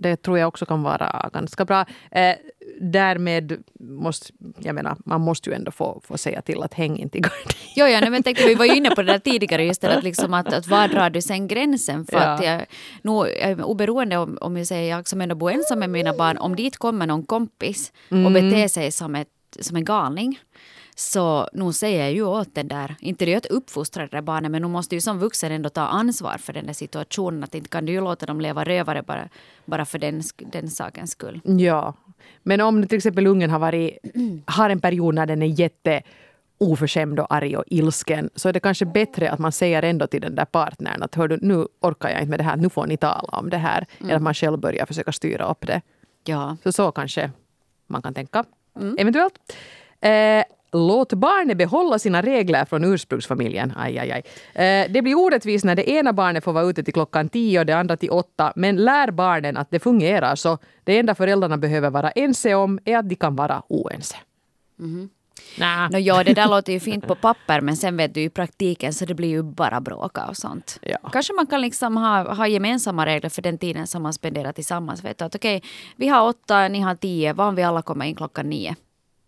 Det 0.00 0.16
tror 0.16 0.38
jag 0.38 0.48
också 0.48 0.66
kan 0.66 0.82
vara 0.82 1.30
ganska 1.32 1.64
bra. 1.64 1.84
Eh, 2.10 2.34
därmed 2.80 3.62
måste, 3.80 4.32
jag 4.58 4.74
menar, 4.74 4.96
man 5.04 5.20
måste 5.20 5.50
ju 5.50 5.56
ändå 5.56 5.70
få, 5.70 6.00
få 6.04 6.18
säga 6.18 6.42
till 6.42 6.62
att 6.62 6.74
häng 6.74 6.98
inte 6.98 7.18
i 7.18 7.20
garden. 7.20 7.38
Jo, 7.76 7.86
ja, 7.86 8.10
men 8.10 8.22
tänkte, 8.22 8.46
vi 8.46 8.54
var 8.54 8.64
ju 8.64 8.76
inne 8.76 8.90
på 8.90 9.02
det 9.02 9.12
där 9.12 9.18
tidigare, 9.18 9.64
just 9.64 9.80
det 9.80 9.96
att, 9.96 10.04
liksom 10.10 10.34
att, 10.34 10.52
att 10.52 10.66
var 10.66 10.88
drar 10.88 11.10
du 11.10 11.22
sen 11.22 11.48
gränsen? 11.48 12.06
För 12.06 12.16
ja. 12.16 12.22
att 12.22 12.44
jag, 12.44 12.66
nu, 13.02 13.62
oberoende 13.62 14.16
om, 14.16 14.38
om 14.40 14.56
jag 14.56 14.66
säger 14.66 14.96
jag 14.96 15.08
som 15.08 15.20
ändå 15.20 15.34
bor 15.34 15.50
ensam 15.50 15.78
med 15.78 15.90
mina 15.90 16.12
barn, 16.12 16.38
om 16.38 16.56
dit 16.56 16.76
kommer 16.76 17.06
någon 17.06 17.22
kompis 17.22 17.92
mm. 18.10 18.26
och 18.26 18.32
beter 18.32 18.68
sig 18.68 18.92
som, 18.92 19.14
ett, 19.14 19.28
som 19.60 19.76
en 19.76 19.84
galning, 19.84 20.38
så 20.98 21.48
nu 21.52 21.72
säger 21.72 22.00
jag 22.00 22.12
ju 22.12 22.22
åt 22.22 22.54
den 22.54 22.68
där, 22.68 22.96
inte 23.00 23.24
det 23.24 23.34
att 23.34 23.46
uppfostra 23.46 24.02
det 24.02 24.08
där 24.16 24.22
barnet, 24.22 24.50
men 24.50 24.62
nu 24.62 24.68
måste 24.68 24.94
ju 24.94 25.00
som 25.00 25.18
vuxen 25.18 25.52
ändå 25.52 25.68
ta 25.68 25.80
ansvar 25.80 26.38
för 26.38 26.52
den 26.52 26.66
där 26.66 26.72
situationen. 26.72 27.44
Att 27.44 27.54
inte 27.54 27.68
kan 27.68 27.86
du 27.86 27.92
ju 27.92 28.00
låta 28.00 28.26
dem 28.26 28.40
leva 28.40 28.64
rövare 28.64 29.02
bara, 29.02 29.28
bara 29.64 29.84
för 29.84 29.98
den, 29.98 30.22
den 30.36 30.70
sakens 30.70 31.10
skull. 31.10 31.40
Ja, 31.44 31.94
Men 32.42 32.60
om 32.60 32.86
till 32.86 32.96
exempel 32.96 33.26
ungen 33.26 33.50
har, 33.50 33.58
varit, 33.58 33.98
har 34.46 34.70
en 34.70 34.80
period 34.80 35.14
när 35.14 35.26
den 35.26 35.42
är 35.42 35.60
jätte 35.60 36.02
oförskämd 36.58 37.20
och 37.20 37.34
arg 37.34 37.56
och 37.56 37.64
ilsken 37.66 38.30
så 38.34 38.48
är 38.48 38.52
det 38.52 38.60
kanske 38.60 38.84
bättre 38.84 39.30
att 39.30 39.38
man 39.38 39.52
säger 39.52 39.82
ändå 39.82 40.06
till 40.06 40.20
den 40.20 40.34
där 40.34 40.44
partnern 40.44 41.02
att 41.02 41.14
Hör 41.14 41.28
du, 41.28 41.38
nu 41.42 41.66
orkar 41.80 42.08
jag 42.08 42.18
inte 42.18 42.30
med 42.30 42.40
det 42.40 42.44
här, 42.44 42.56
nu 42.56 42.70
får 42.70 42.86
ni 42.86 42.96
tala 42.96 43.38
om 43.38 43.50
det 43.50 43.56
här. 43.56 43.86
Eller 44.00 44.14
att 44.14 44.22
man 44.22 44.34
själv 44.34 44.58
börjar 44.58 44.86
försöka 44.86 45.12
styra 45.12 45.50
upp 45.50 45.66
det. 45.66 45.80
Ja. 46.24 46.56
Så 46.62 46.72
så 46.72 46.92
kanske 46.92 47.30
man 47.86 48.02
kan 48.02 48.14
tänka. 48.14 48.44
Eventuellt. 48.98 49.34
Eh, 50.00 50.44
låt 50.72 51.12
barnet 51.12 51.56
behålla 51.56 51.98
sina 51.98 52.22
regler 52.22 52.64
från 52.64 52.84
ursprungsfamiljen. 52.84 53.72
Aj, 53.76 53.98
aj, 53.98 54.12
aj. 54.12 54.22
Eh, 54.64 54.90
det 54.90 55.02
blir 55.02 55.18
orättvist 55.18 55.64
när 55.64 55.76
det 55.76 55.90
ena 55.90 56.12
barnet 56.12 56.44
får 56.44 56.52
vara 56.52 56.64
ute 56.64 56.82
till 56.82 56.94
klockan 56.94 57.28
tio 57.28 57.60
och 57.60 57.66
det 57.66 57.72
andra 57.72 57.96
till 57.96 58.10
åtta. 58.10 58.52
Men 58.56 58.76
lär 58.76 59.10
barnen 59.10 59.56
att 59.56 59.70
det 59.70 59.78
fungerar 59.80 60.34
så 60.34 60.58
det 60.84 60.98
enda 60.98 61.14
föräldrarna 61.14 61.56
behöver 61.56 61.90
vara 61.90 62.10
ense 62.10 62.54
om 62.54 62.78
är 62.84 62.96
att 62.96 63.08
de 63.08 63.14
kan 63.14 63.36
vara 63.36 63.62
oense. 63.68 64.16
Nä. 65.56 65.88
No, 65.88 65.98
ja, 65.98 66.24
det 66.24 66.34
där 66.34 66.48
låter 66.48 66.72
ju 66.72 66.80
fint 66.80 67.06
på 67.06 67.14
papper 67.14 67.60
men 67.60 67.76
sen 67.76 67.96
vet 67.96 68.14
du 68.14 68.20
i 68.20 68.30
praktiken 68.30 68.92
så 68.92 69.04
det 69.04 69.14
blir 69.14 69.28
ju 69.28 69.42
bara 69.42 69.80
bråka 69.80 70.26
och 70.26 70.36
sånt. 70.36 70.78
Ja. 70.82 70.98
Kanske 71.12 71.32
man 71.32 71.46
kan 71.46 71.60
liksom 71.60 71.96
ha, 71.96 72.34
ha 72.34 72.46
gemensamma 72.46 73.06
regler 73.06 73.30
för 73.30 73.42
den 73.42 73.58
tiden 73.58 73.86
som 73.86 74.02
man 74.02 74.12
spenderar 74.12 74.52
tillsammans. 74.52 75.04
Vet 75.04 75.18
du, 75.18 75.24
att 75.24 75.34
okej, 75.34 75.62
vi 75.96 76.08
har 76.08 76.28
åtta, 76.28 76.68
ni 76.68 76.80
har 76.80 76.94
tio, 76.94 77.32
vad 77.32 77.48
om 77.48 77.54
vi 77.54 77.62
alla 77.62 77.82
kommer 77.82 78.04
in 78.04 78.14
klockan 78.14 78.48
nio? 78.48 78.76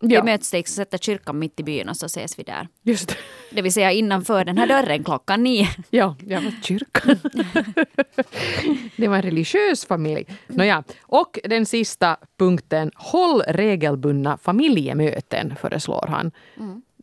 Ja. 0.01 0.21
Vi 0.21 0.31
möts 0.31 0.53
liksom, 0.53 0.75
sätter 0.75 0.99
kyrkan 0.99 1.39
mitt 1.39 1.61
i 1.61 1.63
byn 1.63 1.89
och 1.89 1.97
så 1.97 2.07
ses 2.07 2.39
vi 2.39 2.43
där. 2.43 2.69
Just 2.83 3.09
det. 3.09 3.15
Det 3.51 3.63
vill 3.63 3.73
säga 3.73 3.93
innanför 3.93 4.45
den 4.45 4.59
här 4.59 4.67
dörren 4.67 5.05
klockan 5.05 5.43
nio. 5.43 5.69
Ja, 5.91 6.17
jag 6.27 6.41
var 6.41 6.53
kyrkan. 6.63 7.19
det 8.97 9.09
var 9.09 9.17
en 9.17 9.23
religiös 9.23 9.85
familj. 9.85 10.27
Nåja. 10.47 10.85
Och 11.03 11.39
den 11.45 11.67
sista 11.67 12.17
punkten. 12.39 12.91
Håll 12.95 13.43
regelbundna 13.43 14.39
familjemöten, 14.39 15.57
föreslår 15.61 16.07
han. 16.09 16.33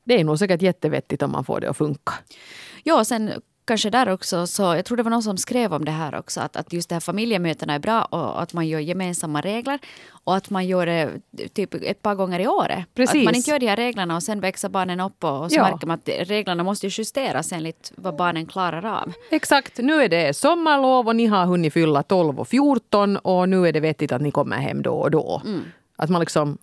Det 0.03 0.19
är 0.19 0.23
nog 0.23 0.39
säkert 0.39 0.61
jättevettigt 0.61 1.21
om 1.21 1.31
man 1.31 1.45
får 1.45 1.59
det 1.59 1.69
att 1.69 1.77
funka. 1.77 2.13
Ja, 2.83 3.03
sen 3.03 3.31
kanske 3.67 3.89
där 3.89 4.09
också, 4.09 4.47
så 4.47 4.61
jag 4.61 4.85
tror 4.85 4.97
det 4.97 5.03
var 5.03 5.11
någon 5.11 5.23
som 5.23 5.37
skrev 5.37 5.73
om 5.73 5.85
det 5.85 5.91
här 5.91 6.15
också, 6.15 6.41
att, 6.41 6.55
att 6.55 6.73
just 6.73 6.89
det 6.89 6.95
här 6.95 6.99
familjemötena 6.99 7.73
är 7.73 7.79
bra 7.79 8.01
och 8.05 8.41
att 8.41 8.53
man 8.53 8.67
gör 8.67 8.79
gemensamma 8.79 9.41
regler 9.41 9.79
och 10.11 10.35
att 10.35 10.49
man 10.49 10.67
gör 10.67 10.85
det 10.85 11.47
typ 11.53 11.73
ett 11.73 12.01
par 12.01 12.15
gånger 12.15 12.39
i 12.39 12.47
året. 12.47 12.85
Precis. 12.95 13.15
Att 13.15 13.23
man 13.25 13.35
inte 13.35 13.49
gör 13.51 13.59
de 13.59 13.67
här 13.67 13.75
reglerna 13.75 14.15
och 14.15 14.23
sen 14.23 14.39
växer 14.39 14.69
barnen 14.69 14.99
upp 14.99 15.23
och, 15.23 15.43
och 15.43 15.51
så 15.51 15.57
Ja. 15.57 15.63
märker 15.71 15.87
man 15.87 15.93
att 15.95 16.09
reglerna 16.29 16.63
måste 16.63 16.85
ju 16.87 16.91
justeras 16.97 17.51
enligt 17.51 17.91
vad 17.95 18.15
barnen 18.15 18.45
klarar 18.45 18.85
av. 18.85 19.13
Exakt, 19.31 19.77
nu 19.77 19.93
är 20.03 20.09
det 20.09 20.35
sommarlov 20.35 21.07
och 21.07 21.15
ni 21.15 21.25
har 21.25 21.45
hunnit 21.45 21.73
fylla 21.73 22.03
12 22.03 22.39
och 22.39 22.47
14 22.47 23.17
och 23.17 23.49
nu 23.49 23.67
är 23.67 23.73
det 23.73 23.79
vettigt 23.79 24.11
att 24.11 24.21
ni 24.21 24.31
kommer 24.31 24.57
hem 24.57 24.81
då 24.81 24.93
och 24.93 25.11
då. 25.11 25.41
Att 25.95 26.09
man 26.09 26.19
liksom 26.19 26.57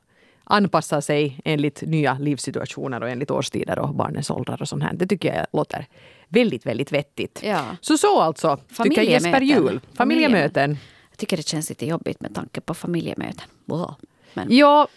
anpassar 0.44 1.00
sig 1.00 1.40
enligt 1.44 1.82
nya 1.82 2.14
livssituationer 2.20 3.02
och 3.02 3.08
enligt 3.08 3.30
årstider 3.30 3.78
och 3.78 3.94
barnens 3.94 4.30
åldrar 4.30 4.62
och 4.62 4.68
sånt 4.68 4.82
här. 4.82 4.92
Det 4.94 5.06
tycker 5.06 5.34
jag 5.34 5.46
låter 5.52 5.86
väldigt, 6.34 6.66
väldigt 6.66 6.92
vettigt. 6.92 7.40
Ja. 7.44 7.64
Så 7.80 7.98
så 7.98 8.20
alltså, 8.20 8.58
tycker 8.82 9.02
Jesper. 9.02 9.40
Juhl. 9.40 9.80
Familjemöten. 9.94 10.76
Jag 11.10 11.18
tycker 11.18 11.36
det 11.36 11.48
känns 11.48 11.68
lite 11.68 11.86
jobbigt 11.86 12.20
med 12.20 12.34
tanke 12.34 12.60
på 12.60 12.74
familjemöten. 12.74 13.48
Wow. 13.64 13.94
Men, 14.34 14.46
Ja, 14.50 14.88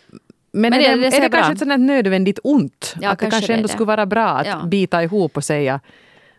men, 0.51 0.61
Men 0.61 0.73
är, 0.73 0.95
det, 0.97 1.09
det 1.09 1.17
är 1.17 1.21
det 1.21 1.29
kanske 1.29 1.53
ett 1.53 1.59
sånt 1.59 1.79
nödvändigt 1.79 2.39
ont? 2.43 2.95
Ja, 3.01 3.09
att 3.09 3.19
kanske 3.19 3.31
kanske 3.35 3.47
det 3.47 3.53
är 3.53 3.57
ändå 3.57 3.67
det. 3.67 3.73
skulle 3.73 3.87
vara 3.87 4.05
bra 4.05 4.27
att 4.27 4.47
Ja. 4.47 4.63
bita 4.65 5.03
ihop 5.03 5.37
och 5.37 5.43
säga 5.43 5.79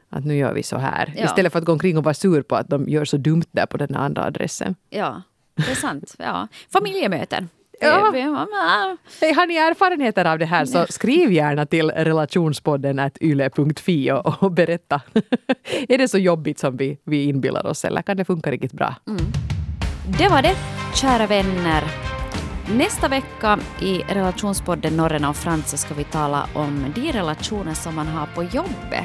att 0.08 0.24
nu 0.24 0.36
gör 0.36 0.54
vi 0.54 0.62
så 0.62 0.76
här. 0.78 1.14
Ja. 1.16 1.24
Istället 1.24 1.52
för 1.52 1.58
att 1.58 1.64
gå 1.64 1.72
omkring 1.72 1.98
och 1.98 2.04
vara 2.04 2.14
sur 2.14 2.42
på 2.42 2.56
att 2.56 2.68
de 2.68 2.88
gör 2.88 3.04
så 3.04 3.16
dumt 3.16 3.44
där 3.50 3.66
på 3.66 3.76
den 3.76 3.94
andra 3.94 4.24
adressen. 4.24 4.74
ja, 4.90 5.22
det 5.54 5.70
är 5.70 5.74
sant. 5.74 6.14
Ja. 6.18 6.48
Familjemöten. 6.72 7.48
Ja. 7.80 7.88
Har 9.36 9.46
ni 9.46 9.56
erfarenheter 9.56 10.24
av 10.24 10.38
det 10.38 10.46
här 10.46 10.64
så 10.64 10.86
skriv 10.88 11.32
gärna 11.32 11.66
till 11.66 11.90
relationspodden 11.90 12.98
at 12.98 13.18
yle.fi 13.20 14.12
och, 14.12 14.42
och 14.42 14.52
berätta. 14.52 15.00
är 15.88 15.98
det 15.98 16.08
så 16.08 16.18
jobbigt 16.18 16.58
som 16.58 16.76
vi, 16.76 16.98
vi 17.04 17.24
inbillar 17.24 17.66
oss 17.66 17.84
eller 17.84 18.02
kan 18.02 18.16
det 18.16 18.24
funka 18.24 18.50
riktigt 18.50 18.72
bra? 18.72 18.94
Det 20.18 20.28
var 20.28 20.42
det, 20.42 20.56
kära 20.94 21.26
vänner. 21.26 22.07
Nästa 22.76 23.08
vecka 23.08 23.58
i 23.80 24.02
relationspodden 24.08 24.96
Norrena 24.96 25.30
och 25.30 25.36
Frans 25.36 25.70
så 25.70 25.76
ska 25.76 25.94
vi 25.94 26.04
tala 26.04 26.46
om 26.54 26.86
de 26.94 27.12
relationer 27.12 27.74
som 27.74 27.94
man 27.94 28.06
har 28.06 28.26
på 28.26 28.42
jobbet. 28.42 29.04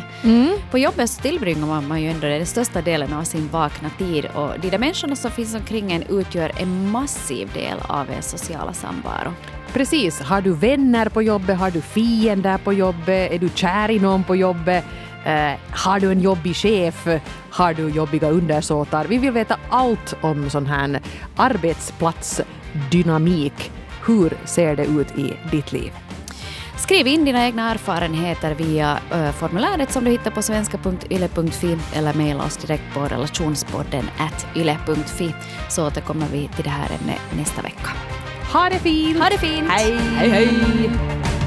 På 0.72 0.78
jobbet 0.78 1.10
så 1.10 1.22
tillbringar 1.22 1.68
man, 1.68 1.88
man 1.88 2.02
ju 2.02 2.10
ändå 2.10 2.28
den 2.28 2.46
största 2.46 2.82
delen 2.82 3.14
av 3.14 3.24
sin 3.24 3.48
vakna 3.48 3.90
tid 3.90 4.26
och 4.26 4.60
de 4.60 4.70
där 4.70 4.78
människorna 4.78 5.16
som 5.16 5.32
finns 5.32 5.56
omkring 5.56 5.92
en 5.92 6.04
utgör 6.04 6.52
en 6.58 6.92
massiv 6.92 7.50
del 7.54 7.78
av 7.82 8.10
en 8.10 8.24
sociala 8.24 8.74
samvaro. 8.74 9.34
Precis. 9.74 10.22
Har 10.22 10.42
du 10.42 10.54
vänner 10.54 11.10
på 11.10 11.22
jobbet? 11.22 11.58
Har 11.58 11.72
du 11.72 11.82
fiender 11.82 12.58
på 12.58 12.74
jobbet? 12.74 13.32
Är 13.32 13.40
du 13.40 13.50
kär 13.56 13.92
i 13.92 14.00
någon 14.00 14.24
på 14.24 14.36
jobbet? 14.36 14.86
Eh, 15.26 15.52
har 15.70 16.00
du 16.00 16.12
en 16.12 16.22
jobbig 16.22 16.56
chef? 16.56 17.08
Har 17.50 17.74
du 17.74 17.90
jobbiga 17.90 18.30
undersåtar? 18.30 19.06
Vi 19.06 19.18
vill 19.18 19.32
veta 19.32 19.58
allt 19.70 20.16
om 20.22 20.50
sån 20.50 20.66
här 20.66 21.00
arbetsplatsdynamik. 22.74 23.72
Hur 24.06 24.38
ser 24.46 24.76
det 24.76 24.86
ut 24.86 25.18
i 25.18 25.34
ditt 25.52 25.72
liv? 25.72 25.92
Skriv 26.78 27.08
in 27.08 27.26
dina 27.26 27.46
egna 27.46 27.72
erfarenheter 27.72 28.56
via 28.56 29.00
ö, 29.12 29.32
formuläret 29.32 29.92
som 29.92 30.04
du 30.04 30.12
hittar 30.12 30.32
på 30.32 30.42
svenska.yle.fi 30.42 31.78
eller 31.94 32.14
mejla 32.14 32.44
oss 32.44 32.58
direkt 32.58 32.84
på 32.94 33.00
relationspodden 33.00 34.06
at 34.18 34.48
yle.fi 34.56 35.34
så 35.70 35.88
återkommer 35.88 36.28
vi 36.32 36.50
till 36.56 36.64
det 36.64 36.70
här 36.70 36.90
ämnet 37.02 37.22
nästa 37.38 37.62
vecka. 37.62 37.92
Ha 38.54 38.70
det 38.70 38.80
fint! 38.80 39.20
Ha 39.20 39.30
det 39.30 39.38
fint! 39.38 39.70
Hej! 39.70 39.98
hej! 40.16 40.30
hej. 40.30 41.43